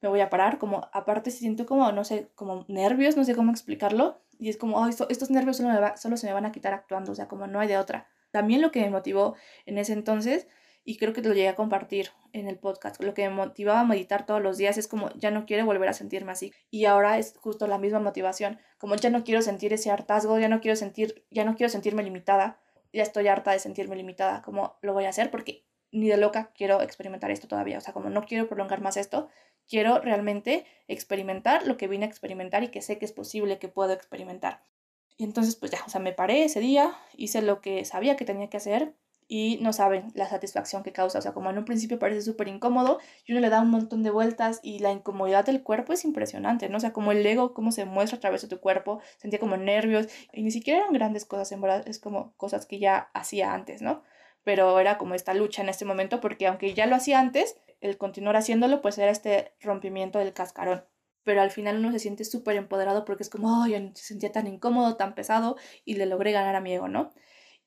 me 0.00 0.08
voy 0.08 0.20
a 0.20 0.30
parar, 0.30 0.58
como 0.58 0.88
aparte 0.92 1.30
siento 1.30 1.66
como, 1.66 1.90
no 1.92 2.04
sé, 2.04 2.30
como 2.34 2.64
nervios, 2.68 3.16
no 3.16 3.24
sé 3.24 3.34
cómo 3.34 3.50
explicarlo, 3.50 4.20
y 4.38 4.50
es 4.50 4.56
como, 4.56 4.86
estos 4.86 5.30
nervios 5.30 5.56
solo, 5.56 5.70
solo 5.96 6.16
se 6.16 6.26
me 6.26 6.32
van 6.32 6.46
a 6.46 6.52
quitar 6.52 6.74
actuando, 6.74 7.12
o 7.12 7.14
sea, 7.14 7.28
como 7.28 7.46
no 7.46 7.60
hay 7.60 7.68
de 7.68 7.78
otra. 7.78 8.06
También 8.30 8.60
lo 8.60 8.70
que 8.70 8.80
me 8.80 8.90
motivó 8.90 9.34
en 9.64 9.78
ese 9.78 9.94
entonces, 9.94 10.46
y 10.84 10.98
creo 10.98 11.12
que 11.12 11.22
te 11.22 11.28
lo 11.28 11.34
llegué 11.34 11.48
a 11.48 11.56
compartir 11.56 12.10
en 12.32 12.46
el 12.46 12.58
podcast, 12.58 13.02
lo 13.02 13.14
que 13.14 13.28
me 13.28 13.34
motivaba 13.34 13.80
a 13.80 13.84
meditar 13.84 14.26
todos 14.26 14.42
los 14.42 14.58
días 14.58 14.76
es 14.78 14.86
como, 14.86 15.10
ya 15.14 15.30
no 15.30 15.46
quiero 15.46 15.64
volver 15.64 15.88
a 15.88 15.94
sentirme 15.94 16.32
así. 16.32 16.52
Y 16.70 16.84
ahora 16.84 17.18
es 17.18 17.34
justo 17.38 17.66
la 17.66 17.78
misma 17.78 17.98
motivación, 17.98 18.58
como 18.78 18.94
ya 18.94 19.10
no 19.10 19.24
quiero 19.24 19.42
sentir 19.42 19.72
ese 19.72 19.90
hartazgo, 19.90 20.38
ya 20.38 20.48
no 20.48 20.60
quiero 20.60 20.76
sentir, 20.76 21.24
ya 21.30 21.44
no 21.44 21.56
quiero 21.56 21.70
sentirme 21.70 22.02
limitada, 22.02 22.60
ya 22.92 23.02
estoy 23.02 23.26
harta 23.26 23.52
de 23.52 23.58
sentirme 23.58 23.96
limitada, 23.96 24.42
como 24.42 24.76
lo 24.80 24.92
voy 24.92 25.06
a 25.06 25.08
hacer 25.08 25.30
porque 25.30 25.64
ni 25.96 26.08
de 26.08 26.16
loca 26.16 26.50
quiero 26.54 26.82
experimentar 26.82 27.30
esto 27.30 27.48
todavía. 27.48 27.78
O 27.78 27.80
sea, 27.80 27.92
como 27.92 28.10
no 28.10 28.24
quiero 28.24 28.48
prolongar 28.48 28.80
más 28.80 28.96
esto, 28.96 29.28
quiero 29.68 29.98
realmente 30.00 30.66
experimentar 30.88 31.66
lo 31.66 31.76
que 31.76 31.88
vine 31.88 32.04
a 32.04 32.08
experimentar 32.08 32.62
y 32.62 32.68
que 32.68 32.82
sé 32.82 32.98
que 32.98 33.04
es 33.04 33.12
posible 33.12 33.58
que 33.58 33.68
puedo 33.68 33.92
experimentar. 33.92 34.62
Y 35.16 35.24
entonces, 35.24 35.56
pues 35.56 35.72
ya, 35.72 35.78
o 35.86 35.88
sea, 35.88 36.00
me 36.00 36.12
paré 36.12 36.44
ese 36.44 36.60
día, 36.60 36.94
hice 37.16 37.40
lo 37.42 37.60
que 37.60 37.84
sabía 37.84 38.16
que 38.16 38.26
tenía 38.26 38.50
que 38.50 38.58
hacer 38.58 38.94
y 39.28 39.58
no 39.60 39.72
saben 39.72 40.12
la 40.14 40.28
satisfacción 40.28 40.82
que 40.82 40.92
causa. 40.92 41.18
O 41.18 41.22
sea, 41.22 41.32
como 41.32 41.50
en 41.50 41.58
un 41.58 41.64
principio 41.64 41.98
parece 41.98 42.22
súper 42.22 42.48
incómodo 42.48 43.00
y 43.24 43.32
uno 43.32 43.40
le 43.40 43.48
da 43.48 43.60
un 43.62 43.70
montón 43.70 44.02
de 44.02 44.10
vueltas 44.10 44.60
y 44.62 44.78
la 44.80 44.92
incomodidad 44.92 45.46
del 45.46 45.62
cuerpo 45.62 45.94
es 45.94 46.04
impresionante, 46.04 46.68
¿no? 46.68 46.76
O 46.76 46.80
sea, 46.80 46.92
como 46.92 47.12
el 47.12 47.24
ego, 47.24 47.54
cómo 47.54 47.72
se 47.72 47.86
muestra 47.86 48.18
a 48.18 48.20
través 48.20 48.42
de 48.42 48.48
tu 48.48 48.60
cuerpo, 48.60 49.00
sentía 49.16 49.40
como 49.40 49.56
nervios 49.56 50.08
y 50.32 50.42
ni 50.42 50.50
siquiera 50.50 50.80
eran 50.80 50.92
grandes 50.92 51.24
cosas, 51.24 51.50
en 51.52 51.62
verdad, 51.62 51.88
es 51.88 51.98
como 51.98 52.34
cosas 52.36 52.66
que 52.66 52.78
ya 52.78 53.10
hacía 53.14 53.54
antes, 53.54 53.82
¿no? 53.82 54.02
Pero 54.46 54.78
era 54.78 54.96
como 54.96 55.16
esta 55.16 55.34
lucha 55.34 55.60
en 55.60 55.68
este 55.68 55.84
momento 55.84 56.20
porque 56.20 56.46
aunque 56.46 56.72
ya 56.72 56.86
lo 56.86 56.94
hacía 56.94 57.18
antes, 57.18 57.56
el 57.80 57.98
continuar 57.98 58.36
haciéndolo 58.36 58.80
pues 58.80 58.96
era 58.96 59.10
este 59.10 59.52
rompimiento 59.60 60.20
del 60.20 60.32
cascarón. 60.32 60.84
Pero 61.24 61.42
al 61.42 61.50
final 61.50 61.78
uno 61.78 61.90
se 61.90 61.98
siente 61.98 62.24
súper 62.24 62.54
empoderado 62.54 63.04
porque 63.04 63.24
es 63.24 63.28
como, 63.28 63.64
ay, 63.64 63.90
se 63.96 64.04
sentía 64.04 64.30
tan 64.30 64.46
incómodo, 64.46 64.96
tan 64.96 65.16
pesado 65.16 65.56
y 65.84 65.94
le 65.94 66.06
logré 66.06 66.30
ganar 66.30 66.54
a 66.54 66.60
mi 66.60 66.72
ego, 66.72 66.86
¿no? 66.86 67.12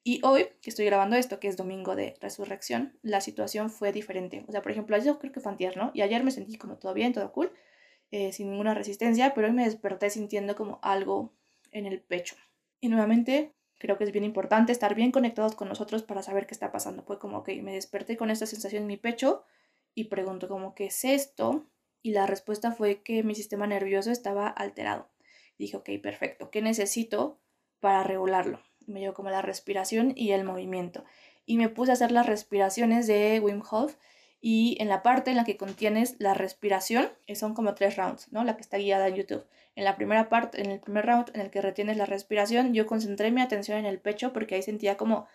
Y 0.06 0.22
hoy 0.24 0.48
que 0.62 0.70
estoy 0.70 0.86
grabando 0.86 1.18
esto, 1.18 1.42
que 1.42 1.50
es 1.50 1.58
domingo 1.58 1.98
de 1.98 2.16
resurrección, 2.22 2.98
la 3.02 3.20
situación 3.20 3.70
fue 3.70 3.92
diferente. 3.92 4.46
O 4.48 4.54
sea, 4.54 4.62
por 4.62 4.72
ejemplo, 4.72 4.98
yo 5.00 5.20
creo 5.20 5.34
que 5.34 5.42
fue 5.42 5.52
antier, 5.52 5.76
¿no? 5.76 5.92
Y 5.94 6.00
ayer 6.02 6.24
me 6.24 6.32
sentí 6.32 6.58
como 6.58 6.78
todo 6.78 6.94
bien, 6.94 7.12
todo 7.12 7.34
cool, 7.34 7.52
eh, 8.12 8.32
sin 8.32 8.52
ninguna 8.52 8.74
resistencia, 8.74 9.34
pero 9.34 9.48
hoy 9.48 9.54
me 9.54 9.66
desperté 9.66 10.10
sintiendo 10.10 10.56
como 10.56 10.80
algo 10.82 11.34
en 11.72 11.86
el 11.88 12.00
pecho. 12.00 12.38
Y 12.80 12.88
nuevamente 12.88 13.54
Creo 13.80 13.98
que 13.98 14.04
es 14.04 14.12
bien 14.12 14.24
importante 14.24 14.72
estar 14.72 14.94
bien 14.94 15.12
conectados 15.12 15.56
con 15.56 15.68
nosotros 15.68 16.04
para 16.04 16.22
saber 16.22 16.46
qué 16.46 16.54
está 16.54 16.72
pasando. 16.72 17.02
Fue 17.04 17.18
como 17.18 17.44
que 17.44 17.60
me 17.64 17.74
desperté 17.74 18.16
con 18.18 18.30
esta 18.30 18.46
sensación 18.46 18.84
en 18.84 18.88
mi 18.88 18.98
pecho 18.98 19.44
y 19.96 20.06
pregunto 20.06 20.48
como, 20.48 20.76
¿qué 20.76 20.86
es 20.86 21.04
esto? 21.04 21.66
Y 22.04 22.12
la 22.12 22.28
respuesta 22.28 22.72
fue 22.72 23.02
que 23.02 23.24
mi 23.24 23.34
sistema 23.34 23.66
nervioso 23.66 24.12
estaba 24.12 24.48
alterado. 24.48 25.10
dije, 25.58 25.78
ok, 25.78 25.90
perfecto, 26.04 26.52
¿qué 26.52 26.62
necesito 26.62 27.40
para 27.80 28.04
regularlo? 28.04 28.62
me 28.90 29.00
llegó 29.00 29.14
como 29.14 29.30
la 29.30 29.42
respiración 29.42 30.14
y 30.16 30.32
el 30.32 30.44
movimiento. 30.44 31.06
Y 31.46 31.58
me 31.58 31.70
puse 31.70 31.92
a 31.92 31.94
hacer 31.94 32.12
las 32.12 32.26
respiraciones 32.26 33.08
de 33.08 33.40
Wim 33.40 33.62
Hof 33.70 33.96
y 34.42 34.78
en 34.80 34.88
la 34.88 35.04
parte 35.04 35.32
en 35.32 35.38
la 35.38 35.44
que 35.44 35.58
contienes 35.58 36.16
la 36.20 36.34
respiración, 36.34 37.10
que 37.28 37.36
son 37.36 37.54
como 37.54 37.76
tres 37.76 37.98
rounds, 37.98 38.32
¿no? 38.32 38.44
La 38.44 38.56
que 38.56 38.62
está 38.62 38.78
guiada 38.78 39.08
en 39.08 39.16
YouTube. 39.16 39.46
En 39.76 39.84
la 39.84 39.96
primera 39.96 40.30
parte, 40.30 40.62
en 40.62 40.72
el 40.72 40.80
primer 40.80 41.06
round 41.06 41.32
en 41.34 41.42
el 41.42 41.50
que 41.50 41.62
retienes 41.62 41.98
la 41.98 42.06
respiración, 42.06 42.74
yo 42.74 42.86
concentré 42.86 43.32
mi 43.32 43.42
atención 43.42 43.78
en 43.78 43.86
el 43.86 44.00
pecho 44.00 44.32
porque 44.32 44.56
ahí 44.56 44.62
sentía 44.62 44.98
como, 44.98 45.28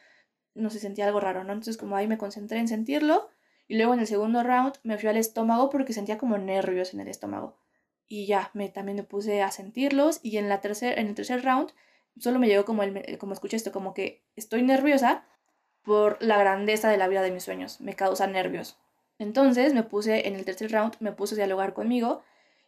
no 0.55 0.71
sé, 0.71 0.81
sentía 0.81 1.07
algo 1.07 1.21
raro, 1.21 1.45
¿no? 1.45 1.53
Entonces 1.53 1.77
como 1.77 1.97
ahí 1.97 2.07
me 2.07 2.19
concentré 2.19 2.59
en 2.59 2.69
sentirlo 2.69 3.29
y 3.69 3.77
luego 3.77 3.95
en 3.95 4.01
el 4.01 4.07
segundo 4.07 4.43
round 4.43 4.75
me 4.83 4.99
fui 4.99 5.09
al 5.09 5.17
estómago 5.17 5.71
porque 5.71 5.93
sentía 5.93 6.19
como 6.19 6.39
nervios 6.39 6.95
en 6.95 7.01
el 7.01 7.09
estómago. 7.09 7.59
Y 8.07 8.27
ya, 8.27 8.51
me, 8.55 8.69
también 8.69 8.97
me 8.97 9.03
puse 9.03 9.43
a 9.43 9.51
sentirlos 9.51 10.21
y 10.23 10.37
en, 10.39 10.49
la 10.49 10.61
tercer, 10.61 10.99
en 10.99 11.09
el 11.09 11.15
tercer 11.15 11.43
round 11.43 11.73
solo 12.19 12.39
me 12.39 12.47
llegó 12.47 12.65
como, 12.65 12.83
el, 12.83 13.19
como 13.19 13.33
escuché 13.33 13.57
esto, 13.57 13.73
como 13.73 13.93
que 13.93 14.25
estoy 14.37 14.63
nerviosa 14.63 15.27
por 15.83 16.23
la 16.23 16.39
grandeza 16.39 16.89
de 16.89 16.97
la 16.97 17.09
vida 17.09 17.23
de 17.23 17.31
mis 17.31 17.43
sueños, 17.43 17.81
me 17.81 17.95
causa 17.95 18.27
nervios. 18.27 18.79
Entonces 19.19 19.75
me 19.75 19.83
puse, 19.83 20.29
en 20.29 20.35
el 20.35 20.45
tercer 20.45 20.73
round, 20.73 20.97
me 21.01 21.13
puse 21.13 21.35
a 21.35 21.39
dialogar 21.39 21.73
conmigo 21.75 22.23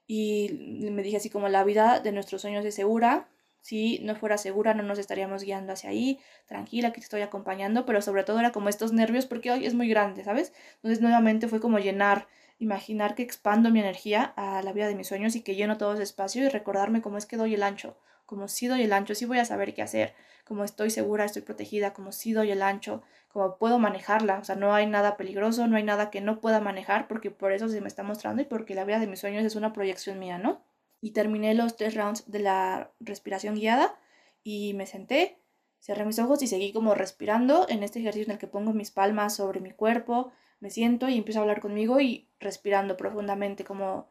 y 0.07 0.89
me 0.93 1.03
dije 1.03 1.17
así 1.17 1.31
como 1.31 1.49
la 1.49 1.65
vida 1.65 2.01
de 2.01 2.13
nuestros 2.13 2.43
sueños 2.43 2.65
es 2.65 2.75
segura, 2.75 3.29
si 3.61 3.99
no 3.99 4.15
fuera 4.15 4.39
segura 4.39 4.75
no 4.75 4.85
nos 4.85 5.01
estaríamos 5.01 5.43
guiando 5.43 5.73
hacia 5.73 5.91
ahí, 5.91 6.21
tranquila 6.47 6.93
que 6.93 7.01
te 7.01 7.05
estoy 7.05 7.23
acompañando, 7.23 7.85
pero 7.85 8.01
sobre 8.01 8.23
todo 8.23 8.39
era 8.39 8.53
como 8.53 8.69
estos 8.69 8.93
nervios 8.93 9.27
porque 9.27 9.51
hoy 9.51 9.67
es 9.67 9.75
muy 9.75 9.89
grande, 9.89 10.23
¿sabes? 10.23 10.53
Entonces 10.77 11.01
nuevamente 11.01 11.49
fue 11.49 11.59
como 11.59 11.81
llenar, 11.81 12.29
imaginar 12.61 13.17
que 13.17 13.25
expando 13.25 13.71
mi 13.71 13.81
energía 13.81 14.33
a 14.37 14.63
la 14.63 14.73
vida 14.73 14.87
de 14.87 14.95
mis 14.95 15.09
sueños 15.09 15.35
y 15.35 15.41
que 15.43 15.57
lleno 15.57 15.79
todo 15.79 15.95
ese 15.95 16.05
espacio 16.05 16.45
y 16.45 16.49
recordarme 16.49 17.03
cómo 17.03 17.19
es 17.19 17.27
que 17.27 17.37
doy 17.37 17.55
el 17.55 17.65
ancho, 17.65 17.97
como 18.27 18.49
si 18.49 18.67
doy 18.67 18.83
el 18.83 18.93
ancho, 18.93 19.15
sí 19.15 19.25
voy 19.25 19.39
a 19.39 19.45
saber 19.45 19.75
qué 19.75 19.83
hacer, 19.83 20.15
como 20.45 20.65
estoy 20.65 20.91
segura, 20.91 21.25
estoy 21.25 21.43
protegida, 21.43 21.93
como 21.95 22.13
si 22.13 22.33
doy 22.33 22.51
el 22.51 22.63
ancho, 22.63 23.03
como 23.29 23.57
puedo 23.59 23.79
manejarla, 23.79 24.39
o 24.39 24.45
sea, 24.45 24.57
no 24.57 24.75
hay 24.75 24.87
nada 24.87 25.17
peligroso, 25.17 25.67
no 25.67 25.77
hay 25.77 25.83
nada 25.83 26.11
que 26.11 26.21
no 26.21 26.41
pueda 26.41 26.61
manejar 26.61 27.09
porque 27.09 27.31
por 27.31 27.53
eso 27.53 27.69
se 27.69 27.81
me 27.81 27.89
está 27.89 28.03
mostrando 28.03 28.43
y 28.43 28.45
porque 28.45 28.75
la 28.75 28.85
vida 28.85 28.99
de 28.99 29.07
mis 29.07 29.21
sueños 29.21 29.45
es 29.45 29.57
una 29.57 29.73
proyección 29.73 30.19
mía, 30.19 30.39
¿no? 30.39 30.63
y 31.01 31.13
terminé 31.13 31.55
los 31.55 31.77
tres 31.77 31.95
rounds 31.95 32.31
de 32.31 32.41
la 32.41 32.93
respiración 33.01 33.55
guiada 33.55 33.99
y 34.43 34.75
me 34.75 34.87
senté, 34.87 35.39
cerré 35.79 36.05
mis 36.05 36.19
ojos 36.19 36.43
y 36.43 36.47
seguí 36.47 36.73
como 36.73 36.95
respirando 36.95 37.67
en 37.69 37.83
este 37.83 38.01
ejercicio 38.01 38.27
en 38.27 38.33
el 38.33 38.39
que 38.39 38.47
pongo 38.47 38.73
mis 38.73 38.91
palmas 38.91 39.37
sobre 39.37 39.61
mi 39.61 39.71
cuerpo, 39.71 40.33
me 40.61 40.71
siento 40.71 41.09
y 41.09 41.19
empiezo 41.19 41.41
a 41.41 41.43
hablar 41.43 41.61
conmigo 41.61 42.01
y 42.01 42.29
respirando 42.41 42.97
profundamente 42.97 43.65
como 43.65 44.09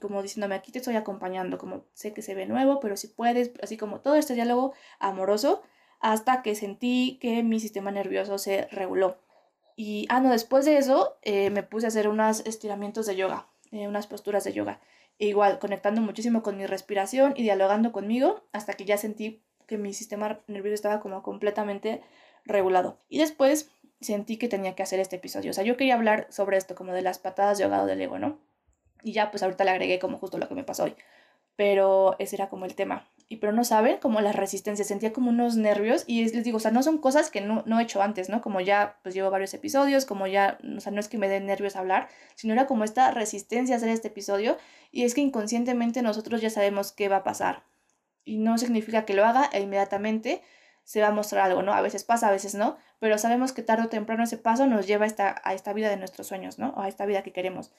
como 0.00 0.22
diciéndome 0.22 0.54
aquí 0.54 0.72
te 0.72 0.78
estoy 0.78 0.96
acompañando, 0.96 1.58
como 1.58 1.84
sé 1.92 2.14
que 2.14 2.22
se 2.22 2.34
ve 2.34 2.46
nuevo, 2.46 2.80
pero 2.80 2.96
si 2.96 3.08
puedes, 3.08 3.52
así 3.62 3.76
como 3.76 4.00
todo 4.00 4.16
este 4.16 4.34
diálogo 4.34 4.72
amoroso 4.98 5.62
hasta 6.00 6.42
que 6.42 6.54
sentí 6.54 7.18
que 7.20 7.42
mi 7.42 7.60
sistema 7.60 7.90
nervioso 7.90 8.38
se 8.38 8.68
reguló. 8.70 9.18
Y, 9.76 10.06
ah, 10.08 10.20
no, 10.20 10.30
después 10.30 10.64
de 10.64 10.78
eso 10.78 11.18
eh, 11.22 11.50
me 11.50 11.62
puse 11.62 11.86
a 11.86 11.88
hacer 11.88 12.08
unos 12.08 12.40
estiramientos 12.46 13.06
de 13.06 13.16
yoga, 13.16 13.46
eh, 13.70 13.86
unas 13.86 14.06
posturas 14.06 14.44
de 14.44 14.52
yoga. 14.52 14.80
E 15.18 15.26
igual, 15.26 15.58
conectando 15.58 16.00
muchísimo 16.00 16.42
con 16.42 16.56
mi 16.56 16.66
respiración 16.66 17.34
y 17.36 17.42
dialogando 17.42 17.92
conmigo 17.92 18.42
hasta 18.52 18.72
que 18.74 18.84
ya 18.84 18.96
sentí 18.96 19.42
que 19.66 19.76
mi 19.76 19.92
sistema 19.92 20.40
nervioso 20.46 20.74
estaba 20.74 21.00
como 21.00 21.22
completamente 21.22 22.02
regulado. 22.44 22.98
Y 23.08 23.18
después 23.18 23.70
sentí 24.00 24.36
que 24.36 24.48
tenía 24.48 24.74
que 24.74 24.82
hacer 24.82 25.00
este 25.00 25.16
episodio. 25.16 25.50
O 25.50 25.54
sea, 25.54 25.64
yo 25.64 25.76
quería 25.76 25.94
hablar 25.94 26.26
sobre 26.30 26.56
esto, 26.56 26.74
como 26.74 26.92
de 26.92 27.02
las 27.02 27.18
patadas 27.18 27.58
de 27.58 27.64
ahogado 27.64 27.86
del 27.86 28.00
ego, 28.00 28.18
¿no? 28.18 28.38
Y 29.02 29.12
ya, 29.12 29.30
pues 29.30 29.42
ahorita 29.42 29.64
le 29.64 29.70
agregué 29.70 29.98
como 29.98 30.18
justo 30.18 30.38
lo 30.38 30.48
que 30.48 30.54
me 30.54 30.64
pasó 30.64 30.84
hoy. 30.84 30.94
Pero 31.56 32.16
ese 32.18 32.36
era 32.36 32.48
como 32.48 32.64
el 32.64 32.74
tema 32.74 33.08
y 33.30 33.36
pero 33.36 33.52
no 33.52 33.62
saben 33.62 33.98
como 33.98 34.20
la 34.22 34.32
resistencia, 34.32 34.84
sentía 34.84 35.12
como 35.12 35.28
unos 35.28 35.56
nervios 35.56 36.04
y 36.06 36.24
les 36.30 36.44
digo, 36.44 36.56
o 36.56 36.60
sea, 36.60 36.70
no 36.70 36.82
son 36.82 36.96
cosas 36.98 37.30
que 37.30 37.42
no, 37.42 37.62
no 37.66 37.78
he 37.78 37.82
hecho 37.82 38.00
antes, 38.00 38.30
¿no? 38.30 38.40
Como 38.40 38.60
ya 38.60 38.98
pues 39.02 39.14
llevo 39.14 39.30
varios 39.30 39.52
episodios, 39.52 40.06
como 40.06 40.26
ya, 40.26 40.58
o 40.76 40.80
sea, 40.80 40.92
no 40.92 41.00
es 41.00 41.08
que 41.08 41.18
me 41.18 41.28
den 41.28 41.44
nervios 41.44 41.76
hablar, 41.76 42.08
sino 42.36 42.54
era 42.54 42.66
como 42.66 42.84
esta 42.84 43.10
resistencia 43.10 43.74
a 43.74 43.78
hacer 43.78 43.90
este 43.90 44.08
episodio 44.08 44.56
y 44.90 45.04
es 45.04 45.14
que 45.14 45.20
inconscientemente 45.20 46.00
nosotros 46.00 46.40
ya 46.40 46.48
sabemos 46.48 46.92
qué 46.92 47.08
va 47.10 47.16
a 47.16 47.24
pasar 47.24 47.64
y 48.24 48.38
no 48.38 48.56
significa 48.56 49.04
que 49.04 49.14
lo 49.14 49.26
haga 49.26 49.50
e 49.52 49.60
inmediatamente 49.60 50.42
se 50.84 51.02
va 51.02 51.08
a 51.08 51.12
mostrar 51.12 51.44
algo, 51.50 51.62
¿no? 51.62 51.74
A 51.74 51.82
veces 51.82 52.04
pasa, 52.04 52.28
a 52.28 52.32
veces 52.32 52.54
no, 52.54 52.78
pero 52.98 53.18
sabemos 53.18 53.52
que 53.52 53.62
tarde 53.62 53.84
o 53.84 53.88
temprano 53.90 54.24
ese 54.24 54.38
paso 54.38 54.66
nos 54.66 54.86
lleva 54.86 55.04
a 55.04 55.06
esta, 55.06 55.42
a 55.44 55.52
esta 55.52 55.74
vida 55.74 55.90
de 55.90 55.98
nuestros 55.98 56.28
sueños, 56.28 56.58
¿no? 56.58 56.70
O 56.70 56.80
a 56.80 56.88
esta 56.88 57.04
vida 57.04 57.22
que 57.22 57.34
queremos. 57.34 57.72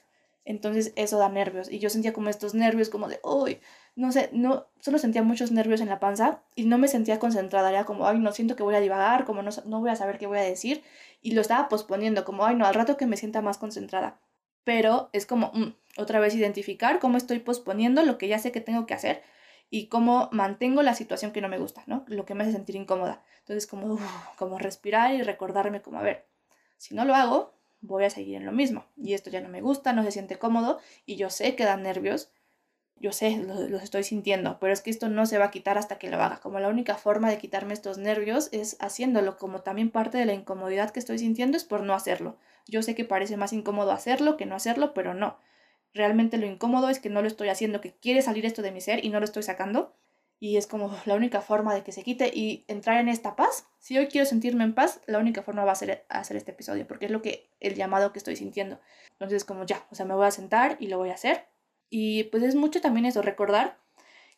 Entonces 0.44 0.92
eso 0.96 1.18
da 1.18 1.28
nervios. 1.28 1.70
Y 1.70 1.78
yo 1.78 1.90
sentía 1.90 2.12
como 2.12 2.30
estos 2.30 2.54
nervios, 2.54 2.88
como 2.88 3.08
de, 3.08 3.20
uy, 3.22 3.60
no 3.96 4.12
sé, 4.12 4.30
no, 4.32 4.66
solo 4.80 4.98
sentía 4.98 5.22
muchos 5.22 5.52
nervios 5.52 5.80
en 5.80 5.88
la 5.88 6.00
panza 6.00 6.42
y 6.54 6.64
no 6.64 6.78
me 6.78 6.88
sentía 6.88 7.18
concentrada. 7.18 7.70
Era 7.70 7.84
como, 7.84 8.06
ay, 8.06 8.18
no 8.18 8.32
siento 8.32 8.56
que 8.56 8.62
voy 8.62 8.74
a 8.74 8.80
divagar, 8.80 9.24
como 9.24 9.42
no, 9.42 9.50
no 9.66 9.80
voy 9.80 9.90
a 9.90 9.96
saber 9.96 10.18
qué 10.18 10.26
voy 10.26 10.38
a 10.38 10.42
decir. 10.42 10.82
Y 11.22 11.32
lo 11.32 11.40
estaba 11.40 11.68
posponiendo, 11.68 12.24
como, 12.24 12.44
ay, 12.44 12.56
no, 12.56 12.66
al 12.66 12.74
rato 12.74 12.96
que 12.96 13.06
me 13.06 13.16
sienta 13.16 13.42
más 13.42 13.58
concentrada. 13.58 14.20
Pero 14.64 15.10
es 15.12 15.26
como, 15.26 15.52
mm, 15.54 15.74
otra 15.98 16.20
vez 16.20 16.34
identificar 16.34 16.98
cómo 17.00 17.16
estoy 17.16 17.40
posponiendo 17.40 18.02
lo 18.02 18.18
que 18.18 18.28
ya 18.28 18.38
sé 18.38 18.52
que 18.52 18.60
tengo 18.60 18.86
que 18.86 18.94
hacer 18.94 19.22
y 19.70 19.86
cómo 19.88 20.28
mantengo 20.32 20.82
la 20.82 20.94
situación 20.94 21.32
que 21.32 21.40
no 21.40 21.48
me 21.48 21.58
gusta, 21.58 21.82
¿no? 21.86 22.04
Lo 22.08 22.24
que 22.26 22.34
me 22.34 22.44
hace 22.44 22.52
sentir 22.52 22.76
incómoda. 22.76 23.22
Entonces, 23.40 23.66
como, 23.66 23.98
como 24.38 24.58
respirar 24.58 25.14
y 25.14 25.22
recordarme 25.22 25.82
como, 25.82 25.98
a 25.98 26.02
ver, 26.02 26.26
si 26.76 26.94
no 26.94 27.04
lo 27.04 27.14
hago, 27.14 27.54
voy 27.80 28.04
a 28.04 28.10
seguir 28.10 28.36
en 28.36 28.46
lo 28.46 28.52
mismo. 28.52 28.84
Y 28.96 29.14
esto 29.14 29.30
ya 29.30 29.40
no 29.40 29.48
me 29.48 29.60
gusta, 29.60 29.92
no 29.92 30.02
se 30.04 30.12
siente 30.12 30.38
cómodo 30.38 30.78
y 31.06 31.16
yo 31.16 31.30
sé 31.30 31.54
que 31.56 31.64
dan 31.64 31.82
nervios. 31.82 32.30
Yo 32.96 33.12
sé, 33.12 33.38
los, 33.38 33.82
estoy 33.82 34.04
sintiendo, 34.04 34.58
pero 34.60 34.74
es 34.74 34.82
que 34.82 34.90
esto 34.90 35.08
no 35.08 35.24
se 35.24 35.38
va 35.38 35.46
a 35.46 35.50
quitar 35.50 35.78
hasta 35.78 35.98
que 35.98 36.10
lo 36.10 36.22
haga. 36.22 36.40
Como 36.40 36.60
la 36.60 36.68
única 36.68 36.96
forma 36.96 37.30
de 37.30 37.38
quitarme 37.38 37.72
estos 37.72 37.96
nervios 37.96 38.50
es 38.52 38.76
haciéndolo, 38.80 39.38
como 39.38 39.62
también 39.62 39.90
parte 39.90 40.18
de 40.18 40.26
la 40.26 40.34
incomodidad 40.34 40.90
que 40.90 41.00
estoy 41.00 41.18
sintiendo 41.18 41.56
es 41.56 41.64
por 41.64 41.82
no 41.82 41.94
hacerlo. 41.94 42.36
Yo 42.66 42.82
sé 42.82 42.94
que 42.94 43.06
parece 43.06 43.38
más 43.38 43.54
incómodo 43.54 43.92
hacerlo 43.92 44.36
que 44.36 44.44
no 44.44 44.54
hacerlo, 44.54 44.92
pero 44.92 45.14
no. 45.14 45.38
Realmente 45.94 46.36
lo 46.36 46.46
incómodo 46.46 46.90
es 46.90 47.00
que 47.00 47.08
no 47.08 47.22
lo 47.22 47.28
estoy 47.28 47.48
haciendo, 47.48 47.80
que 47.80 47.94
quiere 47.94 48.20
salir 48.20 48.44
esto 48.44 48.60
de 48.60 48.70
mi 48.70 48.82
ser 48.82 49.04
y 49.04 49.08
no 49.08 49.18
lo 49.18 49.24
estoy 49.24 49.42
sacando 49.42 49.94
y 50.40 50.56
es 50.56 50.66
como 50.66 50.96
la 51.04 51.14
única 51.14 51.42
forma 51.42 51.74
de 51.74 51.84
que 51.84 51.92
se 51.92 52.02
quite 52.02 52.30
y 52.34 52.64
entrar 52.66 52.98
en 52.98 53.08
esta 53.08 53.36
paz. 53.36 53.66
Si 53.78 53.96
hoy 53.98 54.08
quiero 54.08 54.26
sentirme 54.26 54.64
en 54.64 54.74
paz, 54.74 55.00
la 55.06 55.18
única 55.18 55.42
forma 55.42 55.64
va 55.64 55.72
a 55.72 55.76
ser 55.76 56.06
hacer 56.08 56.36
este 56.36 56.52
episodio, 56.52 56.86
porque 56.86 57.06
es 57.06 57.12
lo 57.12 57.20
que 57.22 57.50
el 57.60 57.74
llamado 57.74 58.12
que 58.12 58.18
estoy 58.18 58.36
sintiendo. 58.36 58.80
Entonces, 59.12 59.44
como 59.44 59.64
ya, 59.64 59.86
o 59.90 59.94
sea, 59.94 60.06
me 60.06 60.14
voy 60.14 60.26
a 60.26 60.30
sentar 60.30 60.78
y 60.80 60.88
lo 60.88 60.96
voy 60.96 61.10
a 61.10 61.14
hacer. 61.14 61.46
Y 61.90 62.24
pues 62.24 62.42
es 62.42 62.54
mucho 62.54 62.80
también 62.80 63.04
eso, 63.04 63.20
recordar 63.20 63.78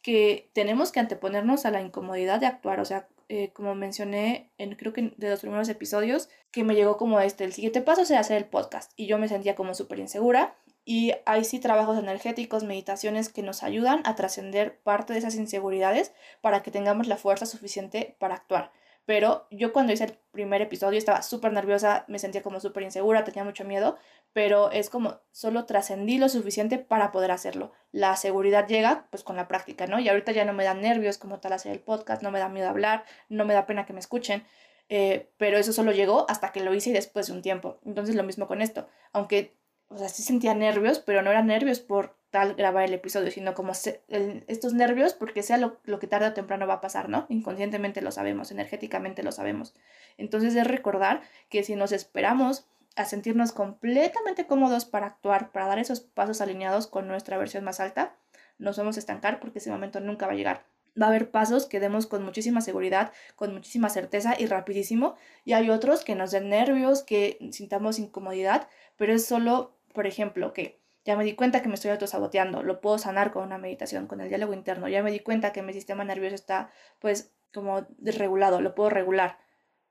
que 0.03 0.50
tenemos 0.53 0.92
que 0.92 1.00
anteponernos 1.00 1.64
a 1.64 1.70
la 1.70 1.80
incomodidad 1.80 2.40
de 2.40 2.46
actuar, 2.46 2.80
o 2.80 2.84
sea, 2.84 3.09
eh, 3.28 3.50
como 3.55 3.74
mencioné 3.74 4.50
en 4.59 4.74
creo 4.74 4.92
que 4.92 5.14
de 5.16 5.30
los 5.30 5.40
primeros 5.40 5.68
episodios, 5.68 6.28
que 6.50 6.64
me 6.64 6.74
llegó 6.74 6.96
como 6.96 7.18
este, 7.20 7.44
el 7.44 7.53
siguiente 7.53 7.80
paso 7.80 8.05
sería 8.05 8.20
hacer 8.20 8.36
el 8.36 8.44
podcast 8.44 8.92
y 8.96 9.07
yo 9.07 9.16
me 9.16 9.28
sentía 9.28 9.55
como 9.55 9.74
súper 9.74 10.00
insegura 10.00 10.55
y 10.84 11.12
hay 11.24 11.44
sí 11.44 11.61
trabajos 11.61 11.98
energéticos, 11.98 12.64
meditaciones 12.64 13.28
que 13.28 13.42
nos 13.42 13.62
ayudan 13.62 14.03
a 14.05 14.16
trascender 14.16 14.78
parte 14.80 15.12
de 15.12 15.20
esas 15.20 15.36
inseguridades 15.36 16.12
para 16.40 16.62
que 16.62 16.70
tengamos 16.70 17.07
la 17.07 17.16
fuerza 17.16 17.46
suficiente 17.46 18.16
para 18.18 18.34
actuar. 18.34 18.72
Pero 19.05 19.46
yo 19.50 19.72
cuando 19.72 19.92
hice 19.92 20.05
el 20.05 20.18
primer 20.30 20.62
episodio 20.62 20.98
estaba 20.98 21.22
súper 21.22 21.53
nerviosa, 21.53 22.05
me 22.09 22.18
sentía 22.18 22.42
como 22.42 22.61
súper 22.61 22.84
insegura, 22.84 23.24
tenía 23.24 23.44
mucho 23.44 23.64
miedo, 23.64 23.98
pero 24.32 24.70
es 24.70 24.90
como 24.90 25.20
solo 25.32 25.64
trascendí 25.66 26.18
lo 26.18 26.28
suficiente 26.28 26.78
para 26.78 27.11
poder 27.11 27.32
hacerlo. 27.32 27.72
La 27.90 28.16
seguridad 28.16 28.68
llega 28.68 29.09
pues 29.11 29.24
con 29.24 29.36
la 29.36 29.48
práctica, 29.48 29.86
¿no? 29.86 29.98
Y 29.98 30.09
ahorita 30.09 30.32
ya 30.32 30.44
no 30.44 30.53
me 30.53 30.64
dan 30.64 30.80
nervios 30.80 31.18
como 31.18 31.40
tal 31.40 31.53
hacer 31.53 31.72
el 31.72 31.80
podcast, 31.80 32.22
no 32.22 32.30
me 32.30 32.38
da 32.38 32.48
miedo 32.48 32.68
hablar, 32.68 33.05
no 33.28 33.44
me 33.44 33.55
da 33.55 33.66
pena 33.66 33.86
que 33.86 33.92
me 33.92 34.00
escuchen. 34.00 34.44
Eh, 34.88 35.30
pero 35.38 35.59
eso 35.59 35.72
solo 35.72 35.92
llegó 35.92 36.26
hasta 36.28 36.53
que 36.53 36.61
lo 36.61 36.74
hice 36.74 36.92
después 36.92 37.26
de 37.26 37.32
un 37.32 37.42
tiempo. 37.42 37.80
Entonces 37.84 38.14
lo 38.14 38.22
mismo 38.22 38.46
con 38.46 38.62
esto. 38.62 38.88
Aunque 39.12 39.57
o 39.94 39.98
sea, 39.98 40.09
sí 40.09 40.22
sentía 40.22 40.55
nervios, 40.55 40.98
pero 40.98 41.22
no 41.22 41.30
eran 41.30 41.46
nervios 41.46 41.80
por 41.80 42.16
tal 42.33 42.55
grabar 42.55 42.85
el 42.85 42.95
episodio, 42.95 43.30
sino 43.30 43.53
como 43.53 43.72
estos 43.72 44.72
nervios 44.72 45.12
porque 45.12 45.43
sea 45.43 45.59
lo, 45.59 45.78
lo, 45.85 46.01
que 46.01 46.07
tarde 46.07 46.28
o 46.28 46.33
temprano 46.33 46.66
va 46.66 46.74
a 46.74 46.80
pasar, 46.80 47.11
¿no? 47.11 47.26
Inconscientemente 47.28 48.01
lo 48.01 48.11
sabemos, 48.11 48.51
energéticamente 48.51 49.22
lo 49.22 49.33
sabemos. 49.33 49.74
Entonces 50.16 50.57
es 50.57 50.66
recordar 50.66 51.20
que 51.51 51.62
si 51.62 51.76
nos 51.76 51.93
esperamos 51.93 52.66
a 52.97 53.05
sentirnos 53.05 53.53
completamente 53.53 54.47
cómodos 54.47 54.87
para 54.87 55.07
actuar, 55.07 55.53
para 55.53 55.66
dar 55.66 55.78
esos 55.78 56.01
pasos 56.01 56.41
alineados 56.41 56.87
con 56.87 57.07
nuestra 57.07 57.37
versión 57.37 57.64
más 57.64 57.80
alta, 57.80 58.16
nos 58.59 58.78
vamos 58.78 58.97
a 58.97 59.01
estancar 59.01 59.39
porque 59.39 59.59
ese 59.59 59.70
momento 59.70 60.01
nunca 60.01 60.26
va 60.26 60.33
a 60.33 60.37
llegar. 60.37 60.64
Va 61.01 61.07
a 61.07 61.09
haber 61.11 61.30
pasos 61.30 61.66
que 61.66 61.80
demos 61.80 62.07
con 62.07 62.24
muchísima 62.24 62.62
seguridad, 62.62 63.12
con 63.37 63.53
muchísima 63.53 63.91
certeza 63.91 64.37
y 64.39 64.47
rapidísimo, 64.47 65.16
y 65.45 65.53
hay 65.53 65.68
otros 65.68 66.03
que 66.03 66.14
nos 66.14 66.30
den 66.30 66.49
nervios, 66.49 67.03
que 67.03 67.39
sintamos 67.53 67.99
incomodidad, 67.99 68.68
pero 68.97 69.12
es 69.12 69.26
solo 69.26 69.74
por 69.93 70.07
ejemplo, 70.07 70.53
que 70.53 70.80
ya 71.05 71.16
me 71.16 71.24
di 71.24 71.34
cuenta 71.34 71.62
que 71.62 71.68
me 71.68 71.74
estoy 71.74 71.90
autosaboteando, 71.90 72.62
lo 72.62 72.80
puedo 72.80 72.98
sanar 72.98 73.32
con 73.32 73.44
una 73.44 73.59
meditación, 73.59 74.07
con 74.07 74.20
el 74.20 74.28
diálogo 74.28 74.55
interno, 74.55 74.88
ya 74.88 75.03
me 75.03 75.11
di 75.11 75.20
cuenta 75.20 75.53
que 75.53 75.62
mi 75.62 75.72
sistema 75.72 76.05
nervioso 76.05 76.34
está 76.34 76.70
pues 76.98 77.32
como 77.53 77.86
desregulado, 77.98 78.61
lo 78.61 78.74
puedo 78.74 78.90
regular, 78.90 79.38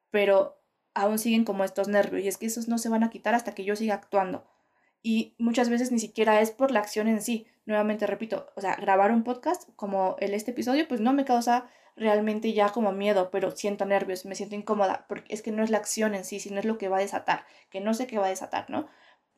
pero 0.10 0.62
aún 0.94 1.20
siguen 1.20 1.46
como 1.46 1.64
estos 1.64 1.88
nervios 1.88 2.24
y 2.24 2.28
es 2.28 2.38
que 2.38 2.48
esos 2.48 2.68
no 2.68 2.78
se 2.78 2.90
van 2.90 3.04
a 3.04 3.10
quitar 3.10 3.36
hasta 3.36 3.54
que 3.54 3.64
yo 3.64 3.76
siga 3.76 3.96
actuando. 3.96 4.46
Y 5.04 5.36
muchas 5.40 5.70
veces 5.70 5.92
ni 5.92 6.00
siquiera 6.00 6.42
es 6.42 6.52
por 6.52 6.72
la 6.72 6.80
acción 6.80 7.08
en 7.08 7.22
sí. 7.22 7.48
Nuevamente 7.66 8.06
repito, 8.06 8.52
o 8.56 8.62
sea, 8.62 8.76
grabar 8.76 9.12
un 9.12 9.24
podcast 9.24 9.70
como 9.76 10.16
el 10.20 10.34
este 10.34 10.52
episodio, 10.52 10.88
pues 10.88 11.02
no 11.02 11.14
me 11.14 11.26
causa 11.26 11.68
realmente 11.96 12.54
ya 12.54 12.70
como 12.70 12.92
miedo, 12.92 13.30
pero 13.32 13.52
siento 13.52 13.86
nervios, 13.86 14.26
me 14.26 14.36
siento 14.36 14.56
incómoda, 14.56 15.06
porque 15.08 15.34
es 15.34 15.42
que 15.42 15.52
no 15.52 15.64
es 15.64 15.70
la 15.70 15.78
acción 15.78 16.16
en 16.16 16.24
sí, 16.24 16.40
sino 16.40 16.60
es 16.60 16.66
lo 16.66 16.78
que 16.78 16.90
va 16.90 16.98
a 16.98 17.02
desatar, 17.02 17.46
que 17.70 17.82
no 17.82 17.94
sé 17.94 18.08
qué 18.08 18.18
va 18.18 18.28
a 18.28 18.30
desatar, 18.30 18.70
¿no? 18.70 18.88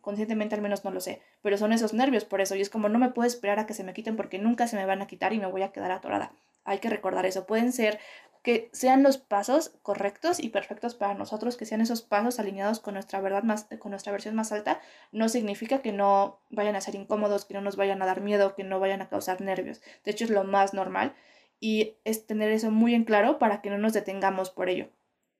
Conscientemente 0.03 0.53
al 0.53 0.61
menos 0.61 0.83
no 0.83 0.91
lo 0.91 0.99
sé, 0.99 1.21
pero 1.41 1.57
son 1.57 1.71
esos 1.71 1.93
nervios 1.93 2.25
por 2.25 2.41
eso, 2.41 2.55
y 2.55 2.61
es 2.61 2.69
como 2.69 2.89
no 2.89 2.99
me 2.99 3.11
puedo 3.11 3.25
esperar 3.25 3.57
a 3.59 3.65
que 3.65 3.73
se 3.73 3.85
me 3.85 3.93
quiten 3.93 4.17
porque 4.17 4.37
nunca 4.37 4.67
se 4.67 4.75
me 4.75 4.85
van 4.85 5.01
a 5.01 5.07
quitar 5.07 5.31
y 5.31 5.39
me 5.39 5.45
voy 5.45 5.61
a 5.61 5.71
quedar 5.71 5.91
atorada. 5.91 6.33
Hay 6.65 6.79
que 6.79 6.89
recordar 6.89 7.25
eso, 7.25 7.45
pueden 7.45 7.71
ser 7.71 7.99
que 8.41 8.69
sean 8.73 9.01
los 9.01 9.17
pasos 9.17 9.71
correctos 9.81 10.41
y 10.41 10.49
perfectos 10.49 10.93
para 10.93 11.13
nosotros, 11.13 11.55
que 11.55 11.65
sean 11.65 11.79
esos 11.79 12.01
pasos 12.01 12.37
alineados 12.37 12.81
con 12.81 12.95
nuestra 12.95 13.21
verdad 13.21 13.43
más, 13.43 13.67
con 13.79 13.91
nuestra 13.91 14.11
versión 14.11 14.35
más 14.35 14.51
alta, 14.51 14.81
no 15.13 15.29
significa 15.29 15.81
que 15.81 15.93
no 15.93 16.41
vayan 16.49 16.75
a 16.75 16.81
ser 16.81 16.95
incómodos, 16.95 17.45
que 17.45 17.53
no 17.53 17.61
nos 17.61 17.77
vayan 17.77 18.01
a 18.01 18.05
dar 18.05 18.19
miedo, 18.19 18.55
que 18.55 18.65
no 18.65 18.81
vayan 18.81 19.01
a 19.01 19.07
causar 19.07 19.39
nervios. 19.39 19.81
De 20.03 20.11
hecho, 20.11 20.25
es 20.25 20.31
lo 20.31 20.43
más 20.43 20.73
normal 20.73 21.15
y 21.61 21.95
es 22.03 22.27
tener 22.27 22.51
eso 22.51 22.71
muy 22.71 22.93
en 22.93 23.05
claro 23.05 23.39
para 23.39 23.61
que 23.61 23.69
no 23.69 23.77
nos 23.77 23.93
detengamos 23.93 24.49
por 24.49 24.67
ello. 24.67 24.89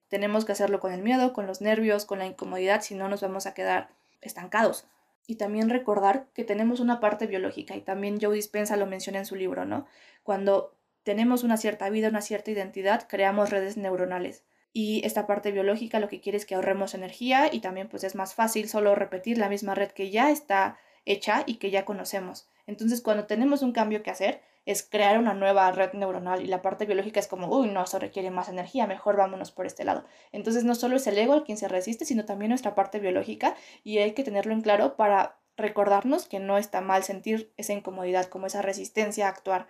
Tenemos 0.08 0.46
que 0.46 0.54
hacerlo 0.54 0.80
con 0.80 0.94
el 0.94 1.02
miedo, 1.02 1.34
con 1.34 1.48
los 1.48 1.60
nervios, 1.60 2.06
con 2.06 2.20
la 2.20 2.26
incomodidad, 2.26 2.80
si 2.80 2.96
no 2.96 3.10
nos 3.10 3.20
vamos 3.20 3.46
a 3.46 3.54
quedar 3.54 3.90
estancados. 4.24 4.86
Y 5.26 5.36
también 5.36 5.70
recordar 5.70 6.28
que 6.34 6.44
tenemos 6.44 6.80
una 6.80 7.00
parte 7.00 7.28
biológica 7.28 7.76
y 7.76 7.82
también 7.82 8.20
Joe 8.22 8.36
Dispensa 8.36 8.76
lo 8.76 8.86
menciona 8.86 9.20
en 9.20 9.26
su 9.26 9.36
libro, 9.36 9.66
¿no? 9.66 9.86
Cuando 10.24 10.74
tenemos 11.04 11.44
una 11.44 11.58
cierta 11.58 11.90
vida, 11.90 12.10
una 12.10 12.22
cierta 12.22 12.52
identidad, 12.52 13.08
creamos 13.08 13.50
redes 13.50 13.78
neuronales. 13.78 14.44
Y 14.74 15.06
esta 15.06 15.28
parte 15.28 15.52
biológica 15.52 16.00
lo 16.00 16.10
que 16.10 16.20
quiere 16.20 16.38
es 16.38 16.46
que 16.46 16.56
ahorremos 16.56 16.96
energía 16.96 17.48
y 17.54 17.60
también 17.60 17.88
pues 17.88 18.04
es 18.04 18.16
más 18.16 18.34
fácil 18.34 18.68
solo 18.68 18.96
repetir 18.96 19.38
la 19.38 19.48
misma 19.48 19.76
red 19.76 19.92
que 19.92 20.10
ya 20.10 20.32
está 20.32 20.78
hecha 21.06 21.44
y 21.46 21.56
que 21.56 21.70
ya 21.70 21.86
conocemos. 21.86 22.48
Entonces 22.66 23.02
cuando 23.02 23.26
tenemos 23.26 23.62
un 23.62 23.72
cambio 23.72 24.02
que 24.02 24.12
hacer 24.12 24.42
es 24.66 24.84
crear 24.84 25.18
una 25.18 25.34
nueva 25.34 25.72
red 25.72 25.94
neuronal 25.94 26.42
y 26.42 26.48
la 26.48 26.62
parte 26.62 26.86
biológica 26.86 27.20
es 27.20 27.28
como, 27.28 27.48
uy, 27.48 27.70
no, 27.70 27.84
eso 27.84 28.00
requiere 28.00 28.32
más 28.32 28.50
energía, 28.50 28.88
mejor 28.88 29.18
vámonos 29.18 29.52
por 29.52 29.66
este 29.66 29.84
lado. 29.84 30.06
Entonces 30.32 30.64
no 30.64 30.76
solo 30.76 30.96
es 30.96 31.08
el 31.08 31.18
ego 31.18 31.36
el 31.36 31.44
quien 31.44 31.58
se 31.58 31.68
resiste, 31.68 32.06
sino 32.06 32.26
también 32.26 32.50
nuestra 32.50 32.76
parte 32.76 33.00
biológica 33.00 33.56
y 33.84 33.98
hay 33.98 34.14
que 34.14 34.24
tenerlo 34.24 34.54
en 34.54 34.62
claro 34.62 34.96
para 34.96 35.38
recordarnos 35.58 36.28
que 36.28 36.40
no 36.40 36.58
está 36.58 36.82
mal 36.82 37.04
sentir 37.04 37.54
esa 37.58 37.74
incomodidad, 37.74 38.26
como 38.26 38.48
esa 38.48 38.62
resistencia 38.62 39.28
a 39.28 39.30
actuar, 39.30 39.68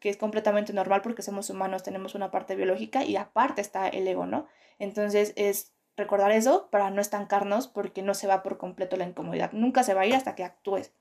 que 0.00 0.08
es 0.08 0.16
completamente 0.16 0.72
normal 0.72 1.02
porque 1.02 1.22
somos 1.22 1.48
humanos, 1.50 1.82
tenemos 1.82 2.14
una 2.14 2.30
parte 2.30 2.56
biológica 2.56 3.04
y 3.04 3.16
aparte 3.16 3.60
está 3.60 3.88
el 3.88 4.08
ego, 4.08 4.26
¿no? 4.26 4.48
Entonces 4.78 5.32
es 5.36 5.72
recordar 5.96 6.32
eso 6.32 6.68
para 6.70 6.90
no 6.90 7.00
estancarnos 7.00 7.68
porque 7.68 8.02
no 8.02 8.14
se 8.14 8.26
va 8.26 8.42
por 8.42 8.58
completo 8.58 8.96
la 8.96 9.06
incomodidad, 9.06 9.52
nunca 9.52 9.82
se 9.82 9.94
va 9.94 10.02
a 10.02 10.06
ir 10.06 10.14
hasta 10.14 10.34
que 10.34 10.44
actúes. 10.44 10.92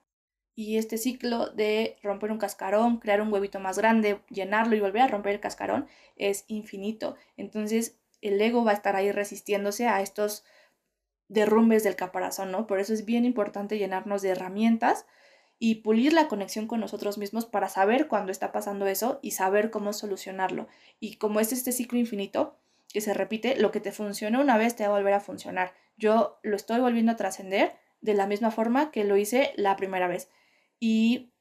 Y 0.56 0.78
este 0.78 0.97
ciclo 0.97 1.49
de 1.49 1.97
romper 2.04 2.32
un 2.32 2.38
cascarón, 2.38 2.97
crear 2.97 3.22
un 3.22 3.32
huevito 3.32 3.60
más 3.60 3.78
grande, 3.78 4.20
llenarlo 4.30 4.76
y 4.76 4.80
volver 4.80 5.04
a 5.04 5.08
romper 5.08 5.34
el 5.34 5.39
cascarón 5.39 5.88
es 6.18 6.45
infinito. 6.47 7.16
Entonces 7.38 7.97
el 8.22 8.39
ego 8.39 8.64
va 8.64 8.72
a 8.72 8.76
estar 8.76 8.95
ahí 8.95 9.12
resistiéndose 9.12 9.88
a 9.88 10.02
estos 10.02 10.43
derrumbes 11.28 11.84
del 11.84 11.95
caparazón, 11.95 12.52
¿no? 12.52 12.68
Por 12.68 12.80
eso 12.80 12.93
es 12.93 13.06
bien 13.06 13.26
importante 13.26 13.78
llenarnos 13.78 14.22
de 14.22 14.30
herramientas 14.30 15.06
y 15.60 15.76
pulir 15.76 16.12
la 16.12 16.28
conexión 16.28 16.68
con 16.68 16.80
nosotros 16.80 17.18
mismos 17.18 17.45
para 17.45 17.70
saber 17.70 18.08
cuándo 18.08 18.32
está 18.32 18.52
pasando 18.52 18.88
eso 18.88 19.20
y 19.22 19.32
saber 19.32 19.72
cómo 19.72 19.93
solucionarlo. 19.93 20.68
Y 20.99 21.16
como 21.16 21.39
es 21.39 21.54
este 21.54 21.72
ciclo 21.72 21.99
infinito 21.99 22.58
que 22.91 22.99
se 22.99 23.14
repite, 23.14 23.56
lo 23.56 23.72
que 23.72 23.80
te 23.80 23.91
funcionó 23.91 24.41
una 24.41 24.58
vez 24.58 24.76
te 24.76 24.88
va 24.88 24.95
a 24.95 24.97
volver 24.97 25.14
a 25.14 25.20
funcionar. 25.20 25.74
Yo 25.97 26.39
lo 26.41 26.56
estoy 26.56 26.82
volviendo 26.82 27.12
a 27.12 27.16
trascender 27.16 27.76
de 28.02 28.14
la 28.14 28.28
misma 28.28 28.52
forma 28.52 28.91
que 28.91 29.04
lo 29.04 29.16
hice 29.18 29.54
la 29.56 29.76
primera 29.76 30.08
vez. 30.08 30.30
Y 30.82 31.32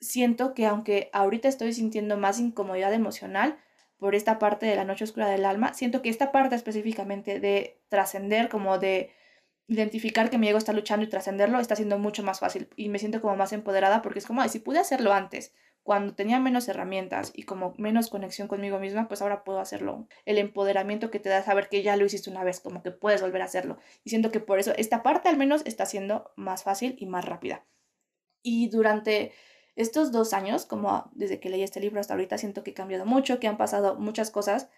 siento 0.00 0.54
que 0.54 0.66
aunque 0.66 1.10
ahorita 1.12 1.48
estoy 1.48 1.72
sintiendo 1.72 2.16
más 2.16 2.38
incomodidad 2.38 2.94
emocional 2.94 3.58
por 3.98 4.14
esta 4.14 4.38
parte 4.38 4.66
de 4.66 4.76
la 4.76 4.84
noche 4.84 5.04
oscura 5.04 5.28
del 5.28 5.44
alma, 5.44 5.74
siento 5.74 6.00
que 6.00 6.08
esta 6.08 6.30
parte 6.30 6.54
específicamente 6.54 7.40
de 7.40 7.82
trascender, 7.88 8.48
como 8.48 8.78
de 8.78 9.10
identificar 9.66 10.30
que 10.30 10.38
mi 10.38 10.48
ego 10.48 10.58
está 10.58 10.72
luchando 10.72 11.04
y 11.04 11.08
trascenderlo 11.10 11.58
está 11.60 11.76
siendo 11.76 11.98
mucho 11.98 12.22
más 12.22 12.40
fácil 12.40 12.68
y 12.76 12.88
me 12.88 13.00
siento 13.00 13.20
como 13.20 13.36
más 13.36 13.52
empoderada 13.52 14.00
porque 14.00 14.20
es 14.20 14.26
como, 14.26 14.46
si 14.48 14.60
pude 14.60 14.78
hacerlo 14.78 15.12
antes, 15.12 15.52
cuando 15.82 16.14
tenía 16.14 16.38
menos 16.38 16.68
herramientas 16.68 17.32
y 17.34 17.42
como 17.42 17.74
menos 17.78 18.10
conexión 18.10 18.46
conmigo 18.46 18.78
misma, 18.78 19.08
pues 19.08 19.22
ahora 19.22 19.42
puedo 19.42 19.58
hacerlo. 19.58 20.06
El 20.24 20.38
empoderamiento 20.38 21.10
que 21.10 21.18
te 21.18 21.30
da 21.30 21.42
saber 21.42 21.68
que 21.68 21.82
ya 21.82 21.96
lo 21.96 22.04
hiciste 22.04 22.30
una 22.30 22.44
vez, 22.44 22.60
como 22.60 22.82
que 22.82 22.90
puedes 22.92 23.22
volver 23.22 23.42
a 23.42 23.46
hacerlo. 23.46 23.78
Y 24.04 24.10
siento 24.10 24.30
que 24.30 24.40
por 24.40 24.58
eso 24.58 24.72
esta 24.76 25.02
parte 25.02 25.28
al 25.28 25.38
menos 25.38 25.62
está 25.64 25.86
siendo 25.86 26.30
más 26.36 26.62
fácil 26.62 26.94
y 26.98 27.06
más 27.06 27.24
rápida. 27.24 27.64
Y 28.42 28.68
durante 28.68 29.32
estos 29.76 30.12
dos 30.12 30.32
años, 30.32 30.66
como 30.66 31.10
desde 31.14 31.40
que 31.40 31.50
leí 31.50 31.62
este 31.62 31.80
libro 31.80 32.00
hasta 32.00 32.14
ahorita, 32.14 32.38
siento 32.38 32.64
que 32.64 32.70
he 32.70 32.74
cambiado 32.74 33.06
mucho, 33.06 33.38
que 33.38 33.46
han 33.46 33.56
pasado 33.56 33.96
muchas 33.96 34.30
cosas 34.30 34.68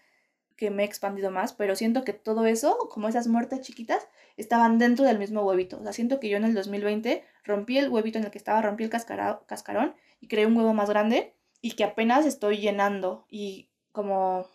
que 0.55 0.69
me 0.69 0.83
he 0.83 0.85
expandido 0.85 1.31
más, 1.31 1.53
pero 1.53 1.75
siento 1.75 2.03
que 2.03 2.13
todo 2.13 2.45
eso, 2.45 2.77
como 2.91 3.07
esas 3.07 3.27
muertes 3.27 3.61
chiquitas, 3.61 4.07
estaban 4.37 4.77
dentro 4.77 5.05
del 5.05 5.17
mismo 5.17 5.41
huevito. 5.41 5.79
O 5.79 5.83
sea, 5.83 5.91
siento 5.91 6.19
que 6.19 6.29
yo 6.29 6.37
en 6.37 6.43
el 6.43 6.53
2020 6.53 7.23
rompí 7.43 7.79
el 7.79 7.89
huevito 7.89 8.19
en 8.19 8.25
el 8.25 8.31
que 8.31 8.37
estaba, 8.37 8.61
rompí 8.61 8.83
el 8.83 8.91
cascarón 8.91 9.95
y 10.19 10.27
creé 10.27 10.45
un 10.45 10.55
huevo 10.55 10.75
más 10.75 10.89
grande 10.89 11.33
y 11.61 11.71
que 11.71 11.83
apenas 11.83 12.27
estoy 12.27 12.57
llenando 12.57 13.25
y 13.27 13.69
como 13.91 14.45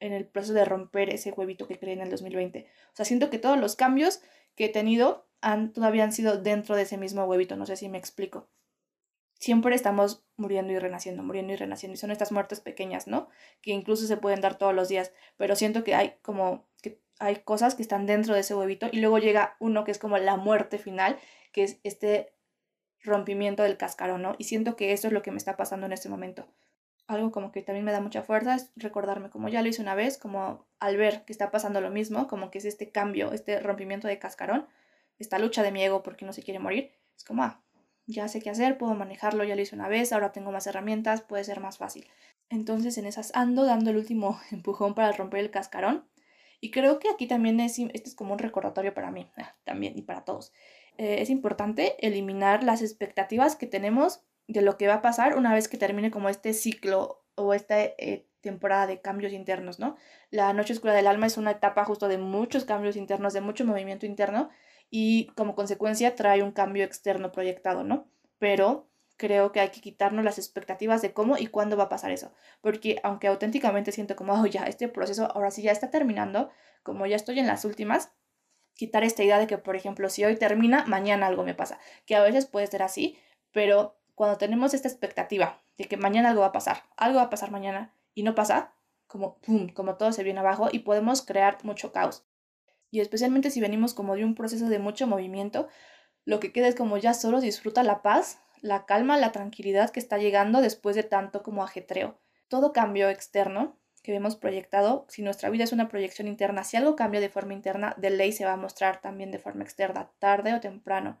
en 0.00 0.12
el 0.12 0.26
proceso 0.26 0.52
de 0.52 0.64
romper 0.64 1.10
ese 1.10 1.30
huevito 1.30 1.68
que 1.68 1.78
creé 1.78 1.94
en 1.94 2.00
el 2.00 2.10
2020. 2.10 2.66
O 2.92 2.96
sea, 2.96 3.04
siento 3.04 3.30
que 3.30 3.38
todos 3.38 3.56
los 3.56 3.76
cambios 3.76 4.20
que 4.56 4.64
he 4.64 4.68
tenido 4.68 5.28
han, 5.42 5.72
todavía 5.72 6.04
han 6.04 6.12
sido 6.12 6.38
dentro 6.38 6.76
de 6.76 6.82
ese 6.82 6.96
mismo 6.96 7.24
huevito, 7.24 7.56
no 7.56 7.66
sé 7.66 7.76
si 7.76 7.88
me 7.88 7.98
explico 7.98 8.48
siempre 9.42 9.74
estamos 9.74 10.24
muriendo 10.36 10.72
y 10.72 10.78
renaciendo, 10.78 11.24
muriendo 11.24 11.52
y 11.52 11.56
renaciendo. 11.56 11.94
Y 11.94 11.96
son 11.96 12.12
estas 12.12 12.30
muertes 12.30 12.60
pequeñas, 12.60 13.08
¿no? 13.08 13.28
Que 13.60 13.72
incluso 13.72 14.06
se 14.06 14.16
pueden 14.16 14.40
dar 14.40 14.56
todos 14.56 14.72
los 14.72 14.88
días. 14.88 15.12
Pero 15.36 15.56
siento 15.56 15.82
que 15.82 15.96
hay 15.96 16.14
como 16.22 16.68
que 16.80 17.00
hay 17.18 17.36
cosas 17.42 17.74
que 17.74 17.82
están 17.82 18.06
dentro 18.06 18.34
de 18.34 18.40
ese 18.40 18.54
huevito 18.54 18.86
y 18.92 19.00
luego 19.00 19.18
llega 19.18 19.56
uno 19.58 19.82
que 19.82 19.90
es 19.90 19.98
como 19.98 20.16
la 20.16 20.36
muerte 20.36 20.78
final, 20.78 21.18
que 21.50 21.64
es 21.64 21.80
este 21.82 22.32
rompimiento 23.02 23.64
del 23.64 23.76
cascarón, 23.76 24.22
¿no? 24.22 24.36
Y 24.38 24.44
siento 24.44 24.76
que 24.76 24.92
eso 24.92 25.08
es 25.08 25.12
lo 25.12 25.22
que 25.22 25.32
me 25.32 25.38
está 25.38 25.56
pasando 25.56 25.86
en 25.86 25.92
este 25.92 26.08
momento. 26.08 26.46
Algo 27.08 27.32
como 27.32 27.50
que 27.50 27.62
también 27.62 27.84
me 27.84 27.90
da 27.90 28.00
mucha 28.00 28.22
fuerza 28.22 28.54
es 28.54 28.70
recordarme, 28.76 29.28
como 29.28 29.48
ya 29.48 29.60
lo 29.60 29.68
hice 29.68 29.82
una 29.82 29.96
vez, 29.96 30.18
como 30.18 30.68
al 30.78 30.96
ver 30.96 31.24
que 31.24 31.32
está 31.32 31.50
pasando 31.50 31.80
lo 31.80 31.90
mismo, 31.90 32.28
como 32.28 32.52
que 32.52 32.58
es 32.58 32.64
este 32.64 32.92
cambio, 32.92 33.32
este 33.32 33.58
rompimiento 33.58 34.06
de 34.06 34.20
cascarón, 34.20 34.68
esta 35.18 35.38
lucha 35.38 35.62
de 35.62 35.72
mi 35.72 35.82
ego 35.82 36.02
porque 36.02 36.24
no 36.24 36.32
se 36.32 36.42
quiere 36.42 36.58
morir, 36.58 36.92
es 37.16 37.24
como, 37.24 37.42
ah, 37.42 37.62
ya 38.06 38.28
sé 38.28 38.40
qué 38.40 38.50
hacer, 38.50 38.78
puedo 38.78 38.94
manejarlo, 38.94 39.44
ya 39.44 39.56
lo 39.56 39.62
hice 39.62 39.74
una 39.74 39.88
vez, 39.88 40.12
ahora 40.12 40.32
tengo 40.32 40.52
más 40.52 40.66
herramientas, 40.66 41.22
puede 41.22 41.44
ser 41.44 41.60
más 41.60 41.78
fácil. 41.78 42.06
Entonces 42.48 42.98
en 42.98 43.06
esas 43.06 43.34
ando 43.34 43.64
dando 43.64 43.90
el 43.90 43.96
último 43.96 44.40
empujón 44.50 44.94
para 44.94 45.12
romper 45.12 45.40
el 45.40 45.50
cascarón. 45.50 46.08
Y 46.60 46.70
creo 46.70 47.00
que 47.00 47.08
aquí 47.08 47.26
también 47.26 47.58
es, 47.58 47.78
este 47.78 48.08
es 48.08 48.14
como 48.14 48.34
un 48.34 48.38
recordatorio 48.38 48.94
para 48.94 49.10
mí, 49.10 49.28
ah, 49.36 49.56
también 49.64 49.98
y 49.98 50.02
para 50.02 50.24
todos. 50.24 50.52
Eh, 50.98 51.20
es 51.20 51.30
importante 51.30 51.96
eliminar 52.06 52.62
las 52.62 52.82
expectativas 52.82 53.56
que 53.56 53.66
tenemos 53.66 54.22
de 54.46 54.62
lo 54.62 54.76
que 54.76 54.86
va 54.86 54.94
a 54.94 55.02
pasar 55.02 55.36
una 55.36 55.54
vez 55.54 55.68
que 55.68 55.78
termine 55.78 56.10
como 56.10 56.28
este 56.28 56.52
ciclo 56.52 57.24
o 57.34 57.54
esta 57.54 57.80
eh, 57.80 58.28
temporada 58.42 58.86
de 58.86 59.00
cambios 59.00 59.32
internos, 59.32 59.78
¿no? 59.78 59.96
La 60.30 60.52
noche 60.52 60.74
oscura 60.74 60.92
del 60.92 61.06
alma 61.06 61.26
es 61.26 61.36
una 61.36 61.52
etapa 61.52 61.84
justo 61.84 62.08
de 62.08 62.18
muchos 62.18 62.64
cambios 62.64 62.96
internos, 62.96 63.32
de 63.32 63.40
mucho 63.40 63.64
movimiento 63.64 64.06
interno 64.06 64.50
y 64.94 65.28
como 65.36 65.54
consecuencia 65.54 66.14
trae 66.14 66.42
un 66.42 66.52
cambio 66.52 66.84
externo 66.84 67.32
proyectado, 67.32 67.82
¿no? 67.82 68.06
Pero 68.38 68.90
creo 69.16 69.50
que 69.50 69.60
hay 69.60 69.70
que 69.70 69.80
quitarnos 69.80 70.22
las 70.22 70.36
expectativas 70.36 71.00
de 71.00 71.14
cómo 71.14 71.38
y 71.38 71.46
cuándo 71.46 71.78
va 71.78 71.84
a 71.84 71.88
pasar 71.88 72.10
eso, 72.10 72.30
porque 72.60 73.00
aunque 73.02 73.26
auténticamente 73.26 73.90
siento 73.90 74.16
como, 74.16 74.34
oh, 74.34 74.46
ya, 74.46 74.64
este 74.64 74.88
proceso 74.88 75.32
ahora 75.34 75.50
sí 75.50 75.62
ya 75.62 75.72
está 75.72 75.90
terminando, 75.90 76.50
como 76.82 77.06
ya 77.06 77.16
estoy 77.16 77.38
en 77.38 77.46
las 77.46 77.64
últimas, 77.64 78.12
quitar 78.74 79.02
esta 79.02 79.24
idea 79.24 79.38
de 79.38 79.46
que, 79.46 79.56
por 79.56 79.76
ejemplo, 79.76 80.10
si 80.10 80.26
hoy 80.26 80.36
termina, 80.36 80.84
mañana 80.86 81.26
algo 81.26 81.42
me 81.42 81.54
pasa, 81.54 81.78
que 82.04 82.14
a 82.14 82.22
veces 82.22 82.44
puede 82.44 82.66
ser 82.66 82.82
así, 82.82 83.18
pero 83.50 83.98
cuando 84.14 84.36
tenemos 84.36 84.74
esta 84.74 84.88
expectativa 84.88 85.62
de 85.78 85.86
que 85.86 85.96
mañana 85.96 86.28
algo 86.28 86.42
va 86.42 86.48
a 86.48 86.52
pasar, 86.52 86.82
algo 86.98 87.16
va 87.16 87.24
a 87.24 87.30
pasar 87.30 87.50
mañana 87.50 87.94
y 88.12 88.24
no 88.24 88.34
pasa, 88.34 88.74
como, 89.06 89.38
pum, 89.38 89.70
como 89.70 89.96
todo 89.96 90.12
se 90.12 90.22
viene 90.22 90.40
abajo 90.40 90.68
y 90.70 90.80
podemos 90.80 91.22
crear 91.22 91.56
mucho 91.64 91.92
caos 91.92 92.26
y 92.92 93.00
especialmente 93.00 93.50
si 93.50 93.60
venimos 93.60 93.94
como 93.94 94.14
de 94.14 94.24
un 94.24 94.36
proceso 94.36 94.68
de 94.68 94.78
mucho 94.78 95.08
movimiento, 95.08 95.66
lo 96.24 96.38
que 96.38 96.52
queda 96.52 96.68
es 96.68 96.76
como 96.76 96.98
ya 96.98 97.14
solo 97.14 97.40
disfruta 97.40 97.82
la 97.82 98.02
paz, 98.02 98.38
la 98.60 98.84
calma, 98.84 99.16
la 99.16 99.32
tranquilidad 99.32 99.90
que 99.90 99.98
está 99.98 100.18
llegando 100.18 100.60
después 100.60 100.94
de 100.94 101.02
tanto 101.02 101.42
como 101.42 101.64
ajetreo. 101.64 102.20
Todo 102.48 102.72
cambio 102.72 103.08
externo 103.08 103.78
que 104.02 104.12
vemos 104.12 104.36
proyectado, 104.36 105.06
si 105.08 105.22
nuestra 105.22 105.48
vida 105.48 105.64
es 105.64 105.72
una 105.72 105.88
proyección 105.88 106.28
interna, 106.28 106.64
si 106.64 106.76
algo 106.76 106.94
cambia 106.94 107.20
de 107.20 107.30
forma 107.30 107.54
interna, 107.54 107.94
de 107.96 108.10
ley 108.10 108.30
se 108.30 108.44
va 108.44 108.52
a 108.52 108.56
mostrar 108.56 109.00
también 109.00 109.30
de 109.30 109.38
forma 109.38 109.64
externa, 109.64 110.10
tarde 110.18 110.52
o 110.52 110.60
temprano. 110.60 111.18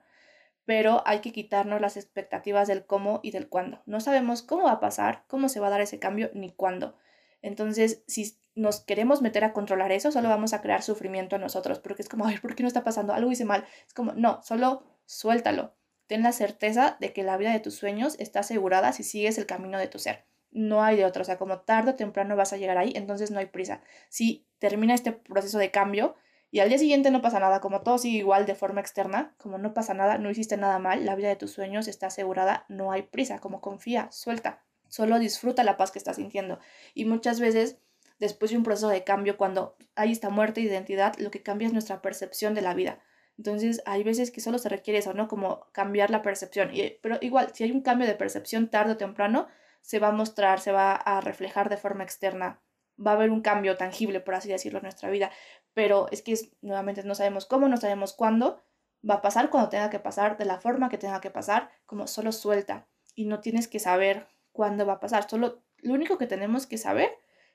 Pero 0.66 1.02
hay 1.06 1.20
que 1.20 1.32
quitarnos 1.32 1.80
las 1.80 1.96
expectativas 1.96 2.68
del 2.68 2.84
cómo 2.84 3.20
y 3.22 3.30
del 3.30 3.48
cuándo. 3.48 3.82
No 3.86 4.00
sabemos 4.00 4.42
cómo 4.42 4.64
va 4.64 4.72
a 4.72 4.80
pasar, 4.80 5.24
cómo 5.26 5.48
se 5.48 5.58
va 5.58 5.68
a 5.68 5.70
dar 5.70 5.80
ese 5.80 5.98
cambio, 5.98 6.30
ni 6.34 6.52
cuándo. 6.52 6.96
Entonces, 7.42 8.04
si 8.06 8.38
nos 8.54 8.80
queremos 8.80 9.22
meter 9.22 9.44
a 9.44 9.52
controlar 9.52 9.92
eso, 9.92 10.12
solo 10.12 10.28
vamos 10.28 10.52
a 10.52 10.62
crear 10.62 10.82
sufrimiento 10.82 11.36
a 11.36 11.38
nosotros, 11.38 11.80
porque 11.80 12.02
es 12.02 12.08
como, 12.08 12.26
ay, 12.26 12.38
¿por 12.38 12.54
qué 12.54 12.62
no 12.62 12.68
está 12.68 12.84
pasando? 12.84 13.12
Algo 13.12 13.30
hice 13.32 13.44
mal. 13.44 13.64
Es 13.86 13.94
como, 13.94 14.12
no, 14.12 14.40
solo 14.42 14.84
suéltalo. 15.04 15.74
ten 16.06 16.22
la 16.22 16.32
certeza 16.32 16.96
de 17.00 17.12
que 17.12 17.22
la 17.22 17.36
vida 17.36 17.52
de 17.52 17.60
tus 17.60 17.74
sueños 17.74 18.16
está 18.18 18.40
asegurada 18.40 18.92
si 18.92 19.02
sigues 19.02 19.38
el 19.38 19.46
camino 19.46 19.78
de 19.78 19.88
tu 19.88 19.98
ser. 19.98 20.26
No 20.50 20.82
hay 20.82 20.96
de 20.96 21.06
otro, 21.06 21.22
o 21.22 21.24
sea, 21.24 21.38
como 21.38 21.60
tarde 21.60 21.92
o 21.92 21.94
temprano 21.94 22.36
vas 22.36 22.52
a 22.52 22.58
llegar 22.58 22.76
ahí, 22.76 22.92
entonces 22.94 23.30
no 23.30 23.38
hay 23.38 23.46
prisa. 23.46 23.82
Si 24.10 24.46
termina 24.58 24.94
este 24.94 25.12
proceso 25.12 25.58
de 25.58 25.70
cambio 25.70 26.14
y 26.50 26.60
al 26.60 26.68
día 26.68 26.76
siguiente 26.76 27.10
no 27.10 27.22
pasa 27.22 27.40
nada, 27.40 27.60
como 27.60 27.80
todo 27.80 27.96
sigue 27.96 28.18
igual 28.18 28.44
de 28.44 28.54
forma 28.54 28.82
externa, 28.82 29.34
como 29.38 29.56
no 29.56 29.72
pasa 29.72 29.94
nada, 29.94 30.18
no 30.18 30.30
hiciste 30.30 30.58
nada 30.58 30.78
mal, 30.78 31.06
la 31.06 31.14
vida 31.16 31.28
de 31.28 31.36
tus 31.36 31.52
sueños 31.52 31.88
está 31.88 32.08
asegurada, 32.08 32.66
no 32.68 32.92
hay 32.92 33.02
prisa, 33.02 33.38
como 33.38 33.62
confía, 33.62 34.08
suelta, 34.12 34.62
solo 34.92 35.18
disfruta 35.18 35.64
la 35.64 35.78
paz 35.78 35.90
que 35.90 35.98
estás 35.98 36.16
sintiendo. 36.16 36.58
Y 36.92 37.06
muchas 37.06 37.40
veces 37.40 37.78
después 38.18 38.50
de 38.50 38.58
un 38.58 38.62
proceso 38.62 38.90
de 38.90 39.04
cambio, 39.04 39.38
cuando 39.38 39.74
hay 39.96 40.12
esta 40.12 40.28
muerte 40.28 40.60
de 40.60 40.66
identidad, 40.66 41.14
lo 41.16 41.30
que 41.30 41.42
cambia 41.42 41.66
es 41.66 41.72
nuestra 41.72 42.02
percepción 42.02 42.52
de 42.52 42.60
la 42.60 42.74
vida. 42.74 43.00
Entonces, 43.38 43.82
hay 43.86 44.04
veces 44.04 44.30
que 44.30 44.42
solo 44.42 44.58
se 44.58 44.68
requiere 44.68 44.98
eso, 44.98 45.14
¿no? 45.14 45.28
Como 45.28 45.66
cambiar 45.72 46.10
la 46.10 46.20
percepción. 46.20 46.70
pero 47.00 47.16
igual, 47.22 47.52
si 47.54 47.64
hay 47.64 47.72
un 47.72 47.80
cambio 47.80 48.06
de 48.06 48.14
percepción 48.14 48.68
tarde 48.68 48.92
o 48.92 48.96
temprano, 48.98 49.48
se 49.80 49.98
va 49.98 50.08
a 50.08 50.12
mostrar, 50.12 50.60
se 50.60 50.72
va 50.72 50.92
a 50.92 51.22
reflejar 51.22 51.70
de 51.70 51.78
forma 51.78 52.04
externa. 52.04 52.60
Va 53.04 53.12
a 53.12 53.14
haber 53.14 53.30
un 53.30 53.40
cambio 53.40 53.78
tangible, 53.78 54.20
por 54.20 54.34
así 54.34 54.50
decirlo, 54.50 54.80
en 54.80 54.84
nuestra 54.84 55.08
vida. 55.08 55.30
Pero 55.72 56.06
es 56.12 56.20
que 56.20 56.36
nuevamente 56.60 57.02
no 57.04 57.14
sabemos 57.14 57.46
cómo, 57.46 57.66
no 57.66 57.78
sabemos 57.78 58.12
cuándo. 58.12 58.62
Va 59.08 59.14
a 59.14 59.22
pasar 59.22 59.48
cuando 59.48 59.70
tenga 59.70 59.88
que 59.88 60.00
pasar, 60.00 60.36
de 60.36 60.44
la 60.44 60.60
forma 60.60 60.90
que 60.90 60.98
tenga 60.98 61.22
que 61.22 61.30
pasar, 61.30 61.70
como 61.86 62.06
solo 62.06 62.30
suelta. 62.30 62.86
Y 63.14 63.24
no 63.24 63.40
tienes 63.40 63.68
que 63.68 63.80
saber 63.80 64.28
cuándo 64.52 64.86
va 64.86 64.94
a 64.94 65.00
pasar. 65.00 65.28
Solo 65.28 65.62
lo 65.78 65.94
único 65.94 66.18
que 66.18 66.26
tenemos 66.26 66.66
que 66.66 66.78
saber 66.78 67.10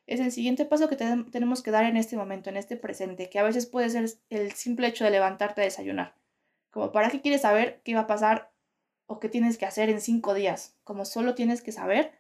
es 0.06 0.20
el 0.20 0.32
siguiente 0.32 0.66
paso 0.66 0.88
que 0.88 0.96
tenemos 0.96 1.62
que 1.62 1.72
dar 1.72 1.86
en 1.86 1.98
este 1.98 2.16
momento, 2.16 2.50
en 2.50 2.58
este 2.58 2.78
presente, 2.78 3.30
que 3.30 3.40
a 3.40 3.44
veces 3.44 3.66
puede 3.66 3.90
ser 3.90 4.10
el 4.30 4.52
simple 4.54 4.88
hecho 4.88 5.04
de 5.04 5.12
levantarte 5.12 5.62
a 5.62 5.66
desayunar. 5.66 6.16
Como 6.72 6.92
para 6.92 7.10
qué 7.10 7.22
quieres 7.22 7.42
saber 7.42 7.82
qué 7.84 7.94
va 7.94 8.02
a 8.02 8.08
pasar 8.08 8.52
o 9.06 9.20
qué 9.20 9.30
tienes 9.30 9.58
que 9.58 9.66
hacer 9.66 9.90
en 9.90 10.02
cinco 10.02 10.34
días, 10.34 10.78
como 10.84 11.06
solo 11.06 11.36
tienes 11.36 11.62
que 11.62 11.72
saber 11.72 12.12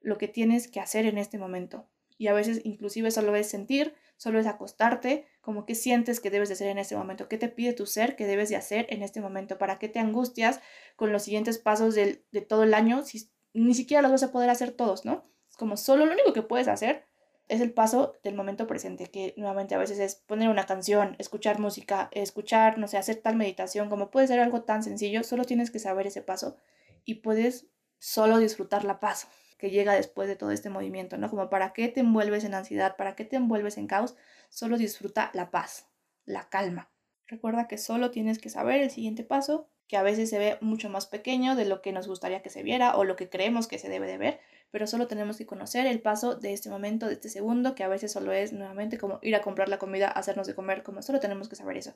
lo 0.00 0.18
que 0.18 0.28
tienes 0.28 0.68
que 0.68 0.80
hacer 0.80 1.04
en 1.06 1.18
este 1.18 1.38
momento. 1.38 1.88
Y 2.16 2.28
a 2.28 2.32
veces 2.32 2.60
inclusive 2.64 3.10
solo 3.10 3.34
es 3.34 3.48
sentir, 3.48 3.94
solo 4.16 4.38
es 4.38 4.46
acostarte, 4.46 5.26
como 5.40 5.66
qué 5.66 5.74
sientes 5.74 6.20
que 6.20 6.30
debes 6.30 6.48
de 6.48 6.54
hacer 6.54 6.68
en 6.68 6.78
este 6.78 6.96
momento, 6.96 7.28
qué 7.28 7.36
te 7.36 7.48
pide 7.48 7.72
tu 7.72 7.86
ser 7.86 8.16
que 8.16 8.26
debes 8.26 8.48
de 8.48 8.56
hacer 8.56 8.86
en 8.88 9.02
este 9.02 9.20
momento, 9.20 9.58
para 9.58 9.78
qué 9.78 9.88
te 9.88 9.98
angustias 9.98 10.60
con 10.96 11.12
los 11.12 11.24
siguientes 11.24 11.58
pasos 11.58 11.94
de 11.94 12.16
todo 12.48 12.62
el 12.62 12.72
año 12.72 13.02
si 13.02 13.33
ni 13.54 13.74
siquiera 13.74 14.02
los 14.02 14.10
vas 14.10 14.22
a 14.22 14.32
poder 14.32 14.50
hacer 14.50 14.72
todos, 14.72 15.04
¿no? 15.04 15.22
Es 15.48 15.56
como 15.56 15.76
solo 15.76 16.04
lo 16.04 16.12
único 16.12 16.32
que 16.32 16.42
puedes 16.42 16.68
hacer 16.68 17.06
es 17.48 17.60
el 17.60 17.72
paso 17.72 18.14
del 18.22 18.34
momento 18.34 18.66
presente, 18.66 19.06
que 19.06 19.34
nuevamente 19.36 19.74
a 19.74 19.78
veces 19.78 19.98
es 19.98 20.14
poner 20.14 20.48
una 20.48 20.66
canción, 20.66 21.14
escuchar 21.18 21.58
música, 21.58 22.08
escuchar, 22.12 22.78
no 22.78 22.88
sé, 22.88 22.96
hacer 22.96 23.16
tal 23.16 23.36
meditación, 23.36 23.90
como 23.90 24.10
puede 24.10 24.26
ser 24.26 24.40
algo 24.40 24.62
tan 24.62 24.82
sencillo, 24.82 25.22
solo 25.24 25.44
tienes 25.44 25.70
que 25.70 25.78
saber 25.78 26.06
ese 26.06 26.22
paso 26.22 26.56
y 27.04 27.16
puedes 27.16 27.66
solo 27.98 28.38
disfrutar 28.38 28.84
la 28.84 28.98
paz 28.98 29.28
que 29.58 29.70
llega 29.70 29.94
después 29.94 30.26
de 30.26 30.36
todo 30.36 30.50
este 30.50 30.70
movimiento, 30.70 31.18
¿no? 31.18 31.28
Como 31.30 31.50
para 31.50 31.72
qué 31.72 31.88
te 31.88 32.00
envuelves 32.00 32.44
en 32.44 32.54
ansiedad, 32.54 32.96
para 32.96 33.14
qué 33.14 33.24
te 33.24 33.36
envuelves 33.36 33.78
en 33.78 33.86
caos, 33.86 34.16
solo 34.48 34.78
disfruta 34.78 35.30
la 35.34 35.50
paz, 35.50 35.88
la 36.24 36.48
calma. 36.48 36.90
Recuerda 37.26 37.68
que 37.68 37.78
solo 37.78 38.10
tienes 38.10 38.38
que 38.38 38.50
saber 38.50 38.80
el 38.80 38.90
siguiente 38.90 39.22
paso, 39.22 39.68
que 39.88 39.96
a 39.96 40.02
veces 40.02 40.30
se 40.30 40.38
ve 40.38 40.58
mucho 40.60 40.88
más 40.88 41.06
pequeño 41.06 41.56
de 41.56 41.64
lo 41.64 41.82
que 41.82 41.92
nos 41.92 42.08
gustaría 42.08 42.42
que 42.42 42.50
se 42.50 42.62
viera 42.62 42.96
o 42.96 43.04
lo 43.04 43.16
que 43.16 43.28
creemos 43.28 43.66
que 43.66 43.78
se 43.78 43.88
debe 43.88 44.06
de 44.06 44.18
ver, 44.18 44.40
pero 44.70 44.86
solo 44.86 45.06
tenemos 45.06 45.36
que 45.36 45.46
conocer 45.46 45.86
el 45.86 46.00
paso 46.00 46.34
de 46.34 46.52
este 46.52 46.70
momento, 46.70 47.06
de 47.06 47.12
este 47.12 47.28
segundo, 47.28 47.74
que 47.74 47.84
a 47.84 47.88
veces 47.88 48.12
solo 48.12 48.32
es 48.32 48.52
nuevamente 48.52 48.98
como 48.98 49.18
ir 49.22 49.36
a 49.36 49.42
comprar 49.42 49.68
la 49.68 49.78
comida, 49.78 50.08
hacernos 50.08 50.46
de 50.46 50.54
comer, 50.54 50.82
como 50.82 51.02
solo 51.02 51.20
tenemos 51.20 51.48
que 51.48 51.56
saber 51.56 51.76
eso. 51.76 51.94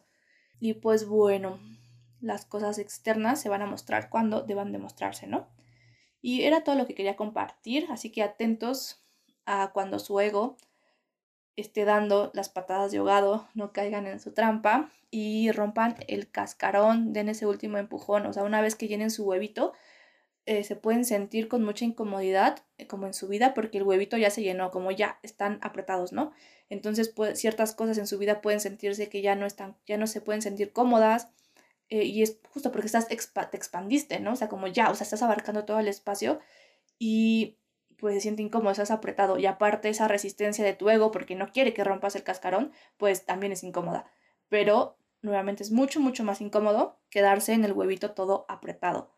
Y 0.61 0.74
pues 0.74 1.07
bueno, 1.07 1.59
las 2.20 2.45
cosas 2.45 2.78
externas 2.78 3.41
se 3.41 3.49
van 3.49 3.62
a 3.62 3.66
mostrar 3.66 4.11
cuando 4.11 4.43
deban 4.43 4.72
demostrarse, 4.72 5.26
¿no? 5.26 5.49
Y 6.20 6.43
era 6.43 6.64
todo 6.64 6.74
lo 6.74 6.86
que 6.86 6.95
quería 6.95 7.16
compartir, 7.16 7.86
así 7.91 8.11
que 8.11 8.22
atentos 8.22 9.03
a 9.47 9.70
cuando 9.72 9.99
su 9.99 10.20
ego 10.20 10.57
esté 11.61 11.84
dando 11.84 12.30
las 12.34 12.48
patadas 12.48 12.92
de 12.92 12.98
ahogado, 12.98 13.48
no 13.54 13.72
caigan 13.72 14.06
en 14.06 14.20
su 14.20 14.32
trampa 14.32 14.90
y 15.11 15.50
rompan 15.50 15.96
el 16.06 16.30
cascarón, 16.30 17.12
den 17.12 17.28
ese 17.28 17.46
último 17.46 17.78
empujón, 17.78 18.26
o 18.26 18.32
sea, 18.32 18.44
una 18.44 18.61
vez 18.61 18.76
que 18.76 18.86
llenen 18.86 19.11
su 19.11 19.24
huevito, 19.24 19.72
eh, 20.46 20.64
se 20.64 20.76
pueden 20.76 21.04
sentir 21.04 21.48
con 21.48 21.64
mucha 21.64 21.84
incomodidad 21.84 22.64
eh, 22.78 22.86
como 22.86 23.06
en 23.06 23.12
su 23.12 23.28
vida 23.28 23.54
porque 23.54 23.78
el 23.78 23.84
huevito 23.84 24.16
ya 24.16 24.30
se 24.30 24.42
llenó, 24.42 24.70
como 24.70 24.92
ya 24.92 25.18
están 25.22 25.59
apretados, 25.62 26.12
¿no? 26.12 26.32
Entonces 26.70 27.12
ciertas 27.34 27.74
cosas 27.74 27.98
en 27.98 28.06
su 28.06 28.18
vida 28.18 28.40
pueden 28.40 28.61
sentirse 28.61 29.09
que 29.09 29.20
ya 29.20 29.34
no 29.34 29.44
están, 29.44 29.76
ya 29.86 29.98
no 29.98 30.06
se 30.06 30.20
pueden 30.20 30.42
sentir 30.42 30.72
cómodas 30.72 31.28
eh, 31.88 32.04
y 32.04 32.22
es 32.22 32.38
justo 32.50 32.70
porque 32.70 32.86
estás 32.86 33.09
te 33.09 33.14
expandiste, 33.56 34.20
¿no? 34.20 34.32
O 34.34 34.36
sea, 34.36 34.48
como 34.48 34.68
ya, 34.68 34.90
o 34.90 34.94
sea, 34.94 35.04
estás 35.04 35.22
abarcando 35.22 35.64
todo 35.64 35.80
el 35.80 35.88
espacio 35.88 36.38
y 36.98 37.59
pues 37.99 38.14
se 38.14 38.20
siente 38.20 38.42
incómodo, 38.42 38.70
estás 38.70 38.90
apretado 38.90 39.38
y 39.38 39.46
aparte 39.46 39.88
esa 39.88 40.09
resistencia 40.09 40.64
de 40.64 40.74
tu 40.74 40.88
ego 40.88 41.11
porque 41.11 41.34
no 41.34 41.51
quiere 41.53 41.74
que 41.74 41.84
rompas 41.84 42.16
el 42.16 42.22
cascarón, 42.22 42.72
pues 42.96 43.26
también 43.26 43.53
es 43.53 43.64
incómoda. 43.64 44.11
Pero 44.49 44.96
nuevamente 45.20 45.62
es 45.62 45.72
mucho, 45.72 46.01
mucho 46.01 46.24
más 46.24 46.40
incómodo 46.40 47.01
quedarse 47.11 47.53
en 47.53 47.64
el 47.64 47.72
huevito 47.72 48.12
todo 48.12 48.46
apretado. 48.49 49.14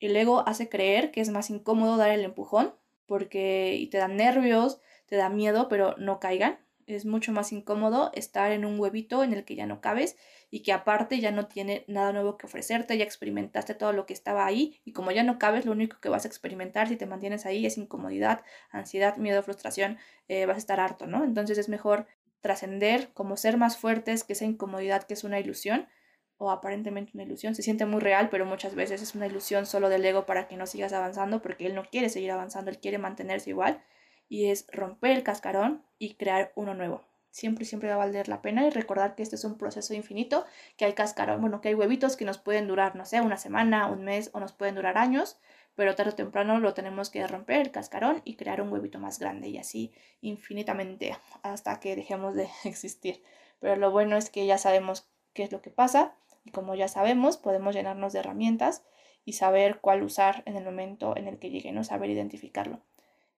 El 0.00 0.16
ego 0.16 0.42
hace 0.46 0.68
creer 0.68 1.10
que 1.10 1.20
es 1.20 1.30
más 1.30 1.50
incómodo 1.50 1.96
dar 1.96 2.10
el 2.10 2.24
empujón 2.24 2.74
porque 3.06 3.76
y 3.76 3.88
te 3.88 3.98
da 3.98 4.08
nervios, 4.08 4.80
te 5.06 5.16
da 5.16 5.28
miedo, 5.28 5.68
pero 5.68 5.94
no 5.98 6.18
caigan. 6.18 6.58
Es 6.86 7.06
mucho 7.06 7.32
más 7.32 7.52
incómodo 7.52 8.10
estar 8.14 8.52
en 8.52 8.64
un 8.64 8.78
huevito 8.78 9.22
en 9.24 9.32
el 9.32 9.44
que 9.44 9.56
ya 9.56 9.66
no 9.66 9.80
cabes 9.80 10.16
y 10.50 10.62
que 10.62 10.72
aparte 10.72 11.20
ya 11.20 11.30
no 11.30 11.46
tiene 11.46 11.84
nada 11.88 12.12
nuevo 12.12 12.36
que 12.36 12.46
ofrecerte, 12.46 12.96
ya 12.96 13.04
experimentaste 13.04 13.74
todo 13.74 13.92
lo 13.92 14.06
que 14.06 14.12
estaba 14.12 14.46
ahí 14.46 14.80
y 14.84 14.92
como 14.92 15.10
ya 15.10 15.22
no 15.22 15.38
cabes, 15.38 15.66
lo 15.66 15.72
único 15.72 15.98
que 16.00 16.08
vas 16.08 16.24
a 16.24 16.28
experimentar 16.28 16.88
si 16.88 16.96
te 16.96 17.06
mantienes 17.06 17.46
ahí 17.46 17.66
es 17.66 17.78
incomodidad, 17.78 18.42
ansiedad, 18.70 19.16
miedo, 19.16 19.42
frustración, 19.42 19.98
eh, 20.28 20.46
vas 20.46 20.56
a 20.56 20.58
estar 20.58 20.80
harto, 20.80 21.06
¿no? 21.06 21.24
Entonces 21.24 21.58
es 21.58 21.68
mejor 21.68 22.06
trascender, 22.40 23.10
como 23.14 23.36
ser 23.36 23.56
más 23.56 23.78
fuertes 23.78 24.22
que 24.22 24.34
esa 24.34 24.44
incomodidad 24.44 25.04
que 25.04 25.14
es 25.14 25.24
una 25.24 25.40
ilusión 25.40 25.88
o 26.36 26.50
aparentemente 26.50 27.12
una 27.14 27.24
ilusión. 27.24 27.54
Se 27.54 27.62
siente 27.62 27.86
muy 27.86 28.00
real, 28.00 28.28
pero 28.30 28.44
muchas 28.44 28.74
veces 28.74 29.02
es 29.02 29.14
una 29.14 29.26
ilusión 29.26 29.66
solo 29.66 29.88
del 29.88 30.04
ego 30.04 30.26
para 30.26 30.46
que 30.48 30.56
no 30.56 30.66
sigas 30.66 30.92
avanzando, 30.92 31.40
porque 31.40 31.66
él 31.66 31.74
no 31.74 31.84
quiere 31.84 32.08
seguir 32.08 32.30
avanzando, 32.30 32.70
él 32.70 32.78
quiere 32.78 32.98
mantenerse 32.98 33.50
igual. 33.50 33.82
Y 34.28 34.46
es 34.46 34.66
romper 34.72 35.12
el 35.12 35.22
cascarón 35.22 35.82
y 35.98 36.14
crear 36.14 36.52
uno 36.54 36.74
nuevo. 36.74 37.02
Siempre, 37.30 37.64
siempre 37.64 37.88
va 37.88 37.96
a 37.96 37.98
valer 37.98 38.28
la 38.28 38.42
pena 38.42 38.64
y 38.66 38.70
recordar 38.70 39.16
que 39.16 39.24
este 39.24 39.34
es 39.34 39.44
un 39.44 39.58
proceso 39.58 39.92
infinito, 39.92 40.46
que 40.76 40.84
hay 40.84 40.92
cascarón, 40.92 41.40
bueno, 41.40 41.60
que 41.60 41.68
hay 41.68 41.74
huevitos 41.74 42.16
que 42.16 42.24
nos 42.24 42.38
pueden 42.38 42.68
durar, 42.68 42.94
no 42.94 43.04
sé, 43.04 43.20
una 43.20 43.36
semana, 43.36 43.88
un 43.88 44.04
mes 44.04 44.30
o 44.34 44.40
nos 44.40 44.52
pueden 44.52 44.76
durar 44.76 44.98
años, 44.98 45.36
pero 45.74 45.96
tarde 45.96 46.12
o 46.12 46.14
temprano 46.14 46.60
lo 46.60 46.74
tenemos 46.74 47.10
que 47.10 47.26
romper 47.26 47.60
el 47.60 47.72
cascarón 47.72 48.22
y 48.24 48.36
crear 48.36 48.60
un 48.60 48.72
huevito 48.72 49.00
más 49.00 49.18
grande 49.18 49.48
y 49.48 49.58
así 49.58 49.92
infinitamente 50.20 51.16
hasta 51.42 51.80
que 51.80 51.96
dejemos 51.96 52.34
de 52.34 52.48
existir. 52.64 53.22
Pero 53.58 53.76
lo 53.76 53.90
bueno 53.90 54.16
es 54.16 54.30
que 54.30 54.46
ya 54.46 54.58
sabemos 54.58 55.08
qué 55.32 55.42
es 55.42 55.52
lo 55.52 55.60
que 55.60 55.70
pasa 55.70 56.14
y 56.44 56.50
como 56.50 56.74
ya 56.74 56.88
sabemos, 56.88 57.36
podemos 57.36 57.74
llenarnos 57.74 58.12
de 58.12 58.20
herramientas 58.20 58.84
y 59.24 59.32
saber 59.32 59.80
cuál 59.80 60.02
usar 60.02 60.42
en 60.46 60.56
el 60.56 60.64
momento 60.64 61.16
en 61.16 61.26
el 61.26 61.38
que 61.38 61.50
llegue, 61.50 61.72
¿no? 61.72 61.82
Saber 61.82 62.10
identificarlo. 62.10 62.80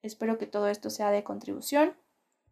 Espero 0.07 0.39
que 0.39 0.47
todo 0.47 0.69
esto 0.69 0.89
sea 0.89 1.11
de 1.11 1.25
contribución. 1.25 1.95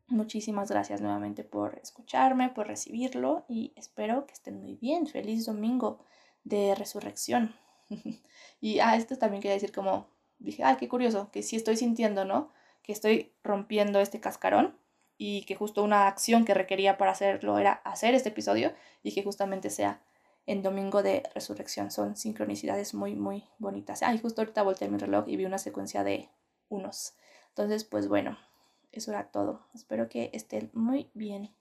Muchísimas 0.09 0.71
gracias 0.71 1.01
nuevamente 1.01 1.45
por 1.45 1.79
escucharme, 1.79 2.51
por 2.51 2.67
recibirlo 2.67 3.45
y 3.49 3.73
espero 3.77 4.27
que 4.27 4.35
estén 4.35 4.61
muy 4.61 4.75
bien. 4.75 5.07
Feliz 5.07 5.47
domingo 5.47 6.01
de 6.43 6.75
resurrección. 6.75 7.55
y 8.61 8.81
ah, 8.81 8.97
esto 8.97 9.17
también 9.17 9.41
quería 9.41 9.55
decir 9.55 9.73
como, 9.73 10.09
dije, 10.39 10.65
ay, 10.65 10.77
qué 10.77 10.89
curioso, 10.89 11.31
que 11.33 11.43
sí 11.43 11.55
estoy 11.57 11.77
sintiendo, 11.77 12.25
¿no? 12.25 12.51
Que 12.83 12.93
estoy 12.93 13.33
rompiendo 13.45 14.01
este 14.01 14.21
cascarón 14.21 14.77
y 15.17 15.45
que 15.47 15.55
justo 15.55 15.83
una 15.85 16.09
acción 16.09 16.45
que 16.45 16.55
requería 16.55 16.99
para 16.99 17.13
hacerlo 17.13 17.59
era 17.59 17.73
hacer 17.85 18.15
este 18.15 18.31
episodio 18.31 18.73
y 19.03 19.15
que 19.15 19.23
justamente 19.23 19.71
sea 19.71 20.03
en 20.47 20.63
Domingo 20.63 21.03
de 21.03 21.23
Resurrección. 21.35 21.93
Son 21.93 22.17
sincronicidades 22.17 22.95
muy, 22.95 23.15
muy 23.15 23.45
bonitas. 23.59 24.03
Ay, 24.03 24.19
justo 24.19 24.43
ahorita 24.43 24.63
volteé 24.63 24.89
mi 24.89 24.99
reloj 24.99 25.29
y 25.29 25.37
vi 25.37 25.45
una 25.47 25.59
secuencia 25.59 26.03
de 26.03 26.29
unos. 26.69 27.15
Entonces, 27.57 27.85
pues 27.85 28.09
bueno, 28.09 28.37
eso 28.91 29.13
era 29.13 29.31
todo. 29.31 29.61
Espero 29.75 30.09
que 30.09 30.29
estén 30.33 30.71
muy 30.75 31.09
bien. 31.15 31.55